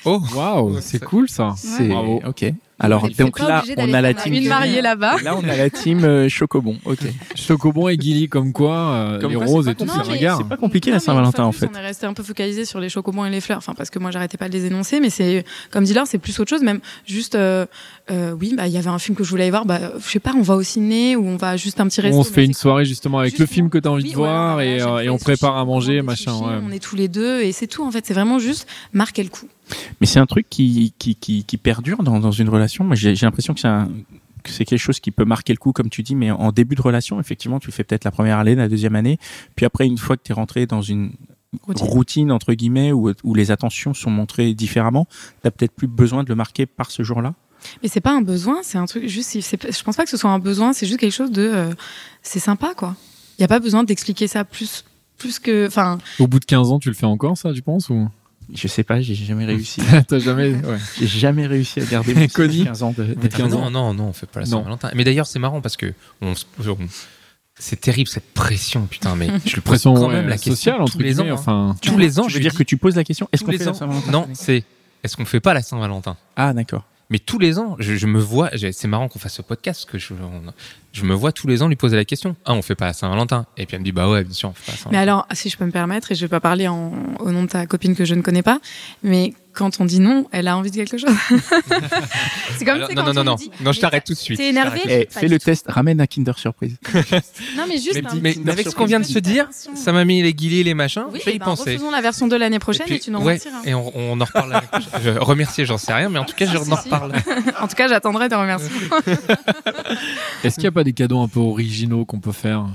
Oh 0.04 0.20
Waouh, 0.35 0.80
c'est 0.80 1.02
cool 1.02 1.28
ça. 1.28 1.54
C'est 1.56 1.90
ok. 1.92 2.52
Alors 2.78 3.08
donc 3.18 3.38
là, 3.38 3.64
on 3.78 3.94
a 3.94 4.00
la 4.02 4.12
team. 4.12 4.34
Une 4.34 4.48
mariée 4.48 4.82
là-bas. 4.82 5.16
Là, 5.22 5.34
on 5.34 5.48
a 5.48 5.56
la 5.56 5.70
team 5.70 6.04
euh, 6.04 6.28
Chocobon. 6.28 6.76
Ok. 6.84 6.98
Chocobon 7.34 7.88
et 7.88 7.96
Gilly, 7.98 8.28
comme 8.28 8.52
quoi, 8.52 8.76
euh, 8.76 9.20
Comme 9.20 9.30
les 9.30 9.36
quoi, 9.36 9.46
roses 9.46 9.68
et 9.68 9.74
tout, 9.74 9.86
ça 9.86 10.02
regarde. 10.02 10.42
C'est 10.42 10.48
pas 10.48 10.58
compliqué 10.58 10.90
la 10.90 10.96
Non, 10.96 11.00
une 11.00 11.04
Saint-Valentin 11.04 11.44
en 11.44 11.52
fait. 11.52 11.70
On 11.72 11.78
est 11.78 11.80
resté 11.80 12.04
un 12.04 12.12
peu 12.12 12.22
focalisé 12.22 12.66
sur 12.66 12.78
les 12.78 12.90
chocobons 12.90 13.24
et 13.24 13.30
les 13.30 13.40
fleurs, 13.40 13.58
enfin 13.58 13.72
parce 13.74 13.88
que 13.88 13.98
moi 13.98 14.10
j'arrêtais 14.10 14.36
pas 14.36 14.48
de 14.48 14.52
les 14.52 14.66
énoncer, 14.66 15.00
mais 15.00 15.08
c'est 15.08 15.44
comme 15.70 15.84
dit 15.84 15.94
Laure, 15.94 16.06
c'est 16.06 16.18
plus 16.18 16.38
autre 16.38 16.50
chose. 16.50 16.62
Même 16.62 16.80
juste, 17.06 17.34
euh, 17.34 17.64
euh, 18.10 18.32
oui, 18.38 18.54
bah 18.54 18.66
il 18.66 18.74
y 18.74 18.78
avait 18.78 18.88
un 18.88 18.98
film 18.98 19.16
que 19.16 19.24
je 19.24 19.30
voulais 19.30 19.44
aller 19.44 19.50
voir, 19.50 19.64
bah 19.64 19.92
je 19.98 20.10
sais 20.10 20.20
pas, 20.20 20.32
on 20.36 20.42
va 20.42 20.56
au 20.56 20.62
ciné 20.62 21.16
ou 21.16 21.26
on 21.26 21.36
va 21.36 21.56
juste 21.56 21.80
un 21.80 21.88
petit 21.88 22.02
resto. 22.02 22.18
On 22.18 22.24
se 22.24 22.32
fait 22.32 22.44
une 22.44 22.54
soirée 22.54 22.84
justement 22.84 23.20
avec 23.20 23.30
Juste 23.30 23.40
le 23.40 23.46
film 23.46 23.70
que 23.70 23.78
tu 23.78 23.88
as 23.88 23.90
envie 23.90 24.04
Oui, 24.04 24.10
de 24.10 24.16
voir 24.16 24.60
et, 24.60 24.76
et 24.76 25.08
on 25.08 25.18
prépare 25.18 25.56
à 25.56 25.64
manger, 25.64 26.02
machin. 26.02 26.32
On 26.62 26.70
est 26.70 26.78
tous 26.78 26.96
les 26.96 27.08
deux 27.08 27.40
et 27.40 27.52
c'est 27.52 27.66
tout 27.66 27.84
en 27.84 27.90
fait. 27.90 28.04
C'est 28.06 28.14
vraiment 28.14 28.38
juste 28.38 28.68
marquer 28.92 29.22
le 29.22 29.30
coup. 29.30 29.46
Mais 30.00 30.07
c'est 30.07 30.18
un 30.20 30.26
truc 30.26 30.46
qui, 30.48 30.94
qui, 30.98 31.14
qui, 31.16 31.44
qui 31.44 31.57
perdure 31.57 32.02
dans, 32.02 32.20
dans 32.20 32.31
une 32.31 32.48
relation. 32.48 32.85
Moi, 32.85 32.94
j'ai 32.96 33.14
j'ai 33.16 33.26
l'impression 33.26 33.55
que 33.55 33.61
c'est 33.61 33.68
un- 33.68 33.88
que 34.42 34.50
c'est 34.52 34.64
quelque 34.64 34.79
chose 34.79 35.00
qui 35.00 35.11
peut 35.11 35.24
marquer 35.24 35.52
le 35.52 35.59
coup, 35.59 35.72
comme 35.72 35.90
tu 35.90 36.02
dis, 36.05 36.14
mais 36.14 36.31
en 36.31 36.52
début 36.52 36.76
de 36.76 36.83
relation, 36.83 37.18
effectivement, 37.18 37.59
tu 37.59 37.66
le 37.66 37.72
fais 37.72 37.83
peut-être 37.83 38.05
la 38.05 38.12
première 38.12 38.38
année, 38.38 38.55
la 38.55 38.68
deuxième 38.68 38.94
année, 38.94 39.18
puis 39.57 39.66
après, 39.66 39.87
une 39.87 39.98
fois 39.98 40.16
que 40.16 40.22
tu 40.22 40.31
es 40.31 40.35
rentré 40.35 40.66
dans 40.66 40.83
une 40.83 41.11
Routine. 41.64 41.87
routine, 41.88 42.33
entre 42.33 42.52
guillemets, 42.52 42.92
où, 42.92 43.11
où 43.24 43.35
les 43.35 43.50
attentions 43.50 43.92
sont 43.94 44.11
montrées 44.11 44.55
différemment, 44.55 45.09
tu 45.42 45.50
peut-être 45.50 45.72
plus 45.72 45.88
besoin 45.88 46.22
de 46.22 46.29
le 46.29 46.35
marquer 46.37 46.66
par 46.66 46.90
ce 46.92 47.02
jour-là. 47.02 47.35
Mais 47.83 47.88
c'est 47.88 48.00
pas 48.02 48.12
un 48.14 48.20
besoin, 48.20 48.59
c'est 48.62 48.79
un 48.79 48.85
truc 48.87 49.07
juste. 49.09 49.31
c'est- 49.31 49.72
Je 49.72 49.83
pense 49.83 49.96
pas 49.96 50.05
que 50.05 50.11
ce 50.11 50.16
soit 50.16 50.31
un 50.31 50.38
besoin, 50.38 50.72
c'est 50.72 50.87
juste 50.87 51.00
quelque 51.00 51.12
chose 51.14 51.33
de. 51.33 51.42
euh, 51.42 51.72
c'est 52.22 52.38
sympa 52.38 52.72
quoi. 52.76 52.94
Il 53.38 53.42
y 53.42 53.44
a 53.44 53.48
pas 53.48 53.59
besoin 53.59 53.83
d'expliquer 53.83 54.29
ça 54.29 54.44
plus 54.44 54.85
plus 55.18 55.38
que. 55.40 55.66
Enfin, 55.66 55.98
Au 56.20 56.26
bout 56.29 56.38
de 56.38 56.44
15 56.44 56.70
ans, 56.70 56.79
tu 56.79 56.88
le 56.88 56.94
fais 56.94 57.07
encore 57.07 57.37
ça, 57.38 57.52
tu 57.52 57.62
penses 57.62 57.88
ou? 57.90 58.09
Je 58.54 58.68
sais 58.68 58.85
pas, 58.85 59.00
j'ai 59.00 59.14
jamais 59.14 59.44
réussi. 59.44 59.80
T'as 60.09 60.18
jamais 60.18 60.50
ouais. 60.64 60.78
J'ai 60.98 61.06
jamais 61.06 61.46
réussi 61.46 61.80
à 61.80 61.85
garder 61.85 62.14
mon 62.14 62.28
Connie 62.35 62.64
15 62.64 62.82
ans 62.85 62.94
de, 62.96 63.04
de- 63.04 63.14
de 63.14 63.28
15 63.28 63.54
ans. 63.54 63.62
Non, 63.62 63.70
non, 63.70 63.94
non, 63.94 64.04
on 64.09 64.12
fait 64.12 64.26
pas 64.26 64.40
la. 64.40 64.46
Saint-Valentin. 64.46 64.90
Mais 64.94 65.04
d'ailleurs, 65.04 65.26
c'est 65.26 65.38
marrant 65.38 65.61
parce 65.61 65.76
que 65.76 65.92
on 66.20 66.35
se- 66.35 66.44
on- 66.66 66.78
c'est 67.59 67.80
terrible 67.80 68.09
cette 68.09 68.32
pression, 68.35 68.87
putain. 68.87 69.16
Mais 69.16 69.28
je 69.46 69.56
le 69.56 69.62
pression 69.62 69.94
quand 69.94 70.09
ouais, 70.09 70.14
même 70.14 70.28
la 70.28 70.35
question 70.37 70.52
sociale 70.54 70.80
entre 70.82 70.92
tous 70.92 70.98
les 70.98 71.14
guillemets. 71.14 71.30
ans. 71.32 71.35
hein. 71.37 71.38
Enfin, 71.38 71.76
Tous 71.82 71.96
les 71.98 72.20
ans, 72.20 72.28
je 72.28 72.35
veux 72.35 72.40
dire 72.40 72.50
dis 72.52 72.59
que 72.59 72.62
tu 72.62 72.76
poses 72.76 72.96
la 72.96 73.04
question 73.04 73.28
est-ce 73.32 73.42
qu'on 73.44 73.52
fait 73.52 73.64
la. 73.64 73.72
Saint-Valentin 73.74 74.11
Non, 74.12 74.28
c'est 74.35 74.62
est-ce 75.02 75.16
qu'on 75.16 75.24
fait 75.24 75.40
pas 75.40 75.54
la 75.54 75.62
Saint-Valentin? 75.62 76.16
Ah, 76.37 76.52
d'accord. 76.52 76.85
Mais 77.09 77.18
tous 77.20 77.38
les 77.38 77.59
ans, 77.61 77.76
je, 77.78 77.94
je 77.94 78.06
me 78.09 78.18
vois, 78.18 78.50
c'est 78.72 78.88
marrant 78.88 79.09
qu'on 79.09 79.20
fasse 79.20 79.35
ce 79.35 79.42
podcast, 79.42 79.87
parce 79.87 79.92
que 79.92 79.98
je, 79.98 80.12
on- 80.20 80.52
je 80.96 81.04
me 81.04 81.14
vois 81.14 81.32
tous 81.32 81.46
les 81.46 81.62
ans 81.62 81.68
lui 81.68 81.76
poser 81.76 81.96
la 81.96 82.04
question. 82.04 82.37
Ah, 82.44 82.54
on 82.54 82.62
fait 82.62 82.74
pas 82.74 82.87
la 82.87 82.92
Saint-Valentin. 82.92 83.46
Et 83.56 83.66
puis 83.66 83.74
elle 83.74 83.80
me 83.80 83.85
dit, 83.85 83.92
bah 83.92 84.09
ouais, 84.09 84.24
bien 84.24 84.32
sûr, 84.35 84.48
on 84.48 84.52
fait 84.52 84.72
pas 84.72 84.78
la 84.87 84.90
Mais 84.92 84.98
alors, 84.98 85.26
si 85.32 85.48
je 85.50 85.56
peux 85.56 85.64
me 85.66 85.70
permettre, 85.72 86.12
et 86.12 86.14
je 86.14 86.20
vais 86.22 86.28
pas 86.28 86.40
parler 86.40 86.68
en- 86.68 86.92
au 87.20 87.30
nom 87.30 87.42
de 87.42 87.48
ta 87.48 87.66
copine 87.66 87.94
que 87.94 88.04
je 88.04 88.14
ne 88.14 88.22
connais 88.22 88.42
pas, 88.42 88.59
mais 89.02 89.35
quand 89.52 89.80
on 89.80 89.87
dit 89.87 90.00
non, 90.00 90.26
elle 90.32 90.48
a 90.48 90.56
envie 90.59 90.70
de 90.70 90.76
quelque 90.76 90.98
chose. 90.98 91.09
c'est 92.59 92.64
comme 92.66 92.74
Alors, 92.76 92.88
non, 92.90 92.94
quand 93.04 93.12
non, 93.14 93.20
on 93.22 93.24
non, 93.24 93.35
dit, 93.37 93.50
non, 93.62 93.72
je 93.72 93.80
t'arrête 93.80 94.04
tout 94.04 94.12
de 94.12 94.18
suite. 94.18 94.37
T'es 94.38 94.48
énervé. 94.50 94.80
Eh, 94.87 95.06
fais 95.11 95.28
le 95.28 95.38
test, 95.38 95.64
ramène 95.68 95.98
un 96.00 96.06
Kinder 96.06 96.32
Surprise. 96.38 96.76
Non, 97.56 97.64
mais 97.68 97.78
juste. 97.78 97.94
Mais, 97.94 98.06
un 98.06 98.14
mais 98.20 98.32
petit- 98.35 98.50
avec 98.50 98.68
ce 98.68 98.74
qu'on 98.74 98.85
vient 98.85 99.00
de 99.00 99.06
se 99.06 99.18
dire, 99.18 99.48
ça 99.74 99.92
m'a 99.92 100.04
mis 100.04 100.22
les 100.22 100.35
guillis, 100.35 100.62
les 100.62 100.74
machins, 100.74 101.04
Oui, 101.11 101.20
je 101.20 101.24
vais 101.26 101.32
eh 101.32 101.37
y 101.37 101.38
ben, 101.38 101.46
penser. 101.46 101.70
refaisons 101.72 101.90
la 101.90 102.00
version 102.02 102.26
de 102.26 102.37
l'année 102.37 102.59
prochaine 102.59 102.87
et, 102.87 102.90
puis, 102.90 103.00
tu 103.00 103.11
nous 103.11 103.20
ouais, 103.22 103.38
et 103.64 103.72
on, 103.74 103.92
on 103.96 104.20
en 104.20 104.24
reparle. 104.24 104.61
prochaine. 104.70 104.90
je 105.02 105.11
remercier, 105.18 105.64
j'en 105.64 105.78
sais 105.78 105.92
rien, 105.94 106.11
mais 106.11 106.18
en 106.18 106.24
tout 106.24 106.35
cas, 106.37 106.44
je 106.46 106.56
Ah, 106.56 106.61
en 106.61 106.64
si. 106.64 106.70
reparle. 106.88 107.12
En 107.61 107.66
tout 107.68 107.76
cas, 107.76 107.88
j'attendrai 107.88 108.28
tes 108.28 108.35
remerciements. 108.35 108.96
Est-ce 110.44 110.57
qu'il 110.57 110.64
n'y 110.64 110.68
a 110.68 110.72
pas 110.72 110.85
des 110.85 110.92
cadeaux 110.92 111.20
un 111.20 111.29
peu 111.29 111.40
originaux 111.40 112.05
qu'on 112.05 112.20
peut 112.20 112.33
faire? 112.33 112.66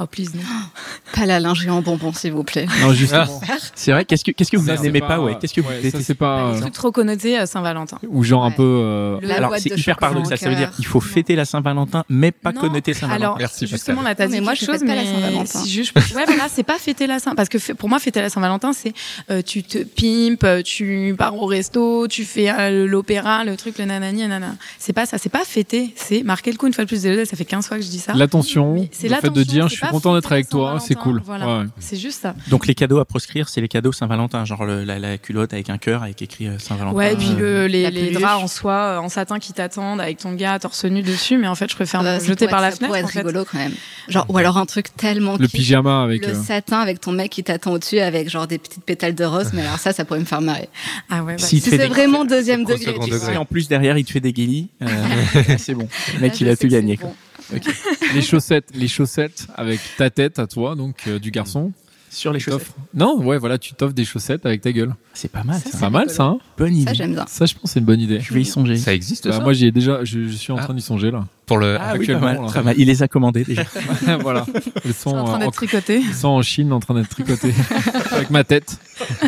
Oh, 0.00 0.06
please, 0.06 0.30
non. 0.34 0.42
Pas 1.14 1.26
la 1.26 1.40
lingerie 1.40 1.70
en 1.70 1.80
bonbons, 1.82 2.12
s'il 2.12 2.32
vous 2.32 2.44
plaît. 2.44 2.66
Non, 2.82 2.92
justement. 2.92 3.40
C'est 3.74 3.92
vrai, 3.92 4.04
qu'est-ce 4.04 4.24
que, 4.24 4.30
qu'est-ce 4.30 4.50
que 4.50 4.56
vous 4.56 4.70
n'aimez 4.82 5.00
pas, 5.00 5.20
ouais 5.20 5.36
Qu'est-ce 5.40 5.54
que 5.54 5.60
vous 5.60 5.70
détestez 5.70 6.02
c'est 6.02 6.14
pas. 6.14 6.52
Un 6.52 6.60
truc 6.60 6.72
trop 6.74 6.92
connoté 6.92 7.36
à 7.38 7.46
Saint-Valentin. 7.46 7.98
Ou 8.08 8.22
genre 8.22 8.44
un 8.44 8.50
peu. 8.50 8.62
euh, 8.62 9.18
La 9.22 9.36
Alors, 9.36 9.54
c'est 9.58 9.76
hyper 9.76 9.96
paradoxal. 9.96 10.38
Ça 10.38 10.48
veut 10.50 10.56
dire 10.56 10.70
qu'il 10.70 10.86
faut 10.86 11.00
fêter 11.00 11.34
la 11.36 11.44
Saint-Valentin, 11.44 12.04
mais 12.08 12.30
pas 12.32 12.52
Non. 12.52 12.60
connoter 12.60 12.94
Saint-Valentin. 12.94 13.24
Alors, 13.24 13.38
Merci, 13.38 13.66
justement, 13.66 14.02
là, 14.02 14.14
t'as 14.14 14.26
dit 14.26 14.34
mais 14.34 14.40
moi, 14.40 14.54
je 14.54 14.60
chose, 14.64 14.78
fête 14.78 14.86
pas 14.86 14.94
la 14.94 15.02
mais 15.02 15.12
Saint-Valentin. 15.14 15.60
si 15.60 15.70
juste, 15.70 15.94
ouais, 15.96 16.24
voilà, 16.26 16.46
c'est 16.52 16.62
pas 16.62 16.78
fêter 16.78 17.06
la 17.06 17.18
Saint, 17.18 17.34
parce 17.34 17.48
que 17.48 17.72
pour 17.72 17.88
moi, 17.88 17.98
fêter 17.98 18.20
la 18.20 18.28
Saint-Valentin, 18.30 18.72
c'est 18.72 18.92
euh, 19.30 19.42
tu 19.42 19.62
te 19.62 19.78
pimpes, 19.78 20.44
euh, 20.44 20.62
tu 20.62 21.14
pars 21.16 21.34
au 21.36 21.46
resto, 21.46 22.06
tu 22.08 22.24
fais 22.24 22.50
euh, 22.50 22.86
l'opéra, 22.86 23.44
le 23.44 23.56
truc, 23.56 23.78
le 23.78 23.84
nanani, 23.86 24.20
nanana. 24.22 24.54
C'est 24.78 24.92
pas 24.92 25.06
ça, 25.06 25.18
c'est 25.18 25.28
pas 25.30 25.44
fêter, 25.44 25.92
c'est 25.96 26.22
marquer 26.22 26.50
le 26.52 26.58
coup 26.58 26.66
une 26.66 26.74
fois 26.74 26.84
de 26.84 26.88
plus. 26.88 27.02
Désolé, 27.02 27.24
ça 27.24 27.36
fait 27.36 27.44
15 27.44 27.66
fois 27.68 27.76
que 27.78 27.82
je 27.82 27.88
dis 27.88 27.98
ça. 27.98 28.12
L'attention, 28.14 28.74
le 28.74 28.80
c'est 28.92 29.02
fait 29.02 29.06
de 29.08 29.12
l'attention, 29.12 29.42
dire 29.44 29.62
c'est 29.64 29.68
je 29.76 29.80
suis 29.80 29.86
pas 29.88 29.92
content 29.92 30.14
d'être 30.14 30.32
avec 30.32 30.48
toi, 30.48 30.78
c'est 30.80 30.94
cool. 30.94 31.20
Voilà, 31.24 31.46
Ouais. 31.60 31.64
c'est 31.78 31.96
juste 31.96 32.22
ça. 32.22 32.34
Donc 32.48 32.66
les 32.66 32.74
cadeaux 32.74 32.98
à 32.98 33.04
proscrire, 33.04 33.48
c'est 33.48 33.60
les 33.60 33.68
cadeaux 33.68 33.92
Saint-Valentin, 33.92 34.44
genre 34.44 34.64
le- 34.64 34.84
la, 34.84 34.98
la 34.98 35.18
culotte 35.18 35.52
avec 35.52 35.70
un 35.70 35.78
cœur 35.78 36.02
avec 36.02 36.20
écrit 36.22 36.46
euh, 36.48 36.58
Saint-Valentin. 36.58 36.96
Ouais, 36.96 37.12
et 37.12 37.16
puis 37.16 37.30
le, 37.38 37.66
les, 37.66 38.10
draps 38.10 38.42
en 38.44 38.48
soie, 38.48 38.72
euh, 38.74 38.98
en 38.98 39.08
satin 39.08 39.38
qui 39.38 39.52
t'attendent 39.52 40.00
avec 40.00 40.18
ton 40.18 40.32
gars 40.34 40.58
torse 40.58 40.84
nu 40.84 41.02
dessus, 41.02 41.38
mais 41.38 41.48
en 41.48 41.54
fait, 41.54 41.70
je 41.70 41.74
préfère 41.74 42.00
Euh, 42.00 42.14
me 42.14 42.18
ça 42.20 42.26
jeter 42.26 42.46
pourrait 42.46 42.50
par 42.50 42.60
la 42.60 42.70
ça 42.70 42.76
fenêtre. 42.76 42.86
pourrait 42.88 43.02
en 43.02 43.06
être 43.06 43.12
fait. 43.12 43.18
rigolo 43.20 43.44
quand 43.50 43.58
même. 43.58 43.72
Genre, 44.08 44.26
ou 44.28 44.38
alors 44.38 44.56
un 44.58 44.66
truc 44.66 44.94
tellement 44.96 45.36
Le 45.38 45.48
pyjama 45.48 46.02
avec. 46.02 46.24
le 46.26 46.32
euh, 46.32 46.42
satin 46.42 46.78
avec 46.80 47.00
ton 47.00 47.12
mec 47.12 47.30
qui 47.32 47.42
t'attend 47.44 47.72
au-dessus 47.72 47.98
avec 48.00 48.28
genre 48.30 48.46
des 48.46 48.58
petites 48.58 48.84
pétales 48.84 49.14
de 49.14 49.24
rose, 49.24 49.50
mais 49.52 49.62
alors 49.62 49.78
ça, 49.78 49.92
ça 49.92 50.04
pourrait 50.04 50.20
me 50.20 50.24
faire 50.24 50.40
marrer. 50.40 50.68
Ah 51.10 51.22
ouais, 51.22 51.36
bah, 51.36 51.42
Si- 51.42 51.60
c'est 51.60 51.86
vraiment 51.88 52.24
deuxième 52.24 52.64
degré. 52.64 52.94
Si 53.18 53.36
en 53.36 53.44
plus 53.44 53.68
derrière 53.68 53.98
il 53.98 54.04
te 54.04 54.12
fait 54.12 54.20
des 54.20 54.32
guélis, 54.32 54.68
euh, 54.82 54.86
c'est 55.58 55.74
bon. 55.74 55.88
Le 56.14 56.20
mec 56.20 56.32
Là, 56.32 56.36
il 56.40 56.46
je 56.46 56.52
a 56.52 56.56
tout 56.56 56.68
gagné. 56.68 56.98
Les 58.14 58.22
chaussettes, 58.22 58.70
les 58.74 58.88
chaussettes 58.88 59.46
avec 59.56 59.80
ta 59.96 60.10
tête 60.10 60.38
à 60.38 60.46
toi, 60.46 60.74
donc 60.74 61.04
euh, 61.06 61.18
du 61.18 61.30
garçon. 61.30 61.72
Sur 62.10 62.32
les 62.32 62.40
chaussettes. 62.40 62.70
Non, 62.94 63.18
ouais, 63.22 63.36
voilà, 63.36 63.58
tu 63.58 63.74
t'offres 63.74 63.92
des 63.92 64.06
chaussettes 64.06 64.46
avec 64.46 64.62
ta 64.62 64.72
gueule. 64.72 64.94
C'est 65.12 65.30
pas 65.30 65.44
mal 65.44 65.56
Ça, 65.58 65.64
ça. 65.64 65.70
C'est 65.72 65.78
pas 65.80 65.90
mal 65.90 66.08
ça, 66.08 66.24
hein 66.24 66.38
Bonne 66.56 66.72
Ça, 66.74 66.80
idée. 66.80 66.94
j'aime 66.94 67.12
bien. 67.12 67.26
Ça, 67.28 67.44
je 67.44 67.52
pense, 67.52 67.64
que 67.64 67.68
c'est 67.68 67.80
une 67.80 67.84
bonne 67.84 68.00
idée. 68.00 68.18
Je 68.20 68.32
vais 68.32 68.40
y 68.40 68.44
songer. 68.46 68.76
Ça 68.78 68.94
existe, 68.94 69.28
Bah, 69.28 69.34
ça 69.36 69.40
moi, 69.40 69.52
j'y 69.52 69.66
ai 69.66 69.72
déjà, 69.72 70.04
je, 70.04 70.24
je 70.26 70.34
suis 70.34 70.50
en 70.50 70.56
Ah. 70.56 70.62
train 70.64 70.72
d'y 70.74 70.80
songer 70.80 71.10
là. 71.10 71.26
Pour 71.44 71.58
le. 71.58 71.76
Ah 71.78 71.80
oui, 71.80 71.84
pas 71.84 71.94
actuellement, 71.96 72.20
mal, 72.22 72.40
là. 72.40 72.46
très 72.48 72.62
mal. 72.62 72.74
Il 72.78 72.86
les 72.86 73.02
a 73.02 73.08
commandés 73.08 73.44
déjà. 73.44 73.64
voilà. 74.20 74.46
Ils 74.86 74.94
c'est 74.94 75.02
sont, 75.02 75.10
en 75.10 75.24
train 75.24 75.34
en, 75.34 75.38
d'être 75.38 75.52
tricoté. 75.52 75.98
ils 76.00 76.14
sont 76.14 76.28
en 76.28 76.40
Chine 76.40 76.72
en 76.72 76.80
train 76.80 76.94
d'être 76.94 77.10
tricotés 77.10 77.52
avec 78.10 78.30
ma 78.30 78.42
tête. 78.42 78.78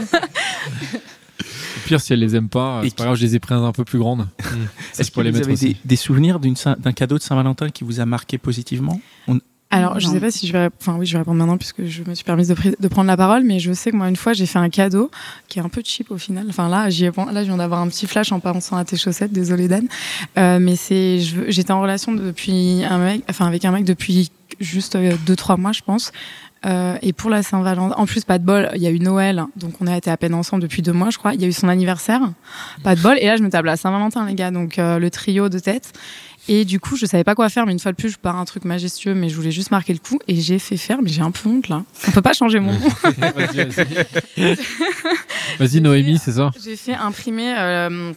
Au 1.91 1.97
pire, 1.97 2.01
si 2.01 2.13
elle 2.13 2.21
les 2.21 2.37
aime 2.37 2.49
pas, 2.49 2.81
c'est 2.85 2.95
pas 2.95 3.05
grave, 3.05 3.17
je 3.17 3.23
les 3.23 3.35
ai 3.37 3.39
prises 3.41 3.59
un 3.59 3.73
peu 3.73 3.85
plus 3.85 3.99
grandes. 3.99 4.27
Est-ce 4.99 5.05
je 5.09 5.11
que 5.11 5.21
les 5.21 5.31
vous 5.31 5.37
mettre 5.37 5.47
avez 5.49 5.55
aussi. 5.55 5.69
des, 5.75 5.77
des 5.85 5.97
souvenirs 5.97 6.39
d'un 6.41 6.93
cadeau 6.93 7.19
de 7.19 7.23
Saint-Valentin 7.23 7.71
qui 7.71 7.85
vous 7.85 8.01
a 8.01 8.07
marqué 8.07 8.39
positivement? 8.39 9.01
On- 9.29 9.41
Alors, 9.73 10.01
je 10.01 10.07
Non. 10.07 10.13
sais 10.15 10.21
pas 10.21 10.31
si 10.31 10.47
je 10.47 10.53
vais, 10.53 10.69
enfin 10.81 10.97
oui, 10.99 11.07
je 11.07 11.13
vais 11.13 11.19
répondre 11.19 11.39
maintenant 11.39 11.57
puisque 11.57 11.85
je 11.85 12.03
me 12.05 12.15
suis 12.15 12.25
permise 12.25 12.49
de, 12.49 12.89
prendre 12.89 13.07
la 13.07 13.17
parole, 13.17 13.45
mais 13.45 13.59
je 13.61 13.73
sais 13.73 13.91
que 13.93 13.97
moi 13.97 14.09
une 14.09 14.17
fois 14.17 14.33
j'ai 14.33 14.47
fait 14.47 14.59
un 14.59 14.69
cadeau 14.69 15.11
qui 15.49 15.59
est 15.61 15.63
un 15.63 15.69
peu 15.69 15.81
cheap 15.85 16.11
au 16.11 16.19
final. 16.19 16.47
Enfin 16.49 16.69
là, 16.69 16.91
j'y 16.91 17.05
ai, 17.05 17.11
là 17.33 17.43
je 17.43 17.49
viens 17.49 17.57
d'avoir 17.57 17.81
un 17.81 17.89
petit 17.89 18.07
flash 18.07 18.33
en 18.33 18.41
pensant 18.41 18.77
à 18.77 18.85
tes 18.85 18.97
chaussettes, 18.97 19.33
désolé 19.33 19.69
Dan. 19.69 19.87
Euh, 20.39 20.59
mais 20.61 20.75
c'est, 20.77 21.21
je 21.21 21.43
j'étais 21.49 21.73
en 21.73 21.81
relation 21.81 22.13
depuis 22.13 22.83
un 22.85 22.99
mec, 22.99 23.23
enfin 23.31 23.47
avec 23.47 23.65
un 23.65 23.71
mec 23.71 23.85
depuis 23.85 24.31
juste 24.59 24.97
euh, 24.97 25.17
deux 25.27 25.37
trois 25.37 25.57
mois 25.57 25.73
je 25.73 25.83
pense. 25.83 26.11
Euh, 26.67 26.97
et 27.01 27.13
pour 27.13 27.31
la 27.31 27.43
Saint-Valentin, 27.43 27.95
en 27.97 28.05
plus 28.05 28.25
pas 28.25 28.39
de 28.39 28.45
bol, 28.45 28.69
il 28.75 28.83
y 28.83 28.87
a 28.87 28.91
eu 28.91 28.99
Noël, 28.99 29.45
donc 29.57 29.75
on 29.81 29.87
a 29.87 29.97
été 29.97 30.11
à 30.11 30.17
peine 30.19 30.35
ensemble 30.35 30.63
depuis 30.63 30.83
deux 30.83 30.93
mois 30.93 31.09
je 31.11 31.17
crois. 31.17 31.33
Il 31.33 31.41
y 31.41 31.45
a 31.45 31.49
eu 31.49 31.53
son 31.53 31.69
anniversaire, 31.69 32.21
pas 32.83 32.95
de 32.95 33.01
bol. 33.01 33.17
Et 33.19 33.27
là 33.27 33.37
je 33.37 33.43
me 33.43 33.49
table 33.49 33.69
à 33.69 33.77
Saint-Valentin 33.77 34.27
les 34.27 34.35
gars, 34.35 34.51
donc 34.51 34.79
euh, 34.79 34.99
le 34.99 35.11
trio 35.11 35.49
de 35.49 35.59
tête. 35.59 35.93
Et 36.49 36.65
du 36.65 36.81
coup, 36.81 36.97
je 36.97 37.07
savais 37.07 37.23
pas 37.23 37.35
quoi 37.35 37.49
faire, 37.49 37.67
mais 37.67 37.73
une 37.73 37.79
fois 37.79 37.93
de 37.93 37.97
plus, 37.97 38.09
je 38.11 38.19
pars 38.19 38.37
un 38.37 38.45
truc 38.45 38.65
majestueux, 38.65 39.15
mais 39.15 39.29
je 39.29 39.37
voulais 39.37 39.53
juste 39.53 39.71
marquer 39.71 39.93
le 39.93 39.99
coup. 39.99 40.19
Et 40.27 40.37
j'ai 40.37 40.59
fait 40.59 40.79
faire, 40.79 41.03
mais 41.03 41.11
j'ai 41.11 41.21
un 41.21 41.31
peu 41.31 41.49
honte 41.49 41.69
là. 41.69 41.85
On 42.09 42.11
peut 42.11 42.23
pas 42.23 42.33
changer 42.33 42.61
mon 42.61 42.73
nom. 42.73 42.89
Vas-y, 43.37 43.65
vas-y. 43.67 44.57
Vas-y, 45.59 45.81
Noémie, 45.81 46.19
c'est 46.19 46.33
ça 46.33 46.51
J'ai 46.65 46.77
fait 46.77 46.95
imprimer 46.95 47.55
euh, 47.57 48.13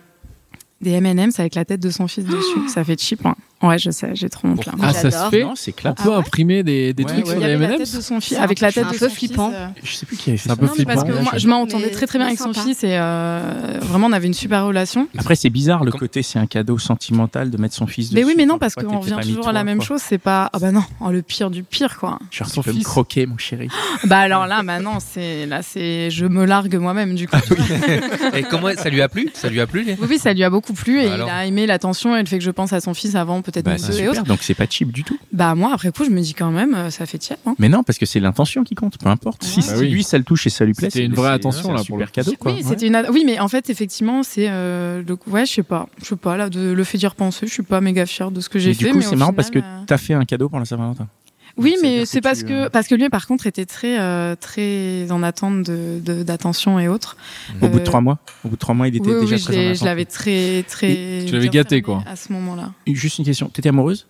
des 0.81 0.91
M&M's 0.91 1.39
avec 1.39 1.55
la 1.55 1.65
tête 1.65 1.81
de 1.81 1.89
son 1.89 2.07
fils 2.07 2.25
dessus. 2.25 2.59
Ça 2.69 2.83
fait 2.83 2.99
cheap. 2.99 3.25
Hein. 3.25 3.35
Ouais, 3.63 3.79
je 3.79 3.89
sais, 3.91 4.11
j'ai 4.13 4.29
trop 4.29 4.47
honte 4.49 4.65
là. 4.65 4.73
Ah, 4.81 4.93
ça 4.93 5.09
se 5.09 5.29
fait 5.29 5.43
Non, 5.43 5.55
c'est 5.55 5.71
On 5.71 5.75
clair. 5.75 5.95
peut 5.95 6.13
imprimer 6.13 6.63
des, 6.63 6.93
des 6.93 7.03
Ouais, 7.03 7.09
trucs 7.13 7.25
ouais. 7.25 7.31
sur 7.31 7.41
y 7.41 7.45
les 7.45 7.53
avait 7.53 7.67
la 7.67 7.73
M&M's 7.75 7.89
tête 7.91 7.97
de 7.97 8.01
son 8.03 8.19
fils, 8.19 8.37
C'est 8.37 8.43
avec 8.43 8.61
un 8.61 8.65
la 8.67 8.71
peu- 8.73 8.81
tête 8.81 8.91
de 8.91 8.97
son 8.97 9.09
flippant. 9.09 9.49
fils, 9.49 9.57
euh. 9.57 9.67
Je 9.83 9.93
sais 9.95 10.05
plus 10.05 10.17
qui 10.17 10.29
avait 10.31 10.37
fait 10.37 10.43
C'est 10.43 10.51
un 10.51 10.55
ça. 10.55 10.59
peu 10.59 10.65
Non, 10.67 10.73
mais 10.77 10.85
parce 10.85 11.01
flippant. 11.03 11.17
que 11.17 11.23
moi, 11.23 11.31
je 11.37 11.47
m'entendais 11.47 11.85
Mais 11.85 11.91
très 11.91 12.05
très 12.05 12.19
bien 12.19 12.27
avec 12.27 12.39
son 12.39 12.53
sympa. 12.53 12.67
fils 12.67 12.83
et 12.83 12.97
euh, 12.97 13.79
vraiment 13.81 14.07
on 14.07 14.11
avait 14.11 14.27
une 14.27 14.33
super 14.33 14.65
relation. 14.65 15.07
Après, 15.17 15.35
c'est 15.35 15.49
bizarre 15.49 15.83
le 15.85 15.91
Comme- 15.91 16.01
côté, 16.01 16.23
c'est 16.23 16.39
un 16.39 16.45
cadeau 16.45 16.77
sentimental 16.77 17.49
de 17.49 17.57
mettre 17.57 17.73
son 17.75 17.87
fils 17.87 18.11
Mais 18.11 18.21
dessus. 18.21 18.27
oui, 18.27 18.33
mais 18.37 18.45
non, 18.45 18.57
parce 18.57 18.75
qu'on 18.75 18.99
revient 18.99 19.17
toujours 19.23 19.47
à 19.47 19.53
la 19.53 19.63
même 19.63 19.81
chose. 19.81 20.01
C'est 20.03 20.17
pas, 20.17 20.49
ah 20.51 20.59
bah 20.59 20.71
non, 20.71 20.83
oh, 20.99 21.09
le 21.11 21.21
pire 21.21 21.49
du 21.49 21.63
pire 21.63 21.97
quoi. 21.97 22.19
Genre, 22.31 22.47
Son 22.49 22.61
fils. 22.63 22.83
croquer, 22.83 23.25
mon 23.25 23.37
chéri. 23.37 23.69
bah 24.03 24.19
alors 24.19 24.45
là, 24.45 24.61
bah 24.63 24.79
non, 24.81 24.97
c'est 24.99 25.45
là, 25.45 25.61
c'est, 25.63 26.09
je 26.11 26.25
me 26.25 26.43
largue 26.45 26.75
moi-même 26.75 27.15
du 27.15 27.27
coup. 27.29 27.37
Et 28.33 28.43
comment 28.43 28.69
ça 28.75 28.89
lui 28.89 29.01
a 29.01 29.07
plu? 29.09 29.29
Ça 29.33 29.47
lui 29.49 29.61
a 29.61 29.67
plu 29.67 29.85
Oui, 30.09 30.17
ça 30.17 30.33
lui 30.33 30.43
a 30.43 30.49
beaucoup 30.49 30.73
plu 30.73 30.99
et 31.01 31.07
Bah 31.07 31.15
il 31.17 31.29
a 31.29 31.45
aimé 31.45 31.65
l'attention 31.65 32.15
et 32.15 32.21
le 32.21 32.27
fait 32.27 32.37
que 32.39 32.43
je 32.43 32.51
pense 32.51 32.73
à 32.73 32.81
son 32.81 32.93
fils 32.93 33.15
avant, 33.15 33.41
peut-être 33.53 33.65
Bah, 33.65 33.75
deux 33.77 33.99
et 33.99 34.07
autres. 34.09 34.23
Donc, 34.23 34.39
c'est 34.41 34.53
pas 34.53 34.65
cheap 34.69 34.91
du 34.91 35.03
tout. 35.03 35.17
Bah 35.31 35.55
moi, 35.55 35.71
après 35.73 35.91
coup, 35.91 36.03
je 36.05 36.09
me 36.09 36.19
dis 36.21 36.33
quand 36.33 36.51
même, 36.51 36.73
euh, 36.73 36.89
ça 36.89 37.05
fait 37.05 37.17
tiep. 37.17 37.37
Hein. 37.45 37.55
Mais 37.59 37.69
non, 37.69 37.83
parce 37.83 37.97
que 37.99 38.05
c'est 38.05 38.19
l'intention 38.19 38.63
qui 38.63 38.75
compte, 38.75 38.97
peu 38.97 39.07
importe. 39.09 39.43
Si, 39.43 39.57
Ouais. 39.57 39.61
si 39.61 39.69
Bah 39.71 39.77
oui. 39.79 39.89
lui, 39.89 40.03
ça 40.03 40.17
le 40.17 40.23
touche 40.23 40.47
et 40.47 40.49
ça 40.49 40.65
lui 40.65 40.73
plaît. 40.73 40.89
C'était 40.89 40.99
c'est- 40.99 41.05
une 41.05 41.13
vraie 41.13 41.31
attention, 41.31 41.71
là, 41.73 41.81
pour 41.87 41.97
le 41.97 42.05
cadeau, 42.07 42.33
quoi. 42.39 42.51
Oui, 42.51 42.57
Ouais. 42.59 42.63
c'était 42.69 42.87
une. 42.87 42.95
ad- 42.95 43.07
Oui, 43.11 43.23
mais 43.25 43.39
en 43.39 43.47
fait, 43.47 43.69
effectivement, 43.69 44.23
c'est 44.23 44.47
euh, 44.49 45.01
le. 45.07 45.17
Ouais, 45.31 45.45
je 45.45 45.51
sais 45.53 45.63
pas, 45.63 45.87
je 46.01 46.07
sais 46.07 46.15
pas 46.15 46.35
là, 46.37 46.49
de 46.49 46.71
le 46.71 46.83
fait 46.83 46.97
d'y 46.97 47.07
repenser. 47.07 47.47
Je 47.47 47.53
suis 47.53 47.63
pas 47.63 47.79
méga 47.81 48.05
fière 48.05 48.31
de 48.31 48.41
ce 48.41 48.49
que 48.49 48.59
j'ai 48.59 48.73
fait. 48.73 48.85
du 48.85 48.91
coup, 48.91 48.97
mais 48.97 49.03
c'est 49.03 49.15
marrant 49.15 49.33
parce 49.33 49.49
que 49.49 49.59
euh, 49.59 49.61
t'as 49.87 49.97
fait 49.97 50.13
un 50.13 50.25
cadeau 50.25 50.49
pour 50.49 50.59
la 50.59 50.65
Saint-Valentin. 50.65 51.07
Oui, 51.55 51.75
mais 51.83 52.05
c'est 52.07 52.19
parce 52.21 52.39
tu, 52.39 52.45
que 52.45 52.53
euh, 52.65 52.69
parce 52.69 52.87
que 52.87 52.95
lui, 52.95 53.09
par 53.09 53.27
contre, 53.27 53.45
était 53.45 53.65
très 53.65 53.99
euh, 53.99 54.35
très 54.35 55.11
en 55.11 55.21
attente 55.21 55.63
de 55.63 56.23
d'attention 56.23 56.79
et 56.79 56.87
autres. 56.87 57.15
Au 57.61 57.67
bout 57.67 57.75
de 57.75 57.81
Euh, 57.81 57.85
trois 57.85 58.01
mois. 58.01 58.17
Au 58.43 58.49
bout 58.49 58.55
de 58.55 58.59
trois 58.59 58.73
mois, 58.73 58.87
il 58.87 58.95
était 58.95 59.07
oui, 59.07 59.21
déjà 59.21 59.35
oui, 59.35 59.41
très 59.43 59.53
en 59.55 59.59
l'ai- 59.59 59.65
attente. 59.67 59.79
je 59.79 59.85
l'avais 59.85 60.05
très 60.05 60.63
très. 60.67 61.23
tu 61.27 61.33
l'avais 61.33 61.49
gâté, 61.49 61.81
quoi. 61.83 62.03
À 62.07 62.15
ce 62.15 62.31
moment-là. 62.33 62.71
Juste 62.87 63.19
une 63.19 63.25
question. 63.25 63.49
T'étais 63.49 63.69
amoureuse? 63.69 64.07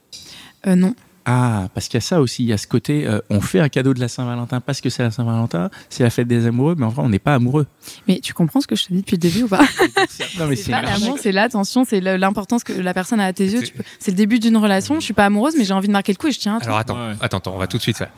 Euh, 0.67 0.75
non. 0.75 0.95
Ah, 1.25 1.69
parce 1.73 1.87
qu'il 1.87 1.95
y 1.95 1.99
a 1.99 2.01
ça 2.01 2.19
aussi. 2.19 2.43
Il 2.43 2.49
y 2.49 2.53
a 2.53 2.57
ce 2.57 2.67
côté, 2.67 3.07
euh, 3.07 3.19
on 3.29 3.39
fait 3.39 3.59
un 3.61 3.69
cadeau 3.69 3.93
de 3.93 3.99
la 4.01 4.07
Saint-Valentin 4.09 4.59
parce 4.59 4.81
que 4.81 4.89
c'est 4.89 5.03
la 5.03 5.11
Saint-Valentin, 5.11 5.69
c'est 5.89 6.03
la 6.03 6.09
fête 6.09 6.27
des 6.27 6.45
amoureux, 6.47 6.75
mais 6.77 6.85
en 6.85 6.89
vrai, 6.89 7.01
on 7.03 7.09
n'est 7.09 7.19
pas 7.19 7.33
amoureux. 7.35 7.65
Mais 8.07 8.19
tu 8.19 8.33
comprends 8.33 8.59
ce 8.59 8.67
que 8.67 8.75
je 8.75 8.85
te 8.85 8.93
dis 8.93 8.99
depuis 9.01 9.15
le 9.15 9.21
début 9.21 9.43
ou 9.43 9.47
pas? 9.47 9.61
Non, 10.39 10.47
mais 10.47 10.55
C'est 10.55 10.71
l'amour, 10.71 11.17
c'est 11.21 11.31
l'attention, 11.31 11.85
c'est 11.85 12.01
l'importance 12.01 12.63
que 12.63 12.73
la 12.73 12.93
personne 12.93 13.19
a 13.19 13.25
à 13.25 13.33
tes 13.33 13.45
yeux. 13.45 13.61
C'est- 13.63 13.71
peux- 13.73 13.83
le 14.07 14.13
début 14.13 14.39
d'une 14.39 14.57
relation. 14.57 14.95
Je 14.95 15.05
suis 15.05 15.13
pas 15.13 15.25
amoureuse, 15.25 15.53
mais 15.57 15.63
j'ai 15.63 15.73
envie 15.73 15.87
de 15.87 15.93
marquer 15.93 16.11
le 16.11 16.17
coup 16.17 16.27
et 16.27 16.31
je 16.31 16.39
tiens 16.39 16.57
à 16.57 16.59
toi. 16.59 16.65
Alors 16.67 16.77
attends, 16.79 16.95
Ouais. 16.95 17.15
attends, 17.21 17.37
attends, 17.37 17.53
on 17.55 17.57
va 17.57 17.67
tout 17.67 17.77
de 17.77 17.81
suite 17.81 17.97
faire. 17.97 18.11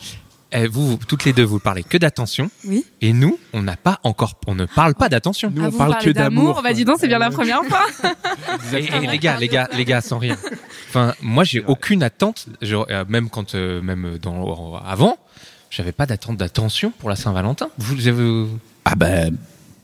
Eh, 0.52 0.68
vous, 0.68 0.92
vous, 0.92 0.98
toutes 0.98 1.26
les 1.26 1.34
deux, 1.34 1.44
vous 1.44 1.60
parlez 1.60 1.84
que 1.84 1.98
d'attention. 1.98 2.50
Oui. 2.66 2.86
Et 3.02 3.12
nous, 3.14 3.40
on 3.52 3.62
n'a 3.62 3.76
pas 3.76 4.00
encore, 4.04 4.36
on 4.48 4.56
ne 4.56 4.66
parle 4.66 4.94
pas 4.96 5.10
d'attention. 5.10 5.52
Nous, 5.54 5.62
Ah, 5.64 5.68
on 5.68 5.72
vous 5.72 5.78
parle 5.78 5.98
que 5.98 6.10
d'amour. 6.12 6.62
Bah 6.64 6.74
dis 6.74 6.86
donc, 6.86 6.98
c'est 7.00 7.08
bien 7.08 7.20
la 7.20 7.32
première 7.32 7.64
fois. 7.66 7.86
Et, 8.74 8.86
et 8.86 9.08
les 9.08 9.20
gars, 9.20 9.38
les 9.38 9.48
gars, 9.48 9.68
les 9.74 9.86
gars, 9.86 10.02
sans 10.02 10.18
rire. 10.20 10.38
Enfin, 10.90 11.14
moi, 11.22 11.44
j'ai 11.44 11.64
aucune 11.66 12.04
attente. 12.04 12.46
Je- 12.62 12.76
euh, 12.76 13.04
même 13.10 13.30
quand, 13.30 13.56
euh, 13.56 13.82
même 13.82 14.18
dans 14.22 14.76
avant, 14.78 15.18
j'avais 15.70 15.92
pas 15.92 16.06
d'attente 16.06 16.38
d'attention 16.38 16.92
pour 17.00 17.10
la 17.10 17.16
Saint-Valentin. 17.16 17.70
Vous 17.78 18.08
avez 18.08 18.46
Ah 18.86 18.96
ben, 18.96 19.36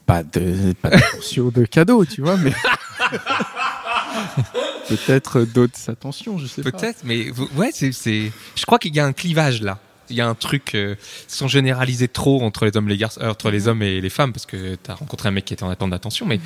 pas 0.06 0.24
de, 0.24 0.74
pas 0.82 0.90
d'attention 0.92 1.50
de 1.50 1.66
cadeau, 1.66 2.06
tu 2.06 2.22
vois, 2.22 2.38
mais 2.38 2.54
peut-être 4.88 5.42
d'autres 5.42 5.90
attentions, 5.90 6.38
je 6.38 6.48
sais 6.48 6.62
pas. 6.62 6.72
peut-être, 6.72 7.00
mais 7.04 7.30
vous- 7.30 7.50
ouais, 7.56 7.72
c'est, 7.74 7.92
c'est. 7.92 8.32
Je 8.56 8.66
crois 8.66 8.80
qu'il 8.80 8.96
y 8.96 9.00
a 9.00 9.06
un 9.06 9.14
clivage 9.14 9.62
là. 9.62 9.80
Il 10.12 10.16
y 10.18 10.22
a 10.22 10.28
un 10.28 10.36
truc 10.36 10.76
euh, 10.76 10.96
sans 11.28 11.48
généraliser 11.48 12.08
trop 12.08 12.42
entre 12.44 12.66
les 12.66 12.76
hommes, 12.78 12.88
les 12.90 12.98
garçons, 12.98 13.22
euh, 13.22 13.32
entre 13.32 13.50
les 13.50 13.68
hommes 13.68 13.82
et 13.82 14.00
les 14.02 14.10
femmes, 14.10 14.32
parce 14.34 14.46
que 14.46 14.76
t'as 14.76 14.94
rencontré 14.94 15.30
un 15.30 15.32
mec 15.32 15.46
qui 15.46 15.54
était 15.54 15.64
en 15.64 15.70
attente 15.70 15.90
d'attention, 15.90 16.26
mais 16.26 16.40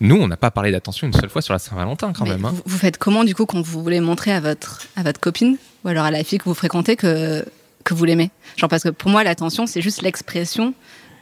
nous, 0.00 0.16
on 0.16 0.28
n'a 0.28 0.36
pas 0.36 0.50
parlé 0.50 0.70
d'attention 0.72 1.06
une 1.06 1.12
seule 1.12 1.28
fois 1.30 1.42
sur 1.42 1.52
la 1.52 1.58
Saint-Valentin 1.58 2.12
quand 2.12 2.24
Mais 2.24 2.30
même. 2.32 2.44
hein. 2.44 2.52
vous, 2.54 2.62
vous 2.66 2.78
faites 2.78 2.98
comment 2.98 3.24
du 3.24 3.34
coup 3.34 3.46
quand 3.46 3.60
vous 3.60 3.82
voulez 3.82 4.00
montrer 4.00 4.32
à 4.32 4.40
votre 4.40 4.80
à 4.96 5.02
votre 5.02 5.20
copine 5.20 5.56
ou 5.84 5.88
alors 5.88 6.04
à 6.04 6.10
la 6.10 6.22
fille 6.24 6.38
que 6.38 6.44
vous 6.44 6.54
fréquentez 6.54 6.94
que 6.96 7.44
que 7.84 7.94
vous 7.94 8.04
l'aimez? 8.04 8.30
Genre 8.56 8.68
parce 8.70 8.82
que 8.84 8.90
pour 8.90 9.10
moi 9.10 9.24
l'attention 9.24 9.66
c'est 9.66 9.82
juste 9.82 10.02
l'expression 10.02 10.72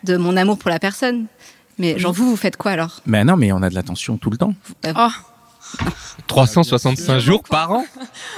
de 0.04 0.16
mon 0.16 0.36
amour 0.36 0.58
pour 0.58 0.68
la 0.70 0.78
personne. 0.78 1.26
Mais 1.78 1.98
genre 1.98 2.12
vous 2.12 2.28
vous 2.28 2.36
faites 2.36 2.56
quoi 2.56 2.72
alors? 2.72 3.00
Mais 3.06 3.24
non, 3.24 3.36
mais 3.36 3.50
on 3.52 3.62
a 3.62 3.70
de 3.70 3.74
l'attention 3.74 4.18
tout 4.18 4.30
le 4.30 4.36
temps. 4.36 4.54
Oh, 4.94 5.08
365 6.26 7.18
jours 7.18 7.42
par 7.42 7.70
an 7.72 7.84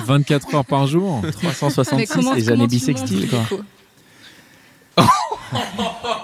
24 0.05 0.55
heures 0.55 0.65
par 0.65 0.87
jour. 0.87 1.23
366 1.43 2.07
comment- 2.13 2.35
les 2.35 2.51
années 2.51 2.67
quoi. 3.29 3.41
coup 3.49 3.63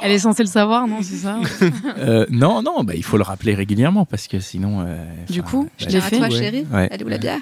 Elle 0.03 0.13
est 0.13 0.19
censée 0.19 0.43
le 0.43 0.49
savoir, 0.49 0.87
non 0.87 0.99
C'est 1.03 1.17
ça 1.17 1.39
Euh, 1.99 2.27
non, 2.29 2.61
non, 2.63 2.85
bah, 2.85 2.95
il 2.95 3.03
faut 3.05 3.17
le 3.17 3.23
rappeler 3.23 3.55
régulièrement 3.55 4.05
parce 4.05 4.27
que 4.29 4.41
sinon. 4.41 4.85
euh, 4.87 5.03
Du 5.31 5.43
coup, 5.43 5.65
bah, 5.65 5.71
je 5.79 5.87
l'ai 5.89 5.97
à 5.97 6.01
fait, 6.03 6.19
toi, 6.19 6.27
ouais. 6.29 6.39
chérie. 6.39 6.67
Ouais. 6.73 6.89
Elle 6.91 7.01
est 7.01 7.05
où 7.05 7.09
la 7.09 7.19
bière? 7.19 7.41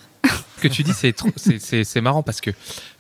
Que 0.63 0.69
tu 0.69 0.83
dis, 0.83 0.93
c'est 0.93 1.13
trop- 1.13 1.31
c'est- 1.37 1.59
c'est 1.61 1.85
c'est 1.85 2.01
marrant 2.01 2.23
parce 2.23 2.41
que 2.41 2.51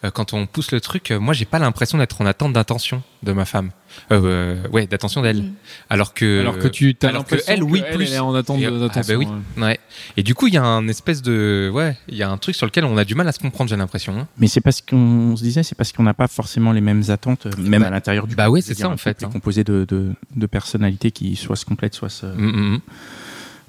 euh, 0.05 0.11
quand 0.11 0.33
on 0.33 0.47
pousse 0.47 0.73
le 0.73 0.81
truc, 0.81 1.11
euh, 1.11 1.19
moi, 1.21 1.33
j'ai 1.35 1.45
pas 1.45 1.59
l'impression 1.59 1.99
d'être 1.99 2.21
en 2.21 2.27
attente 2.27 2.53
d'attention 2.53 3.03
de 3.23 3.33
ma 3.33 3.45
femme. 3.45 3.71
Euh, 4.11 4.21
euh, 4.65 4.69
ouais, 4.71 4.87
d'attention 4.87 5.21
d'elle. 5.23 5.43
Mm. 5.43 5.53
Alors 5.91 6.15
que. 6.15 6.41
Alors 6.41 6.59
que 6.59 6.69
tu 6.69 6.97
as 7.03 7.09
alors 7.09 7.25
que 7.27 7.35
l'impression 7.35 7.53
elle, 7.53 7.63
oui, 7.63 7.83
plus. 7.95 8.07
elle 8.07 8.15
est 8.15 8.19
en 8.19 8.35
attente 8.35 8.61
de- 8.61 8.67
ah, 8.67 8.71
d'attention. 8.89 9.15
bah 9.15 9.19
oui. 9.19 9.27
ouais. 9.59 9.63
Ouais. 9.63 9.81
Et 10.17 10.23
du 10.23 10.35
coup, 10.35 10.47
il 10.49 10.55
y 10.55 10.57
a 10.57 10.65
un 10.65 10.89
espèce 10.89 11.21
de. 11.23 11.71
Ouais, 11.73 11.97
il 12.09 12.17
y 12.17 12.23
a 12.23 12.31
un 12.31 12.39
truc 12.39 12.55
sur 12.57 12.67
lequel 12.67 12.85
on 12.85 12.97
a 12.97 13.05
du 13.05 13.15
mal 13.15 13.29
à 13.29 13.33
se 13.33 13.39
comprendre, 13.39 13.69
j'ai 13.71 13.77
l'impression. 13.77 14.19
hein. 14.19 14.27
Mais 14.39 14.47
c'est 14.49 14.61
parce 14.63 14.81
qu'on 14.81 15.37
se 15.37 15.43
disait, 15.43 15.63
c'est 15.63 15.75
parce 15.75 15.93
qu'on 15.93 16.03
n'a 16.05 16.15
pas 16.15 16.27
forcément 16.29 16.73
les 16.73 16.81
mêmes 16.81 17.03
attentes, 17.09 17.47
même 17.59 17.83
Bah, 17.83 17.89
à 17.89 17.91
l'intérieur 17.91 18.27
du 18.27 18.35
bah 18.35 18.49
veux 18.49 18.61
c'est 18.61 18.75
ça, 18.75 18.89
en 18.89 18.97
fait, 18.97 19.23
hein. 19.23 19.31
composé 19.33 19.63
de, 19.63 19.85
de, 19.89 20.13
de 20.35 20.47
personnalités 20.47 21.11
qui 21.11 21.37
soit 21.37 21.57
se 21.57 21.65
complètent, 21.67 21.95
soit 21.95 22.09
se. 22.09 22.27
Mm, 22.27 22.75
mm. 22.75 22.81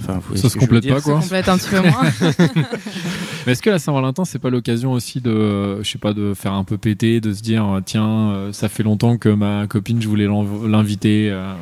Enfin, 0.08 0.20
Ça 0.36 0.50
se 0.50 0.58
complète 0.58 0.88
pas, 0.88 1.00
Ça 1.00 1.12
quoi. 1.12 1.20
complète 1.22 1.48
un 1.50 1.58
petit 1.58 1.70
peu 1.70 1.82
moins. 1.82 2.04
Mais 3.46 3.52
est-ce 3.54 3.62
que 3.62 3.70
la 3.70 3.80
Saint-Valentin, 3.80 4.26
c'est 4.26 4.40
pas 4.40 4.50
l'occasion 4.50 4.92
aussi 4.94 5.22
de, 5.22 5.82
je 5.82 5.90
sais 5.90 5.98
pas, 5.98 6.14
de 6.14 6.34
faire 6.34 6.54
un 6.54 6.64
peu 6.64 6.78
péter, 6.78 7.22
de 7.22 7.34
se 7.34 7.42
dire, 7.42 7.66
euh, 7.66 7.82
tiens, 7.84 8.08
euh, 8.32 8.54
ça 8.54 8.70
fait 8.70 8.84
longtemps 8.84 9.18
que 9.18 9.30
ma 9.30 9.68
copine, 9.68 10.02
je 10.02 10.08
voulais 10.08 10.28
l'inviter 10.68 11.30
euh, 11.32 11.54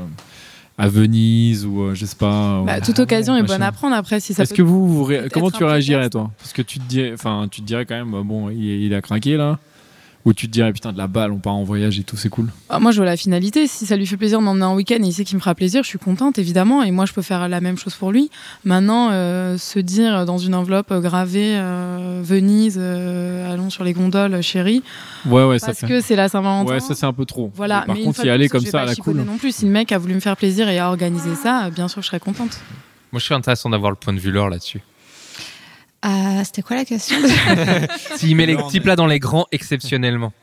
à 0.77 0.87
Venise 0.87 1.65
ou 1.65 1.81
euh, 1.83 1.95
je 1.95 2.05
sais 2.05 2.15
pas. 2.15 2.61
Bah, 2.65 2.77
ou- 2.79 2.85
toute 2.85 2.99
occasion 2.99 3.35
est 3.35 3.43
bonne 3.43 3.61
à 3.63 3.71
prendre 3.71 3.95
après 3.95 4.19
si 4.19 4.33
ça 4.33 4.43
Est-ce 4.43 4.51
peut 4.53 4.57
que 4.57 4.61
vous, 4.63 4.87
vous 4.87 5.03
ré- 5.03 5.19
peut-être 5.21 5.33
comment 5.33 5.51
tu 5.51 5.63
réagirais 5.63 6.09
toi? 6.09 6.31
Parce 6.37 6.53
que 6.53 6.61
tu 6.61 6.79
te 6.79 6.87
dirais, 6.87 7.11
enfin, 7.13 7.47
tu 7.49 7.61
te 7.61 7.65
dirais 7.67 7.85
quand 7.85 7.95
même, 7.95 8.13
euh, 8.13 8.23
bon, 8.23 8.49
il, 8.49 8.63
il 8.63 8.93
a 8.93 9.01
craqué 9.01 9.37
là, 9.37 9.59
ou 10.25 10.33
tu 10.33 10.47
te 10.47 10.51
dirais 10.51 10.71
putain 10.73 10.91
de 10.93 10.97
la 10.97 11.07
balle, 11.07 11.31
on 11.31 11.37
part 11.39 11.53
en 11.53 11.63
voyage 11.63 11.99
et 11.99 12.03
tout, 12.03 12.15
c'est 12.17 12.29
cool. 12.29 12.49
Ah, 12.69 12.79
moi, 12.79 12.91
je 12.91 12.97
vois 12.97 13.05
la 13.05 13.17
finalité. 13.17 13.67
Si 13.67 13.85
ça 13.85 13.95
lui 13.95 14.05
fait 14.05 14.17
plaisir 14.17 14.39
de 14.39 14.43
m'emmener 14.43 14.65
en 14.65 14.75
week-end 14.75 14.97
et 15.01 15.07
il 15.07 15.13
sait 15.13 15.23
qu'il 15.25 15.35
me 15.35 15.39
fera 15.41 15.55
plaisir, 15.55 15.83
je 15.83 15.87
suis 15.89 15.97
contente, 15.99 16.37
évidemment. 16.39 16.83
Et 16.83 16.91
moi, 16.91 17.05
je 17.05 17.13
peux 17.13 17.21
faire 17.21 17.47
la 17.49 17.61
même 17.61 17.77
chose 17.77 17.95
pour 17.95 18.11
lui. 18.11 18.29
Maintenant, 18.65 19.09
euh, 19.11 19.57
se 19.57 19.79
dire 19.79 20.25
dans 20.25 20.37
une 20.37 20.53
enveloppe 20.55 20.93
gravée 20.93 21.53
euh, 21.55 22.21
Venise, 22.23 22.77
euh, 22.79 23.51
allons 23.53 23.69
sur 23.69 23.83
les 23.83 23.93
gondoles, 23.93 24.41
chérie, 24.41 24.83
Ouais, 25.25 25.43
ouais, 25.43 25.59
ça 25.59 25.67
parce 25.67 25.79
fait. 25.79 25.87
que 25.87 26.01
c'est 26.01 26.15
la 26.15 26.29
Saint-Valentin. 26.29 26.71
Ouais, 26.73 26.79
ça 26.79 26.93
c'est 26.95 27.05
un 27.05 27.13
peu 27.13 27.25
trop. 27.25 27.51
Voilà, 27.55 27.81
Mais 27.81 27.85
par 27.87 27.95
mais 27.95 28.03
contre, 28.03 28.25
y 28.25 28.29
aller 28.29 28.49
comme 28.49 28.61
ça 28.65 28.71
pas 28.71 28.81
à 28.81 28.85
la 28.85 28.95
cool. 28.95 29.17
non 29.17 29.37
plus. 29.37 29.55
Si 29.55 29.65
le 29.65 29.71
mec 29.71 29.91
a 29.91 29.97
voulu 29.97 30.13
me 30.15 30.19
faire 30.19 30.37
plaisir 30.37 30.69
et 30.69 30.79
a 30.79 30.87
organisé 30.89 31.35
ça, 31.35 31.69
bien 31.69 31.87
sûr, 31.87 32.01
je 32.01 32.07
serais 32.07 32.19
contente. 32.19 32.59
Moi, 33.11 33.19
je 33.19 33.25
suis 33.25 33.33
intéressant 33.33 33.69
d'avoir 33.69 33.91
le 33.91 33.97
point 33.97 34.13
de 34.13 34.19
vue 34.19 34.31
Laure 34.31 34.49
là-dessus. 34.49 34.81
Ah, 36.01 36.43
C'était 36.43 36.61
quoi 36.61 36.75
la 36.77 36.85
question 36.85 37.17
S'il 38.15 38.35
met 38.35 38.45
les 38.45 38.55
petits 38.57 38.79
plats 38.79 38.95
dans 38.95 39.07
les 39.07 39.19
grands 39.19 39.45
exceptionnellement. 39.51 40.33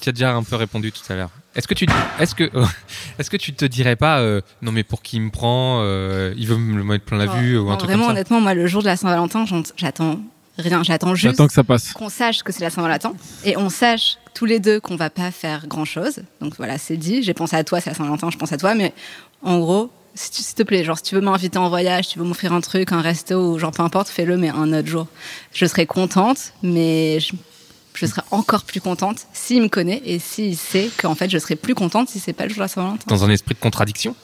Tu 0.00 0.08
as 0.08 0.12
déjà 0.12 0.34
un 0.34 0.42
peu 0.42 0.56
répondu 0.56 0.90
tout 0.92 1.00
à 1.12 1.14
l'heure. 1.16 1.30
Est-ce 1.54 1.68
que 1.68 1.74
tu, 1.74 1.86
est-ce 2.18 2.34
que, 2.34 2.50
est-ce 3.18 3.30
que 3.30 3.36
tu 3.36 3.52
te 3.54 3.64
dirais 3.64 3.94
pas, 3.96 4.18
euh, 4.18 4.40
non 4.60 4.72
mais 4.72 4.82
pour 4.82 5.00
qui 5.02 5.16
il 5.16 5.22
me 5.22 5.30
prend, 5.30 5.80
euh, 5.82 6.34
il 6.36 6.46
veut 6.48 6.56
me 6.56 6.76
le 6.76 6.82
mettre 6.84 7.04
plein 7.04 7.18
la 7.18 7.26
vue 7.26 7.56
ou 7.58 7.68
un 7.68 7.72
Non, 7.72 7.76
truc 7.76 7.88
Vraiment, 7.88 8.04
comme 8.06 8.08
ça. 8.08 8.12
honnêtement, 8.20 8.40
moi, 8.40 8.54
le 8.54 8.66
jour 8.66 8.82
de 8.82 8.88
la 8.88 8.96
Saint-Valentin, 8.96 9.44
j'attends 9.76 10.18
rien. 10.58 10.82
J'attends 10.82 11.14
juste 11.14 11.36
que 11.46 11.52
ça 11.52 11.62
passe. 11.64 11.92
qu'on 11.92 12.08
sache 12.08 12.42
que 12.42 12.52
c'est 12.52 12.62
la 12.64 12.70
Saint-Valentin 12.70 13.12
et 13.44 13.56
on 13.56 13.68
sache 13.70 14.16
tous 14.34 14.44
les 14.44 14.60
deux 14.60 14.80
qu'on 14.80 14.96
va 14.96 15.08
pas 15.10 15.30
faire 15.30 15.66
grand 15.68 15.84
chose. 15.84 16.22
Donc 16.40 16.56
voilà, 16.56 16.78
c'est 16.78 16.96
dit. 16.96 17.22
J'ai 17.22 17.34
pensé 17.34 17.54
à 17.56 17.62
toi, 17.64 17.80
c'est 17.80 17.90
la 17.90 17.94
Saint-Valentin, 17.94 18.28
je 18.30 18.38
pense 18.38 18.52
à 18.52 18.56
toi. 18.56 18.74
Mais 18.74 18.92
en 19.42 19.58
gros, 19.60 19.90
s'il 20.14 20.54
te 20.54 20.62
plaît, 20.62 20.84
genre 20.84 20.96
si 20.96 21.04
tu 21.04 21.14
veux 21.14 21.20
m'inviter 21.20 21.58
en 21.58 21.68
voyage, 21.68 22.08
tu 22.08 22.18
veux 22.18 22.24
m'offrir 22.24 22.52
un 22.52 22.60
truc, 22.60 22.92
un 22.92 23.00
resto 23.00 23.52
ou 23.52 23.58
genre 23.58 23.70
peu 23.70 23.82
importe, 23.82 24.08
fais-le, 24.08 24.36
mais 24.36 24.50
un 24.50 24.72
autre 24.72 24.88
jour. 24.88 25.06
Je 25.52 25.66
serai 25.66 25.86
contente, 25.86 26.52
mais 26.62 27.20
je, 27.20 27.32
je 27.94 28.06
serai 28.06 28.22
encore 28.30 28.64
plus 28.64 28.80
contente 28.80 29.26
s'il 29.32 29.62
me 29.62 29.68
connaît 29.68 30.02
et 30.04 30.18
s'il 30.18 30.56
sait 30.56 30.90
qu'en 31.00 31.14
fait 31.14 31.30
je 31.30 31.38
serai 31.38 31.56
plus 31.56 31.74
contente 31.74 32.08
si 32.08 32.18
c'est 32.18 32.32
pas 32.32 32.44
le 32.44 32.50
jour 32.50 32.58
de 32.58 32.62
la 32.62 32.68
Saint-Valentin. 32.68 33.04
Dans 33.06 33.24
un 33.24 33.30
esprit 33.30 33.54
de 33.54 33.60
contradiction? 33.60 34.14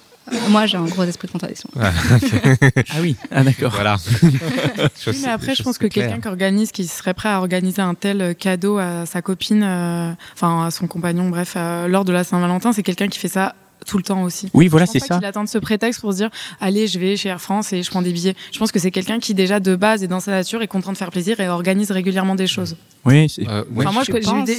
Moi, 0.51 0.66
j'ai 0.66 0.77
un 0.77 0.85
gros 0.85 1.05
esprit 1.05 1.27
de 1.27 1.33
contradiction. 1.33 1.70
Ah 1.81 1.90
oui, 3.01 3.16
ah 3.31 3.42
d'accord. 3.42 3.72
Voilà. 3.72 3.96
Oui, 5.07 5.20
mais 5.22 5.29
après, 5.29 5.55
je 5.55 5.62
pense 5.62 5.79
que 5.79 5.87
quelqu'un 5.87 6.20
qui 6.20 6.29
organise, 6.29 6.70
qui 6.72 6.87
serait 6.87 7.14
prêt 7.14 7.29
à 7.29 7.38
organiser 7.38 7.81
un 7.81 7.94
tel 7.94 8.35
cadeau 8.35 8.79
à 8.79 9.07
sa 9.07 9.22
copine, 9.22 9.62
euh, 9.62 10.12
enfin 10.35 10.66
à 10.66 10.70
son 10.70 10.87
compagnon, 10.87 11.29
bref, 11.31 11.55
euh, 11.57 11.88
lors 11.88 12.05
de 12.05 12.12
la 12.12 12.24
Saint-Valentin, 12.24 12.72
c'est 12.72 12.83
quelqu'un 12.83 13.09
qui 13.09 13.18
fait 13.18 13.29
ça 13.29 13.55
tout 13.88 13.96
le 13.96 14.05
temps 14.05 14.22
aussi. 14.22 14.51
Oui, 14.55 14.68
voilà, 14.68 14.87
c'est 14.87 14.98
ça. 15.01 15.16
qu'il 15.16 15.24
attende 15.24 15.48
ce 15.48 15.59
prétexte 15.59 16.01
pour 16.01 16.12
se 16.12 16.18
dire 16.18 16.31
allez 16.61 16.87
je 16.87 16.98
vais 16.98 17.16
chez 17.16 17.31
Air 17.31 17.40
France 17.40 17.72
et 17.72 17.83
je 17.83 17.90
prends 17.90 18.03
des 18.03 18.12
billets. 18.12 18.35
Je 18.53 18.59
pense 18.59 18.70
que 18.70 18.79
c'est 18.79 18.90
quelqu'un 18.90 19.18
qui 19.18 19.35
déjà 19.35 19.59
de 19.61 19.74
base 19.77 20.03
est 20.05 20.09
dans 20.09 20.20
sa 20.20 20.31
nature, 20.31 20.61
est 20.62 20.66
content 20.68 20.92
de 20.92 20.96
faire 20.98 21.11
plaisir 21.11 21.40
et 21.40 21.48
organise 21.48 21.90
régulièrement 21.90 22.35
des 22.35 22.46
choses. 22.46 22.77
Oui, 23.05 23.29
c'est- 23.29 23.48
Euh, 23.48 23.64
ouais, 23.72 23.87
enfin 23.87 23.92
moi 23.92 24.03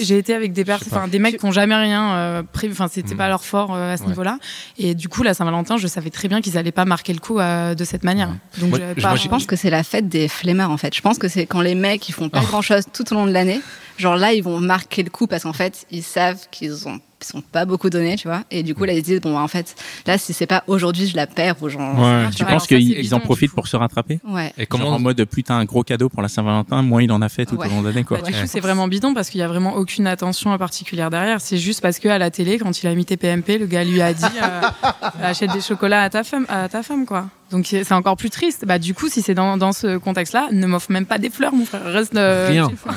j'ai 0.01 0.17
été 0.17 0.33
avec 0.33 0.53
des 0.53 0.65
enfin 0.71 1.05
mecs 1.19 1.37
qui 1.37 1.45
ont 1.45 1.51
jamais 1.51 1.75
rien 1.75 2.13
euh, 2.15 2.43
prévu, 2.43 2.73
enfin 2.73 2.87
c'était 2.91 3.13
Mm. 3.13 3.17
pas 3.17 3.27
leur 3.27 3.43
fort 3.43 3.75
euh, 3.75 3.93
à 3.93 3.97
ce 3.97 4.03
Ouais. 4.03 4.09
niveau-là. 4.09 4.39
Et 4.79 4.95
du 4.95 5.07
coup 5.09 5.21
la 5.23 5.33
Saint-Valentin, 5.35 5.77
je 5.77 5.87
savais 5.87 6.09
très 6.09 6.27
bien 6.27 6.41
qu'ils 6.41 6.57
allaient 6.57 6.71
pas 6.71 6.85
marquer 6.85 7.13
le 7.13 7.19
coup 7.19 7.37
euh, 7.39 7.75
de 7.75 7.83
cette 7.83 8.03
manière. 8.03 8.29
Donc 8.57 8.69
Moi, 8.71 8.79
je- 8.79 9.01
pas- 9.01 9.09
moi, 9.09 9.15
Je 9.17 9.27
pense 9.27 9.45
que 9.45 9.55
c'est 9.55 9.69
la 9.69 9.83
fête 9.83 10.09
des 10.09 10.27
flemmards 10.27 10.71
en 10.71 10.77
fait. 10.77 10.95
Je 10.95 11.01
pense 11.01 11.19
que 11.19 11.27
c'est 11.27 11.45
quand 11.45 11.61
les 11.61 11.75
mecs 11.75 12.07
ils 12.09 12.13
font 12.13 12.29
pas 12.29 12.41
grand 12.41 12.61
chose 12.63 12.85
tout 12.91 13.11
au 13.13 13.15
long 13.15 13.27
de 13.27 13.31
l'année. 13.31 13.61
Genre 13.97 14.15
là 14.15 14.33
ils 14.33 14.41
vont 14.41 14.59
marquer 14.59 15.03
le 15.03 15.09
coup 15.09 15.27
parce 15.27 15.43
qu'en 15.43 15.53
fait 15.53 15.85
ils 15.91 16.03
savent 16.03 16.47
qu'ils 16.49 16.87
ont 16.87 16.99
sont 17.21 17.41
pas 17.41 17.65
beaucoup 17.65 17.89
donnés, 17.89 18.15
tu 18.15 18.27
vois. 18.27 18.43
Et 18.51 18.63
du 18.63 18.75
coup 18.75 18.83
là 18.85 18.93
ils 18.93 18.99
se 18.99 19.05
disent 19.05 19.21
bon 19.21 19.33
bah, 19.33 19.41
en 19.41 19.47
fait 19.47 19.75
là 20.05 20.17
si 20.17 20.33
c'est 20.33 20.45
pas 20.47 20.63
aujourd'hui 20.67 21.07
je 21.07 21.15
la 21.15 21.27
perds 21.27 21.55
ou 21.61 21.69
genre. 21.69 21.97
Ouais. 21.99 22.29
Tu 22.35 22.45
penses 22.45 22.67
qu'ils 22.67 23.13
en 23.15 23.19
profitent 23.19 23.53
pour 23.53 23.67
se 23.67 23.75
rattraper 23.75 24.19
Ouais. 24.27 24.53
Et 24.57 24.65
Comment 24.65 24.89
en 24.89 24.99
mode 24.99 25.23
plus 25.25 25.43
t'as 25.43 25.55
un 25.55 25.65
gros 25.65 25.83
cadeau 25.83 26.09
pour 26.09 26.21
la 26.21 26.27
Saint-Valentin, 26.27 26.81
moins 26.81 27.01
il 27.03 27.11
en 27.11 27.21
a 27.21 27.29
fait 27.29 27.45
tout 27.45 27.55
Ouais. 27.55 27.67
au 27.67 27.69
long 27.69 27.81
de 27.81 27.87
l'année 27.89 28.03
quoi. 28.03 28.17
Bah, 28.19 28.27
du 28.27 28.31
coup, 28.33 28.39
c'est 28.45 28.59
vraiment 28.59 28.87
bidon 28.87 29.13
parce 29.13 29.29
qu'il 29.29 29.39
y 29.39 29.43
a 29.43 29.47
vraiment 29.47 29.75
aucune 29.75 30.07
attention 30.07 30.57
particulière 30.57 31.09
derrière. 31.09 31.41
C'est 31.41 31.57
juste 31.57 31.81
parce 31.81 31.99
que 31.99 32.07
à 32.07 32.17
la 32.17 32.31
télé, 32.31 32.57
quand 32.57 32.81
il 32.81 32.87
a 32.87 32.95
mis 32.95 33.05
tes 33.05 33.17
PMP, 33.17 33.57
le 33.57 33.65
gars 33.65 33.83
lui 33.83 34.01
a 34.01 34.13
dit 34.13 34.23
euh, 34.41 34.61
achète 35.23 35.51
des 35.51 35.61
chocolats 35.61 36.03
à 36.03 36.09
ta 36.09 36.23
femme, 36.23 36.45
à 36.49 36.69
ta 36.69 36.83
femme 36.83 37.05
quoi. 37.05 37.27
Donc 37.51 37.65
c'est 37.67 37.91
encore 37.91 38.17
plus 38.17 38.29
triste. 38.29 38.65
Bah 38.65 38.79
du 38.79 38.93
coup, 38.93 39.09
si 39.09 39.21
c'est 39.21 39.33
dans, 39.33 39.57
dans 39.57 39.71
ce 39.71 39.97
contexte-là, 39.97 40.49
ne 40.51 40.67
m'offre 40.67 40.91
même 40.91 41.05
pas 41.05 41.17
des 41.17 41.29
fleurs, 41.29 41.53
mon 41.53 41.65
frère. 41.65 41.83
Reste 41.85 42.15
euh, 42.15 42.47
Rien. 42.49 42.69
chez 42.69 42.75
toi. 42.75 42.95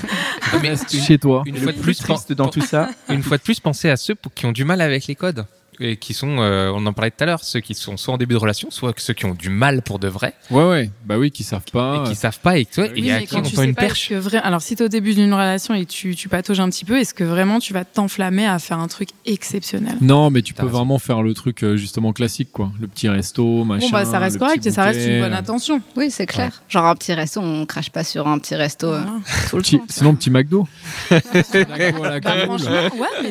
Reste 0.60 0.90
chez 0.90 1.18
toi. 1.18 1.42
une 1.46 1.56
fois 1.56 1.72
de 1.72 1.78
plus 1.78 1.96
triste 1.96 2.32
dans 2.32 2.48
tout 2.48 2.60
ça, 2.60 2.90
une 3.08 3.22
fois 3.22 3.38
de 3.38 3.42
plus, 3.42 3.60
pensez 3.60 3.88
à 3.88 3.96
ceux 3.96 4.14
qui 4.34 4.46
ont 4.46 4.52
du 4.52 4.64
mal 4.64 4.80
avec 4.80 5.06
les 5.06 5.14
codes 5.14 5.46
et 5.80 5.96
qui 5.96 6.14
sont, 6.14 6.36
euh, 6.38 6.70
on 6.74 6.84
en 6.86 6.92
parlait 6.92 7.10
tout 7.10 7.22
à 7.24 7.26
l'heure, 7.26 7.42
ceux 7.42 7.60
qui 7.60 7.74
sont 7.74 7.96
soit 7.96 8.14
en 8.14 8.18
début 8.18 8.34
de 8.34 8.38
relation, 8.38 8.70
soit 8.70 8.92
ceux 8.98 9.14
qui 9.14 9.24
ont 9.24 9.34
du 9.34 9.48
mal 9.48 9.82
pour 9.82 9.98
de 9.98 10.06
vrai 10.08 10.34
Ouais, 10.50 10.64
ouais. 10.68 10.90
Bah 11.06 11.16
oui, 11.18 11.30
qui 11.30 11.42
savent 11.44 11.64
pas. 11.72 12.04
et 12.04 12.08
qui 12.08 12.14
savent 12.14 12.38
pas 12.40 12.58
et, 12.58 12.66
Oui, 12.78 13.10
à 13.10 13.20
mais 13.20 13.26
qui 13.26 13.36
on 13.36 13.44
sais 13.44 13.64
une 13.64 13.74
perche. 13.74 14.10
que 14.10 14.14
vrai... 14.14 14.38
Alors, 14.38 14.60
si 14.62 14.76
tu 14.76 14.82
es 14.82 14.86
au 14.86 14.88
début 14.88 15.14
d'une 15.14 15.32
relation 15.32 15.74
et 15.74 15.86
tu, 15.86 16.14
tu 16.14 16.28
patauges 16.28 16.60
un 16.60 16.68
petit 16.68 16.84
peu, 16.84 16.98
est-ce 16.98 17.14
que 17.14 17.24
vraiment 17.24 17.58
tu 17.58 17.72
vas 17.72 17.84
t'enflammer 17.84 18.46
à 18.46 18.58
faire 18.58 18.78
un 18.78 18.86
truc 18.88 19.08
exceptionnel? 19.26 19.96
Non, 20.00 20.30
mais 20.30 20.42
tu 20.42 20.54
peux 20.54 20.66
raison. 20.66 20.78
vraiment 20.78 20.98
faire 20.98 21.22
le 21.22 21.34
truc 21.34 21.64
euh, 21.64 21.76
justement 21.76 22.12
classique, 22.12 22.50
quoi. 22.52 22.70
Le 22.80 22.86
petit 22.86 23.08
resto, 23.08 23.64
machin. 23.64 23.86
Bon, 23.86 23.92
bah, 23.92 24.04
ça 24.04 24.18
reste 24.18 24.38
correct 24.38 24.64
et 24.66 24.70
ça 24.70 24.84
reste 24.84 25.00
une 25.08 25.20
bonne 25.20 25.32
attention. 25.32 25.80
Oui 25.96 26.10
c'est 26.10 26.26
clair. 26.26 26.62
Genre 26.68 26.84
un 26.86 26.94
petit 26.94 27.12
resto 27.14 27.40
on 27.40 27.66
crache 27.66 27.90
pas 27.90 28.04
sur 28.04 28.28
un 28.28 28.38
petit 28.38 28.54
resto 28.54 28.86
euh, 28.88 29.00
Voilà. 29.00 29.20
tout 29.50 29.56
le 29.56 29.62
Petit- 29.62 29.78
temps. 29.78 29.84
tu 29.88 29.92
sinon, 29.94 30.14
petit 30.14 30.30
McDo. 30.30 30.68
McDo 31.10 32.04
à 32.04 32.10
la 32.10 32.20
Bah, 32.20 32.30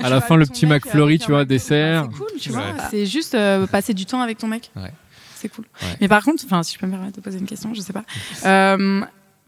À 0.03 0.09
la 0.09 0.21
fin, 0.21 0.35
le 0.35 0.45
petit 0.45 0.65
McFlurry, 0.65 1.19
tu 1.19 1.31
vois, 1.31 1.45
dessert. 1.45 2.07
Tu 2.41 2.49
vois. 2.49 2.63
C'est 2.89 3.05
juste 3.05 3.35
euh, 3.35 3.67
passer 3.67 3.93
du 3.93 4.05
temps 4.05 4.21
avec 4.21 4.37
ton 4.37 4.47
mec. 4.47 4.71
Ouais. 4.75 4.91
C'est 5.35 5.49
cool. 5.49 5.65
Ouais. 5.81 5.97
Mais 6.01 6.07
par 6.07 6.23
contre, 6.23 6.43
enfin, 6.45 6.61
si 6.63 6.75
je 6.75 6.79
peux 6.79 6.85
me 6.85 6.91
permettre 6.91 7.15
de 7.15 7.21
poser 7.21 7.39
une 7.39 7.47
question, 7.47 7.73
je 7.73 7.81
sais 7.81 7.93
pas. 7.93 8.03
Euh, 8.45 9.01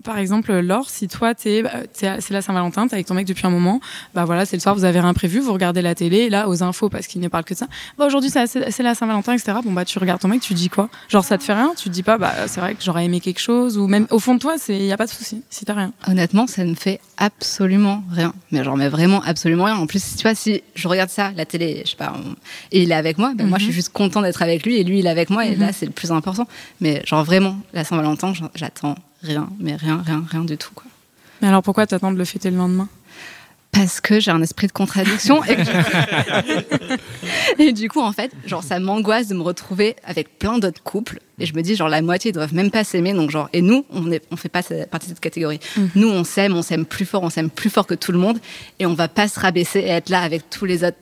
par 0.04 0.18
exemple, 0.18 0.54
Laure, 0.60 0.90
si 0.90 1.08
toi, 1.08 1.34
t'es, 1.34 1.64
bah, 1.64 1.72
t'es- 1.98 2.20
c'est 2.20 2.34
la 2.34 2.42
Saint-Valentin, 2.42 2.88
t'es 2.90 2.96
avec 2.96 3.06
ton 3.06 3.14
mec 3.14 3.26
depuis 3.26 3.48
un 3.48 3.50
moment, 3.50 3.80
bah 4.14 4.26
voilà, 4.26 4.46
c'est 4.46 4.58
le 4.58 4.62
soir, 4.62 4.76
vous 4.76 4.84
avez 4.84 5.00
rien 5.00 5.14
prévu, 5.14 5.40
vous 5.40 5.54
regardez 5.54 5.82
la 5.82 5.96
télé, 5.96 6.30
là, 6.30 6.50
aux 6.50 6.62
infos, 6.62 6.90
parce 6.90 7.08
qu'il 7.08 7.22
ne 7.22 7.30
parle 7.30 7.46
que 7.46 7.54
de 7.54 7.60
ça, 7.60 7.68
bah 7.98 8.06
aujourd'hui, 8.06 8.30
c'est 8.30 8.84
la, 8.84 8.96
Saint-Valentin, 8.96 9.32
etc. 9.34 9.60
Bon, 9.64 9.72
bah 9.72 9.86
tu 9.86 9.98
regardes 10.00 10.20
ton 10.20 10.28
mec, 10.28 10.42
tu 10.42 10.54
dis 10.56 10.68
quoi? 10.68 10.90
Genre, 11.08 11.24
ça 11.24 11.38
te 11.38 11.44
fait 11.44 11.54
rien? 11.54 11.72
Tu 11.78 11.86
te 11.86 11.94
dis 11.94 12.04
pas, 12.04 12.18
bah 12.18 12.34
c'est 12.48 12.60
vrai 12.60 12.76
que 12.76 12.84
j'aurais 12.84 13.06
aimé 13.06 13.22
quelque 13.22 13.40
chose, 13.40 13.78
ou 13.78 13.88
même 13.88 14.06
au 14.10 14.20
fond 14.20 14.36
de 14.36 14.40
toi, 14.40 14.56
il 14.68 14.84
y 14.84 14.92
a 14.92 14.98
pas 14.98 15.06
de 15.06 15.12
souci, 15.12 15.42
si 15.50 15.64
t'as 15.64 15.74
rien. 15.74 15.94
Honnêtement, 16.08 16.48
ça 16.48 16.66
ne 16.66 16.76
fait 16.76 17.00
absolument 17.18 18.04
rien. 18.12 18.34
Mais 18.52 18.64
genre, 18.64 18.76
mais 18.76 18.90
vraiment 18.90 19.22
absolument 19.24 19.64
rien. 19.66 19.76
En 19.78 19.88
plus, 19.88 20.18
tu 20.18 20.24
vois, 20.24 20.36
si 20.36 20.64
je 20.76 20.88
regarde 20.90 21.12
ça, 21.12 21.32
la 21.36 21.46
télé, 21.46 21.82
je 21.86 21.92
sais 21.92 21.96
pas, 21.98 22.14
on- 22.14 22.36
et 22.74 22.84
il 22.84 22.92
est 22.92 22.96
avec 22.96 23.18
moi, 23.18 23.32
ben 23.36 23.48
moi, 23.48 23.58
je 23.58 23.64
suis 23.64 23.72
Mhm. 23.72 23.76
juste 23.76 23.94
content 23.94 24.22
d'être 24.22 24.42
avec 24.42 24.66
lui 24.66 24.76
et 24.78 24.84
lui, 24.84 25.00
il 25.00 25.06
est 25.06 25.10
avec 25.10 25.30
moi. 25.30 25.46
Et 25.46 25.56
Mhm. 25.56 25.62
là, 25.62 25.72
c'est 25.72 25.86
le 25.86 25.94
plus 25.94 26.12
important. 26.12 26.46
Mais 26.82 27.02
genre, 27.06 27.24
vraiment, 27.24 27.56
la 27.74 27.86
Saint-Valentin, 27.86 28.34
j'attends 28.56 28.96
rien, 29.24 29.50
mais 29.60 29.76
rien, 29.76 30.02
rien, 30.06 30.24
rien 30.30 30.44
du 30.44 30.58
tout, 30.58 30.72
quoi. 30.76 30.86
Mais 31.42 31.48
alors 31.48 31.64
pourquoi 31.64 31.88
t'attends 31.88 32.12
de 32.12 32.18
le 32.18 32.26
fêter 32.26 32.50
le 32.52 32.58
lendemain? 32.58 32.88
Parce 33.72 34.02
que 34.02 34.20
j'ai 34.20 34.30
un 34.30 34.42
esprit 34.44 34.68
de 34.68 34.72
contradiction 34.72 35.44
et, 35.46 35.56
que 35.56 35.64
je- 35.64 36.94
et 37.60 37.74
du 37.74 37.90
coup, 37.90 38.02
en 38.02 38.12
fait, 38.12 38.32
genre, 38.46 38.64
ça 38.64 38.80
m'angoisse 38.80 39.28
de 39.30 39.34
me 39.36 39.42
retrouver 39.42 39.96
avec 40.06 40.38
plein 40.38 40.60
d'autres 40.60 40.84
couples. 40.84 41.20
Et 41.40 41.46
je 41.48 41.56
me 41.56 41.62
dis, 41.64 41.76
genre, 41.76 41.90
la 41.90 42.02
moitié 42.04 42.30
ils 42.30 42.34
doivent 42.34 42.54
même 42.54 42.70
pas 42.70 42.84
s'aimer. 42.84 43.14
Donc, 43.14 43.32
genre, 43.32 43.50
et 43.52 43.62
nous, 43.62 43.84
on 43.90 44.12
est, 44.12 44.22
on 44.32 44.36
fait 44.36 44.50
pas 44.50 44.62
partie 44.62 45.08
de 45.08 45.14
cette 45.14 45.20
catégorie. 45.20 45.60
Mhm. 45.76 45.90
Nous, 45.96 46.08
on 46.10 46.24
s'aime, 46.24 46.56
on 46.56 46.62
s'aime 46.62 46.86
plus 46.86 47.06
fort, 47.06 47.24
on 47.24 47.30
s'aime 47.32 47.50
plus 47.50 47.70
fort 47.72 47.88
que 47.88 47.96
tout 47.96 48.12
le 48.12 48.20
monde. 48.20 48.38
Et 48.80 48.86
on 48.86 48.94
va 48.94 49.08
pas 49.08 49.28
se 49.28 49.40
rabaisser 49.40 49.80
et 49.80 49.90
être 49.90 50.10
là 50.10 50.22
avec 50.22 50.50
tous 50.52 50.66
les 50.66 50.84
autres 50.84 50.98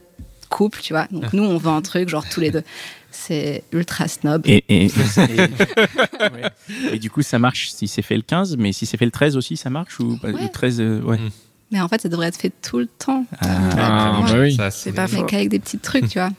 couples, 0.49 0.79
tu 0.81 0.93
vois. 0.93 1.07
Donc, 1.11 1.33
nous, 1.33 1.43
on 1.43 1.57
veut 1.57 1.69
un 1.71 1.81
truc, 1.81 2.07
genre, 2.09 2.25
tous 2.29 2.39
les 2.39 2.51
deux. 2.51 2.63
C'est 3.11 3.63
ultra 3.71 4.07
snob. 4.07 4.43
Et, 4.45 4.63
et, 4.69 4.85
et, 4.85 4.87
ouais. 4.87 6.49
et 6.93 6.99
du 6.99 7.09
coup, 7.11 7.21
ça 7.21 7.39
marche 7.39 7.71
si 7.71 7.87
c'est 7.87 8.01
fait 8.01 8.15
le 8.15 8.21
15, 8.21 8.57
mais 8.57 8.71
si 8.73 8.85
c'est 8.85 8.97
fait 8.97 9.05
le 9.05 9.11
13 9.11 9.37
aussi, 9.37 9.57
ça 9.57 9.69
marche 9.69 9.99
ou 9.99 10.17
Ouais. 10.23 10.31
le 10.31 10.49
13 10.49 10.81
euh, 10.81 11.01
ouais. 11.01 11.17
Mm. 11.17 11.29
Mais 11.71 11.81
en 11.81 11.87
fait, 11.87 12.01
ça 12.01 12.09
devrait 12.09 12.27
être 12.27 12.37
fait 12.37 12.51
tout 12.61 12.79
le 12.79 12.87
temps. 12.87 13.25
Ah, 13.39 14.21
Ouais. 14.25 14.31
bah 14.31 14.39
oui. 14.39 14.55
Ça, 14.55 14.71
C'est 14.71 14.91
pas 14.91 15.07
faux. 15.07 15.23
qu'avec 15.23 15.49
des 15.49 15.59
petits 15.59 15.79
trucs, 15.79 16.07
tu 16.09 16.19
vois. 16.19 16.29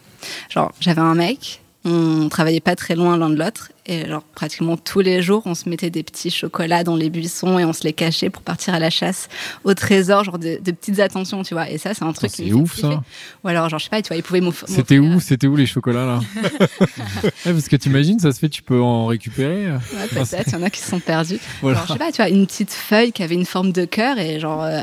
Genre, 0.51 0.73
j'avais 0.81 1.01
un 1.01 1.15
mec, 1.15 1.63
on 1.85 2.29
travaillait 2.29 2.61
pas 2.61 2.77
très 2.77 2.95
loin 2.95 3.17
l'un 3.17 3.29
de 3.31 3.37
l'autre, 3.37 3.73
et 3.87 4.07
genre, 4.07 4.23
pratiquement 4.23 4.77
tous 4.77 5.01
les 5.01 5.21
jours, 5.23 5.43
on 5.47 5.55
se 5.57 5.69
mettait 5.69 5.91
des 5.91 6.05
petits 6.05 6.31
chocolats 6.31 6.85
dans 6.85 6.95
les 6.95 7.11
buissons 7.11 7.59
et 7.59 7.65
on 7.65 7.73
se 7.73 7.83
les 7.83 7.93
cachait 7.93 8.31
pour 8.31 8.43
partir 8.43 8.75
à 8.75 8.79
la 8.79 8.91
chasse 8.91 9.29
au 9.65 9.75
trésor, 9.75 10.23
genre 10.23 10.39
de, 10.39 10.61
de 10.63 10.71
petites 10.71 11.01
attentions, 11.01 11.43
tu 11.43 11.55
vois. 11.55 11.69
Et 11.69 11.79
ça, 11.79 11.93
c'est 11.93 12.05
un 12.05 12.13
truc 12.13 12.31
c'est 12.33 12.53
ouf, 12.53 12.77
ça. 12.81 13.03
Ou 13.43 13.49
alors, 13.49 13.69
genre, 13.69 13.81
je 13.81 13.85
sais 13.85 13.91
pas, 13.91 14.01
tu 14.01 14.09
vois, 14.09 14.17
il 14.17 14.23
pouvait 14.23 14.41
m'offrir. 14.41 14.69
C'était 14.69 14.99
où 15.01 15.19
C'était 15.19 15.49
où 15.49 15.57
les 15.57 15.67
chocolats 15.67 16.07
là? 16.07 16.21
Ouais, 16.37 17.31
Parce 17.45 17.69
que 17.69 17.75
t'imagines, 17.75 18.21
ça 18.21 18.31
se 18.31 18.39
fait, 18.39 18.49
tu 18.49 18.63
peux 18.63 18.81
en 18.81 19.07
récupérer. 19.07 19.73
Ouais, 19.73 20.07
peut-être, 20.11 20.45
il 20.49 20.53
y 20.53 20.57
en 20.57 20.63
a 20.63 20.71
qui 20.71 20.81
se 20.81 20.89
sont 20.91 21.01
perdus. 21.01 21.39
Voilà. 21.61 21.79
Genre, 21.79 21.87
je 21.89 21.93
sais 21.95 21.99
pas, 21.99 22.13
tu 22.13 22.17
vois, 22.23 22.29
une 22.29 22.47
petite 22.47 22.73
feuille 22.73 23.11
qui 23.11 23.25
avait 23.25 23.35
une 23.35 23.47
forme 23.47 23.73
de 23.73 23.85
cœur 23.85 24.19
et 24.19 24.39
genre. 24.39 24.63
euh, 24.63 24.83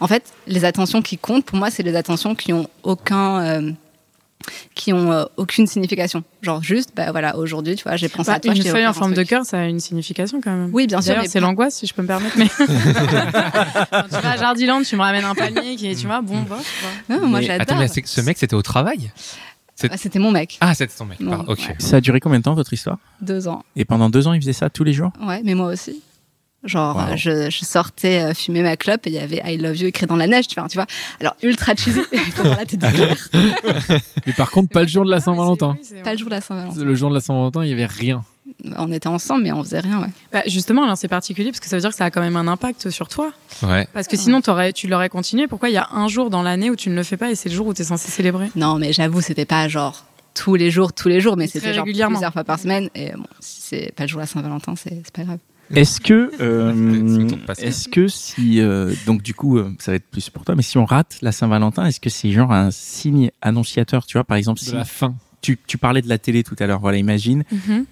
en 0.00 0.06
fait, 0.08 0.22
les 0.46 0.64
attentions 0.64 1.02
qui 1.02 1.18
comptent, 1.18 1.44
pour 1.44 1.58
moi, 1.58 1.70
c'est 1.70 1.82
les 1.82 1.94
attentions 1.96 2.34
qui 2.34 2.54
ont 2.54 2.66
aucun. 2.82 3.40
euh, 3.42 3.72
qui 4.74 4.92
ont 4.92 5.12
euh, 5.12 5.24
aucune 5.36 5.66
signification. 5.66 6.22
Genre 6.42 6.62
juste, 6.62 6.92
bah 6.96 7.10
voilà, 7.10 7.36
aujourd'hui, 7.36 7.74
tu 7.74 7.82
vois, 7.84 7.96
j'ai 7.96 8.08
pensé 8.08 8.30
Bah, 8.30 8.36
à 8.36 8.40
toi. 8.40 8.54
je 8.54 8.62
une 8.62 8.68
feuille 8.68 8.86
en 8.86 8.92
forme 8.92 9.14
de 9.14 9.22
cœur, 9.22 9.44
ça 9.44 9.58
a 9.60 9.64
une 9.64 9.80
signification 9.80 10.40
quand 10.40 10.50
même. 10.52 10.70
Oui, 10.72 10.86
bien 10.86 11.00
sûr. 11.02 11.16
C'est 11.26 11.40
l'angoisse, 11.40 11.74
si 11.76 11.86
je 11.86 11.94
peux 11.94 12.02
me 12.02 12.06
permettre. 12.06 12.36
Mais 12.38 12.48
Quand 12.58 14.04
tu 14.08 14.22
vas 14.22 14.30
à 14.32 14.36
Jardiland, 14.36 14.82
tu 14.82 14.96
me 14.96 15.00
ramènes 15.02 15.24
un 15.24 15.34
panier 15.34 15.76
qui 15.76 15.90
est, 15.90 15.94
tu 15.94 16.06
vois, 16.06 16.20
bon, 16.20 16.44
quoi. 16.44 16.58
Non, 17.08 17.26
moi, 17.26 17.40
j'adore. 17.40 17.62
Attends, 17.62 17.76
mais 17.78 17.88
ce 17.88 18.20
mec, 18.20 18.38
c'était 18.38 18.54
au 18.54 18.62
travail 18.62 19.10
Ah, 19.90 19.96
C'était 19.96 20.18
mon 20.18 20.30
mec, 20.30 20.58
Ah, 20.60 20.74
c'était 20.74 20.94
ton 20.96 21.04
mec. 21.04 21.18
Pardon, 21.24 21.44
ok. 21.52 21.58
ouais. 21.68 21.74
Ça 21.78 21.96
a 21.96 22.00
duré 22.00 22.20
combien 22.20 22.38
de 22.38 22.44
temps 22.44 22.54
votre 22.54 22.72
histoire? 22.72 22.98
Deux 23.20 23.48
ans. 23.48 23.62
Et 23.76 23.84
pendant 23.84 24.08
deux 24.10 24.26
ans, 24.28 24.32
il 24.32 24.40
faisait 24.40 24.52
ça 24.52 24.70
tous 24.70 24.84
les 24.84 24.92
jours? 24.92 25.12
Ouais, 25.20 25.40
mais 25.44 25.54
moi 25.54 25.66
aussi. 25.72 26.02
Genre, 26.64 26.96
Wow. 26.96 27.16
je, 27.16 27.50
je 27.50 27.64
sortais 27.64 28.20
euh, 28.20 28.34
fumer 28.34 28.62
ma 28.62 28.76
clope 28.76 29.06
et 29.06 29.10
il 29.10 29.14
y 29.14 29.18
avait 29.18 29.40
I 29.44 29.56
love 29.58 29.76
you 29.76 29.86
écrit 29.86 30.06
dans 30.06 30.16
la 30.16 30.26
neige, 30.26 30.48
tu 30.48 30.58
vois. 30.58 30.68
Tu 30.68 30.76
vois 30.76 30.86
Alors, 31.20 31.36
ultra 31.42 31.74
cheesy. 31.76 32.00
Mais 34.26 34.32
par 34.32 34.50
contre, 34.50 34.70
pas 34.70 34.82
le 34.82 34.88
jour 34.88 35.04
de 35.04 35.10
la 35.10 35.20
Saint-Valentin. 35.20 35.76
Pas 36.04 36.12
le 36.12 36.18
jour 36.18 36.28
de 36.28 36.34
la 36.34 36.40
Saint-Valentin. 36.40 36.84
Le 36.84 36.94
jour 36.94 37.10
de 37.10 37.14
la 37.14 37.20
Saint-Valentin, 37.20 37.64
il 37.64 37.70
y 37.70 37.72
avait 37.72 37.86
rien. 37.86 38.24
On 38.76 38.90
était 38.90 39.08
ensemble, 39.08 39.42
mais 39.44 39.52
on 39.52 39.62
faisait 39.62 39.80
rien, 39.80 40.00
ouais. 40.00 40.08
Bah, 40.32 40.42
justement, 40.46 40.84
alors 40.84 40.96
c'est 40.96 41.08
particulier 41.08 41.50
parce 41.50 41.60
que 41.60 41.68
ça 41.68 41.76
veut 41.76 41.80
dire 41.80 41.90
que 41.90 41.96
ça 41.96 42.06
a 42.06 42.10
quand 42.10 42.20
même 42.20 42.36
un 42.36 42.48
impact 42.48 42.90
sur 42.90 43.08
toi. 43.08 43.32
Ouais. 43.62 43.86
Parce 43.92 44.08
que 44.08 44.16
sinon, 44.16 44.40
t'aurais- 44.40 44.72
tu 44.72 44.88
l'aurais 44.88 45.08
continué. 45.10 45.46
Pourquoi 45.46 45.68
il 45.68 45.74
y 45.74 45.78
a 45.78 45.88
un 45.92 46.08
jour 46.08 46.30
dans 46.30 46.42
l'année 46.42 46.70
où 46.70 46.76
tu 46.76 46.88
ne 46.90 46.94
le 46.94 47.02
fais 47.02 47.16
pas 47.16 47.30
et 47.30 47.34
c'est 47.34 47.48
le 47.50 47.54
jour 47.54 47.66
où 47.66 47.74
tu 47.74 47.82
es 47.82 47.84
censé 47.84 48.10
célébrer? 48.10 48.50
Non, 48.56 48.78
mais 48.78 48.92
j'avoue, 48.92 49.20
c'était 49.20 49.44
pas 49.44 49.68
genre 49.68 50.04
tous 50.34 50.54
les 50.54 50.70
jours, 50.70 50.92
tous 50.92 51.08
les 51.08 51.20
jours, 51.20 51.36
mais 51.36 51.46
c'était 51.46 51.74
genre 51.74 51.84
régulièrement. 51.84 52.16
plusieurs 52.16 52.32
fois 52.32 52.44
par 52.44 52.58
semaine. 52.58 52.88
Et 52.94 53.12
bon, 53.12 53.24
si 53.40 53.60
c'est 53.60 53.92
pas 53.94 54.04
le 54.04 54.08
jour 54.08 54.18
de 54.18 54.22
la 54.22 54.26
Saint-Valentin, 54.26 54.74
c'est 54.76 55.02
c'est 55.04 55.14
pas 55.14 55.24
grave. 55.24 55.38
Est-ce 55.74 56.00
que, 56.00 56.30
euh, 56.40 57.28
est-ce 57.58 57.88
que 57.88 58.08
si, 58.08 58.60
euh, 58.60 58.92
donc 59.06 59.22
du 59.22 59.34
coup, 59.34 59.58
euh, 59.58 59.70
ça 59.78 59.92
va 59.92 59.96
être 59.96 60.06
plus 60.10 60.30
pour 60.30 60.44
toi, 60.44 60.54
mais 60.54 60.62
si 60.62 60.78
on 60.78 60.84
rate 60.84 61.18
la 61.22 61.32
Saint-Valentin, 61.32 61.84
est-ce 61.86 62.00
que 62.00 62.10
c'est 62.10 62.30
genre 62.30 62.52
un 62.52 62.70
signe 62.70 63.30
annonciateur, 63.42 64.06
tu 64.06 64.14
vois, 64.14 64.24
par 64.24 64.36
exemple, 64.36 64.60
De 64.60 64.64
si 64.64 64.72
la 64.74 64.84
fin. 64.84 65.14
tu, 65.42 65.58
tu 65.66 65.76
parlais 65.78 66.02
de 66.02 66.08
la 66.08 66.18
télé 66.18 66.42
tout 66.42 66.56
à 66.58 66.66
l'heure, 66.66 66.80
voilà, 66.80 66.98
imagine, 66.98 67.44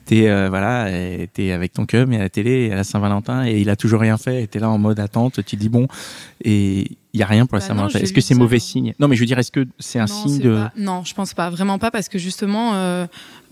t'es 0.07 0.29
euh, 0.29 0.49
voilà, 0.49 0.89
t'es 1.33 1.53
avec 1.53 1.72
ton 1.74 1.87
cum 1.87 2.12
et 2.12 2.16
à 2.16 2.20
la 2.20 2.29
télé 2.31 2.72
à 2.72 2.77
la 2.77 2.85
Saint-Valentin 2.85 3.47
et 3.47 3.61
il 3.61 3.68
a 3.70 3.77
toujours 3.77 4.01
rien 4.01 4.16
fait, 4.16 4.43
et 4.43 4.47
t'es 4.47 4.59
là 4.59 4.70
en 4.70 4.79
mode 4.79 4.99
attente, 5.01 5.35
tu 5.35 5.43
te 5.45 5.57
dis 5.57 5.68
bon, 5.68 5.87
et 6.45 6.97
il 7.17 7.21
y 7.21 7.23
a 7.23 7.27
rien 7.27 7.47
pour 7.47 7.57
la 7.57 7.61
Bah 7.61 7.67
Saint-Valentin. 7.69 7.99
Est-ce 7.99 8.12
que 8.12 8.21
c'est 8.21 8.35
mauvais 8.35 8.59
signe? 8.59 8.93
Non, 9.01 9.09
mais 9.09 9.17
je 9.17 9.21
veux 9.21 9.27
dire, 9.27 9.39
est-ce 9.39 9.51
que 9.51 9.67
c'est 9.79 9.99
un 9.99 10.05
Non, 10.05 10.14
signe 10.29 10.39
de 10.41 10.55
pas- 10.55 10.73
Non, 10.77 11.03
je 11.05 11.14
pense 11.14 11.33
pas, 11.33 11.49
vraiment 11.49 11.79
pas, 11.79 11.91
parce 11.91 12.11
que 12.11 12.19
justement, 12.19 12.75
euh, 12.75 13.07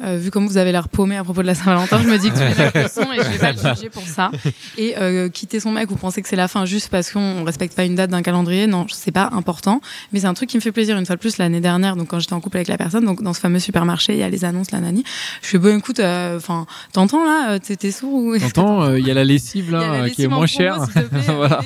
euh, 0.04 0.18
vu 0.18 0.30
comme 0.30 0.46
vous 0.46 0.58
avez 0.58 0.70
l'air 0.70 0.88
paumé 0.90 1.16
à 1.16 1.24
propos 1.24 1.40
de 1.40 1.46
la 1.46 1.54
Saint-Valentin, 1.54 2.00
je 2.02 2.08
me 2.08 2.18
dis 2.18 2.30
que 2.30 2.36
tu 2.36 2.42
es 2.42 2.54
la 2.54 2.82
leçon 2.82 3.10
et 3.12 3.22
je 3.22 3.28
vais 3.30 3.38
pas 3.38 3.52
le 3.52 3.74
juger 3.74 3.88
pour 3.88 4.02
ça. 4.02 4.30
Et 4.76 4.94
euh, 4.98 5.28
quitter 5.30 5.60
son 5.60 5.70
mec 5.72 5.90
ou 5.90 5.96
penser 5.96 6.20
que 6.20 6.28
c'est 6.28 6.36
la 6.36 6.46
fin 6.46 6.66
juste 6.66 6.88
parce 6.90 7.10
qu'on 7.10 7.42
respecte 7.44 7.74
pas 7.74 7.84
une 7.84 7.94
date 7.94 8.10
d'un 8.10 8.20
calendrier, 8.22 8.66
non, 8.66 8.84
c'est 8.92 9.12
pas 9.12 9.30
important. 9.32 9.80
Mais 10.12 10.20
c'est 10.20 10.26
un 10.26 10.34
truc 10.34 10.50
qui 10.50 10.56
me 10.58 10.62
fait 10.62 10.72
plaisir. 10.72 10.98
Une 10.98 11.06
fois 11.06 11.16
de 11.16 11.20
plus, 11.20 11.38
l'année 11.38 11.60
dernière, 11.62 11.96
donc 11.96 12.08
quand 12.08 12.20
j'étais 12.20 12.34
en 12.34 12.40
couple 12.40 12.58
avec 12.58 12.68
la 12.68 12.76
personne, 12.76 13.06
donc 13.06 13.22
dans 13.22 13.32
ce 13.32 13.40
fameux 13.40 13.60
supermarché, 13.60 14.12
il 14.12 14.18
y 14.18 14.22
a 14.22 14.28
les 14.28 14.44
annonces, 14.44 14.70
la 14.72 14.80
nani. 14.80 15.04
Je 15.42 15.48
fais 15.48 15.58
bon, 15.58 15.78
écoute, 15.78 16.00
enfin, 16.00 16.66
t'entends 16.92 17.24
là, 17.24 17.58
t'es 17.58 17.90
sourd 17.90 18.12
ou 18.12 18.38
T'entends, 18.38 18.82
euh, 18.82 18.98
il 18.98 19.06
y 19.06 19.10
a 19.10 19.14
la 19.14 19.24
lessive 19.24 19.70
la 19.72 19.98
là, 20.02 20.10
qui 20.10 20.22
est 20.24 20.28
moins 20.28 20.46
chère. 20.46 20.86
Voilà. 21.34 21.60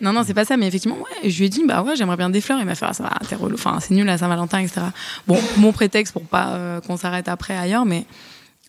Non, 0.00 0.12
non, 0.12 0.22
c'est 0.26 0.34
pas 0.34 0.44
ça, 0.44 0.56
mais 0.56 0.66
effectivement, 0.66 0.96
ouais, 0.98 1.28
je 1.30 1.41
lui 1.42 1.50
dit, 1.50 1.62
bah 1.66 1.82
ouais, 1.82 1.96
j'aimerais 1.96 2.16
bien 2.16 2.30
des 2.30 2.40
fleurs. 2.40 2.58
Il 2.60 2.66
m'a 2.66 2.74
fait, 2.74 2.86
ah, 2.88 2.92
ça 2.92 3.02
va, 3.02 3.80
c'est 3.80 3.94
nul 3.94 4.06
la 4.06 4.18
Saint-Valentin, 4.18 4.60
etc. 4.60 4.80
Bon, 5.26 5.38
mon 5.56 5.72
prétexte 5.72 6.12
pour 6.12 6.22
pas 6.22 6.54
euh, 6.54 6.80
qu'on 6.80 6.96
s'arrête 6.96 7.28
après 7.28 7.56
ailleurs, 7.56 7.84
mais 7.84 8.06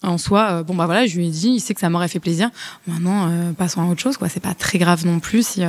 en 0.02 0.18
soi, 0.18 0.50
euh, 0.52 0.64
bon, 0.64 0.76
bah 0.76 0.86
voilà, 0.86 1.06
je 1.06 1.16
lui 1.16 1.28
ai 1.28 1.30
dit, 1.30 1.50
il 1.50 1.60
sait 1.62 1.74
que 1.74 1.80
ça 1.80 1.90
m'aurait 1.90 2.10
fait 2.10 2.20
plaisir. 2.20 2.50
Maintenant, 2.88 3.30
euh, 3.30 3.54
passons 3.54 3.82
à 3.82 3.86
autre 3.86 4.02
chose, 4.02 4.18
quoi. 4.18 4.28
C'est 4.28 4.42
pas 4.42 4.54
très 4.54 4.78
grave 4.78 5.06
non 5.06 5.20
plus. 5.20 5.48
Si, 5.48 5.64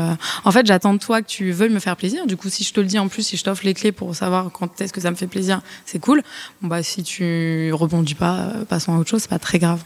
En 0.45 0.51
fait, 0.51 0.67
j'attends 0.67 0.95
de 0.95 0.99
toi 0.99 1.23
que 1.23 1.29
tu 1.29 1.53
veuilles 1.53 1.71
me 1.71 1.79
faire 1.79 1.97
plaisir. 1.97 2.27
Du 2.27 2.37
coup, 2.37 2.49
si 2.49 2.65
je 2.65 2.73
te 2.73 2.81
le 2.81 2.87
dis 2.87 2.99
en 2.99 3.09
plus, 3.09 3.23
si 3.23 3.37
je 3.37 3.45
t'offre 3.45 3.65
les 3.65 3.75
clés 3.75 3.93
pour 3.93 4.15
savoir 4.17 4.51
quand 4.51 4.81
est-ce 4.81 4.93
que 4.93 5.01
ça 5.01 5.11
me 5.11 5.17
fait 5.17 5.29
plaisir, 5.29 5.61
c'est 5.87 6.01
cool. 6.01 6.23
Bon, 6.61 6.69
bah, 6.69 6.83
si 6.83 7.03
tu 7.03 7.73
rebondis 7.73 8.15
pas, 8.15 8.53
passons 8.69 8.95
à 8.95 8.99
autre 8.99 9.11
chose, 9.11 9.23
c'est 9.23 9.31
pas 9.31 9.39
très 9.39 9.59
grave. 9.59 9.83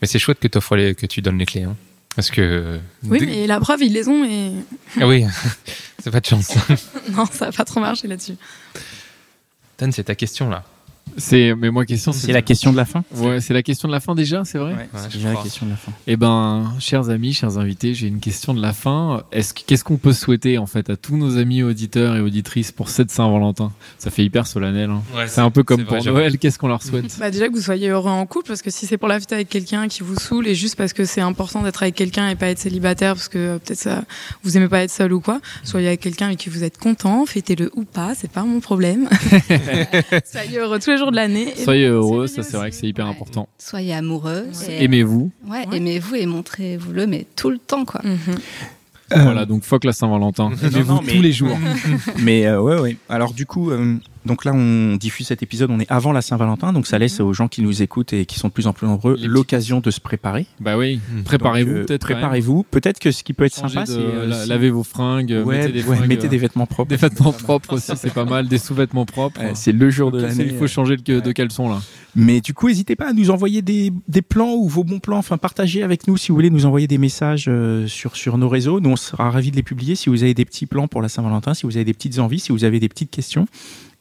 Mais 0.00 0.08
c'est 0.08 0.18
chouette 0.18 0.38
que, 0.38 0.48
t'offres 0.48 0.76
les, 0.76 0.94
que 0.94 1.06
tu 1.06 1.22
donnes 1.22 1.38
les 1.38 1.46
clés. 1.46 1.62
Hein. 1.62 1.76
Parce 2.18 2.32
que. 2.32 2.80
Oui, 3.04 3.20
mais 3.24 3.46
la 3.46 3.60
preuve, 3.60 3.80
ils 3.80 3.92
les 3.92 4.08
ont 4.08 4.24
et 4.24 4.50
Ah 5.00 5.06
oui, 5.06 5.24
c'est 6.02 6.10
pas 6.10 6.18
de 6.18 6.26
chance. 6.26 6.52
non, 7.10 7.26
ça 7.30 7.46
a 7.46 7.52
pas 7.52 7.64
trop 7.64 7.78
marché 7.78 8.08
là-dessus. 8.08 8.34
Dan, 9.78 9.92
c'est 9.92 10.02
ta 10.02 10.16
question 10.16 10.50
là. 10.50 10.64
C'est, 11.16 11.54
mais 11.56 11.70
moi, 11.70 11.84
question, 11.84 12.12
c'est 12.12 12.32
la 12.32 12.42
question 12.42 12.72
de 12.72 12.76
la 12.76 12.84
fin 12.84 13.04
Ouais, 13.16 13.40
c'est 13.40 13.54
la 13.54 13.62
question 13.62 13.88
de 13.88 13.92
la 13.92 14.00
fin 14.00 14.14
déjà, 14.14 14.44
c'est 14.44 14.58
vrai. 14.58 14.72
Ouais, 14.72 14.78
Ouais, 14.78 14.88
c'est 14.94 15.12
déjà 15.14 15.32
la 15.32 15.42
question 15.42 15.66
de 15.66 15.70
la 15.70 15.76
fin. 15.76 15.92
Eh 16.06 16.16
ben, 16.16 16.72
chers 16.78 17.08
amis, 17.10 17.32
chers 17.32 17.58
invités, 17.58 17.94
j'ai 17.94 18.06
une 18.06 18.20
question 18.20 18.54
de 18.54 18.60
la 18.62 18.72
fin. 18.72 19.22
Est-ce 19.32 19.54
que- 19.54 19.60
qu'est-ce 19.66 19.84
qu'on 19.84 19.96
peut 19.96 20.12
souhaiter 20.12 20.58
en 20.58 20.66
fait 20.66 20.90
à 20.90 20.96
tous 20.96 21.16
nos 21.16 21.38
amis 21.38 21.62
auditeurs 21.62 22.16
et 22.16 22.20
auditrices 22.20 22.72
pour 22.72 22.88
cette 22.88 23.10
Saint-Valentin? 23.10 23.72
Ça 23.98 24.10
fait 24.10 24.24
hyper 24.24 24.46
solennel. 24.46 24.90
hein. 24.90 25.02
Ouais, 25.16 25.26
c'est 25.28 25.40
un 25.40 25.50
peu 25.50 25.62
comme 25.62 25.82
vrai, 25.82 25.98
pour. 25.98 26.06
Noël. 26.12 26.38
Qu'est-ce 26.38 26.58
qu'on 26.58 26.68
leur 26.68 26.82
souhaite? 26.82 27.16
Bah 27.18 27.30
déjà 27.30 27.48
que 27.48 27.52
vous 27.54 27.60
soyez 27.62 27.88
heureux 27.88 28.10
en 28.10 28.24
couple, 28.26 28.48
parce 28.48 28.62
que 28.62 28.70
si 28.70 28.86
c'est 28.86 28.98
pour 28.98 29.08
la 29.08 29.18
fête 29.20 29.32
avec 29.32 29.48
quelqu'un 29.48 29.88
qui 29.88 30.02
vous 30.02 30.16
saoule 30.18 30.46
et 30.46 30.54
juste 30.54 30.76
parce 30.76 30.92
que 30.92 31.04
c'est 31.04 31.20
important 31.20 31.62
d'être 31.62 31.82
avec 31.82 31.94
quelqu'un 31.94 32.28
et 32.28 32.36
pas 32.36 32.46
être 32.48 32.58
célibataire 32.58 33.14
parce 33.14 33.28
que 33.28 33.38
euh, 33.38 33.58
peut-être 33.58 33.78
ça 33.78 34.04
vous 34.42 34.56
aimez 34.56 34.68
pas 34.68 34.82
être 34.82 34.90
seul 34.90 35.12
ou 35.12 35.20
quoi, 35.20 35.40
soyez 35.64 35.88
avec 35.88 36.00
quelqu'un 36.00 36.26
avec 36.26 36.38
qui 36.38 36.48
vous 36.50 36.64
êtes 36.64 36.78
content, 36.78 37.24
fêtez-le 37.26 37.70
ou 37.74 37.84
pas, 37.84 38.14
c'est 38.14 38.30
pas 38.30 38.42
mon 38.42 38.60
problème. 38.60 39.08
soyez 40.30 40.58
heureux 40.58 40.78
tous 40.78 40.90
les 40.90 40.97
jours 40.98 41.10
de 41.10 41.16
l'année. 41.16 41.54
Soyez 41.56 41.88
donc, 41.88 41.94
heureux, 41.96 42.26
ça 42.26 42.42
c'est 42.42 42.56
vrai 42.56 42.70
que 42.70 42.76
c'est 42.76 42.86
hyper 42.88 43.06
Ouais. 43.06 43.10
important. 43.12 43.48
Soyez 43.58 43.94
amoureux. 43.94 44.46
Ouais. 44.68 44.74
et- 44.74 44.84
Aimez-vous. 44.84 45.30
Ouais, 45.46 45.66
Ouais. 45.68 45.76
aimez-vous 45.78 46.14
et 46.16 46.26
montrez-vous-le, 46.26 47.06
mais 47.06 47.26
tout 47.36 47.50
le 47.50 47.58
temps, 47.58 47.84
quoi. 47.84 48.00
Mhm. 48.04 48.36
Voilà, 49.22 49.46
donc 49.46 49.62
fuck 49.64 49.84
la 49.84 49.92
Saint-Valentin. 49.92 50.50
Aimez-vous 50.62 51.00
mais- 51.02 51.12
tous 51.14 51.22
les 51.22 51.32
jours. 51.32 51.56
Mais 52.18 52.46
euh, 52.46 52.60
ouais, 52.60 52.78
ouais. 52.78 52.96
Alors 53.08 53.32
du 53.32 53.46
coup, 53.46 53.70
euh, 53.70 53.94
donc 54.28 54.44
là, 54.44 54.52
on 54.54 54.94
diffuse 54.94 55.26
cet 55.26 55.42
épisode, 55.42 55.70
on 55.72 55.80
est 55.80 55.90
avant 55.90 56.12
la 56.12 56.22
Saint-Valentin, 56.22 56.72
donc 56.72 56.86
ça 56.86 56.98
laisse 56.98 57.18
aux 57.18 57.32
gens 57.32 57.48
qui 57.48 57.62
nous 57.62 57.82
écoutent 57.82 58.12
et 58.12 58.26
qui 58.26 58.38
sont 58.38 58.46
de 58.48 58.52
plus 58.52 58.68
en 58.68 58.72
plus 58.72 58.86
nombreux 58.86 59.16
l'occasion 59.24 59.80
de 59.80 59.90
se 59.90 60.00
préparer. 60.00 60.46
bah 60.60 60.76
oui. 60.78 61.00
Mm. 61.12 61.22
Préparez-vous 61.24 61.70
euh, 61.72 61.84
peut-être. 61.84 62.02
Préparez-vous. 62.02 62.62
Peut-être 62.70 63.00
que 63.00 63.10
ce 63.10 63.24
qui 63.24 63.32
peut 63.32 63.44
être 63.44 63.54
sympa, 63.54 63.86
c'est 63.86 63.94
euh, 63.96 64.26
la- 64.26 64.42
si- 64.44 64.48
lavez 64.48 64.70
vos 64.70 64.84
fringues, 64.84 65.30
ouais, 65.44 65.58
mettez 65.58 65.72
des 65.72 65.82
ouais, 65.82 65.96
fringues, 65.96 66.08
mettez 66.08 66.26
euh, 66.26 66.30
des 66.30 66.38
vêtements 66.38 66.66
propres. 66.66 66.90
des 66.90 66.96
vêtements 66.96 67.32
propres 67.48 67.74
aussi, 67.74 67.92
c'est 67.96 68.12
pas 68.14 68.24
mal, 68.24 68.46
des 68.46 68.58
sous-vêtements 68.58 69.06
propres. 69.06 69.40
Ouais, 69.40 69.52
c'est 69.54 69.72
le 69.72 69.90
jour 69.90 70.12
de 70.12 70.20
l'année. 70.20 70.44
Il 70.46 70.56
faut 70.56 70.66
changer 70.68 70.94
le 70.96 71.02
que- 71.02 71.20
de 71.20 71.32
caleçon 71.32 71.68
là. 71.68 71.80
Mais 72.14 72.40
du 72.40 72.52
coup, 72.54 72.68
n'hésitez 72.68 72.96
pas 72.96 73.10
à 73.10 73.12
nous 73.12 73.30
envoyer 73.30 73.62
des, 73.62 73.92
des 74.08 74.22
plans 74.22 74.52
ou 74.54 74.68
vos 74.68 74.84
bons 74.84 74.98
plans. 74.98 75.18
Enfin, 75.18 75.38
partagez 75.38 75.82
avec 75.82 76.06
nous 76.08 76.16
si 76.16 76.28
vous 76.28 76.34
voulez 76.34 76.50
nous 76.50 76.66
envoyer 76.66 76.86
des 76.86 76.98
messages 76.98 77.46
euh, 77.48 77.86
sur, 77.86 78.16
sur 78.16 78.38
nos 78.38 78.48
réseaux. 78.48 78.80
Nous, 78.80 78.90
on 78.90 78.96
sera 78.96 79.30
ravis 79.30 79.50
de 79.50 79.56
les 79.56 79.62
publier 79.62 79.94
si 79.94 80.10
vous 80.10 80.22
avez 80.22 80.34
des 80.34 80.44
petits 80.44 80.66
plans 80.66 80.88
pour 80.88 81.00
la 81.00 81.08
Saint-Valentin, 81.08 81.54
si 81.54 81.64
vous 81.64 81.76
avez 81.76 81.84
des 81.84 81.94
petites 81.94 82.18
envies, 82.18 82.40
si 82.40 82.50
vous 82.52 82.64
avez 82.64 82.80
des 82.80 82.88
petites 82.88 83.10
questions. 83.10 83.46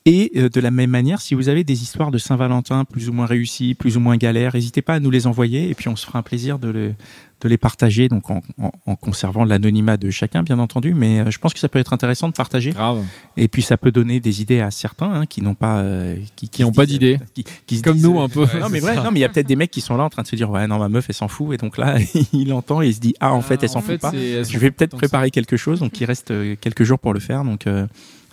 Et 0.09 0.31
euh, 0.37 0.47
de 0.47 0.61
la 0.61 0.71
même 0.71 0.89
manière, 0.89 1.19
si 1.19 1.35
vous 1.35 1.49
avez 1.49 1.65
des 1.65 1.83
histoires 1.83 2.11
de 2.11 2.17
Saint-Valentin 2.17 2.85
plus 2.85 3.09
ou 3.09 3.13
moins 3.13 3.25
réussies, 3.25 3.73
plus 3.75 3.97
ou 3.97 3.99
moins 3.99 4.15
galères, 4.15 4.53
n'hésitez 4.55 4.81
pas 4.81 4.93
à 4.93 4.99
nous 5.01 5.11
les 5.11 5.27
envoyer 5.27 5.69
et 5.69 5.73
puis 5.75 5.89
on 5.89 5.97
se 5.97 6.05
fera 6.05 6.19
un 6.19 6.21
plaisir 6.21 6.59
de, 6.59 6.69
le- 6.69 6.93
de 7.41 7.49
les 7.49 7.57
partager, 7.57 8.07
donc 8.07 8.29
en, 8.31 8.41
en- 8.57 8.71
en 8.85 8.95
conservant 8.95 9.43
l'anonymat 9.43 9.97
de 9.97 10.09
chacun, 10.09 10.43
bien 10.43 10.59
entendu. 10.59 10.93
Mais 10.93 11.19
euh, 11.19 11.29
je 11.29 11.37
pense 11.39 11.53
que 11.53 11.59
ça 11.59 11.67
peut 11.67 11.77
être 11.77 11.91
intéressant 11.91 12.29
de 12.29 12.33
partager. 12.33 12.71
Grave. 12.71 13.03
Et 13.35 13.49
puis 13.49 13.61
ça 13.61 13.75
peut 13.75 13.91
donner 13.91 14.21
des 14.21 14.41
idées 14.41 14.61
à 14.61 14.71
certains 14.71 15.11
hein, 15.11 15.25
qui 15.25 15.41
n'ont 15.41 15.55
pas, 15.55 15.79
euh, 15.79 16.15
qui, 16.37 16.47
Qui 16.47 16.63
ont 16.63 16.71
se 16.71 16.75
pas 16.77 16.85
d'idées. 16.85 17.19
qui, 17.33 17.43
qui 17.65 17.81
Comme 17.81 17.95
disent, 17.95 18.03
nous 18.05 18.17
euh, 18.17 18.23
un 18.23 18.29
peu. 18.29 18.45
Ouais, 18.45 18.59
non 18.61 18.69
mais 18.69 18.79
vrai, 18.79 18.95
non 18.95 19.11
mais 19.11 19.19
il 19.19 19.23
y 19.23 19.25
a 19.25 19.29
peut-être 19.29 19.45
des 19.47 19.57
mecs 19.57 19.71
qui 19.71 19.81
sont 19.81 19.97
là 19.97 20.05
en 20.05 20.09
train 20.09 20.21
de 20.21 20.27
se 20.27 20.37
dire 20.37 20.49
ouais 20.49 20.67
non 20.67 20.79
ma 20.79 20.87
meuf 20.87 21.05
elle 21.09 21.15
s'en 21.15 21.27
fout 21.27 21.53
et 21.53 21.57
donc 21.57 21.77
là 21.77 21.97
il 22.33 22.53
entend 22.53 22.81
et 22.81 22.87
il 22.87 22.93
se 22.93 23.01
dit 23.01 23.13
ah 23.19 23.33
en 23.33 23.41
fait 23.41 23.61
elle 23.61 23.67
s'en 23.69 23.79
en 23.79 23.81
fout 23.81 23.99
pas. 23.99 24.11
Je 24.13 24.57
vais 24.57 24.71
peut-être 24.71 24.95
préparer 24.95 25.31
quelque 25.31 25.57
chose 25.57 25.81
donc 25.81 25.99
il 25.99 26.05
reste 26.05 26.31
euh, 26.31 26.55
quelques 26.61 26.83
jours 26.85 26.97
pour 26.99 27.13
le 27.13 27.19
faire 27.19 27.43
donc 27.43 27.67
euh, 27.67 27.85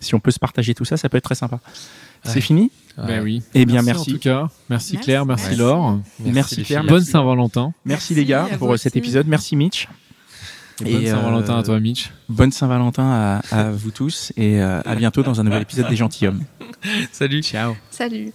si 0.05 0.15
on 0.15 0.21
peut 0.21 0.31
se 0.31 0.39
partager 0.39 0.75
tout 0.75 0.85
ça 0.85 0.97
ça 0.97 1.09
peut 1.09 1.17
être 1.17 1.25
très 1.25 1.35
sympa. 1.35 1.59
C'est 2.23 2.37
Ouais. 2.37 2.41
fini 2.41 2.71
Ben 2.97 3.23
oui. 3.23 3.43
Eh 3.55 3.67
bien, 3.67 3.81
En 3.81 3.85
merci. 3.85 4.13
tout 4.13 4.19
cas, 4.19 4.49
merci, 4.71 4.95
Merci. 4.95 4.97
Claire, 4.99 5.27
merci 5.27 5.45
Merci. 5.47 5.59
Laure. 5.59 5.99
Merci, 6.21 6.63
Claire. 6.63 6.85
Bonne 6.85 7.05
Saint-Valentin. 7.05 7.73
Merci 7.85 8.15
les 8.15 8.25
gars 8.25 8.49
pour 8.59 8.73
euh, 8.73 8.77
cet 8.77 8.97
épisode. 8.97 9.27
Merci 9.27 9.57
Mitch. 9.57 9.89
Et 10.85 10.93
bonne 10.93 11.03
Et, 11.03 11.07
Saint-Valentin 11.11 11.55
euh, 11.57 11.59
à 11.59 11.63
toi, 11.63 11.81
Mitch. 11.81 12.11
Bonne 12.29 12.51
Saint-Valentin 12.53 13.05
à, 13.05 13.41
à 13.51 13.71
vous 13.71 13.91
tous 13.91 14.33
et 14.37 14.61
euh, 14.63 14.81
à 14.85 14.95
bientôt 14.95 15.23
dans 15.23 15.41
un 15.41 15.45
nouvel 15.45 15.63
épisode 15.63 15.89
des 15.89 15.97
gentilshommes. 15.97 16.45
Salut. 17.13 17.43
Ciao. 17.43 17.77
Salut. 17.91 18.33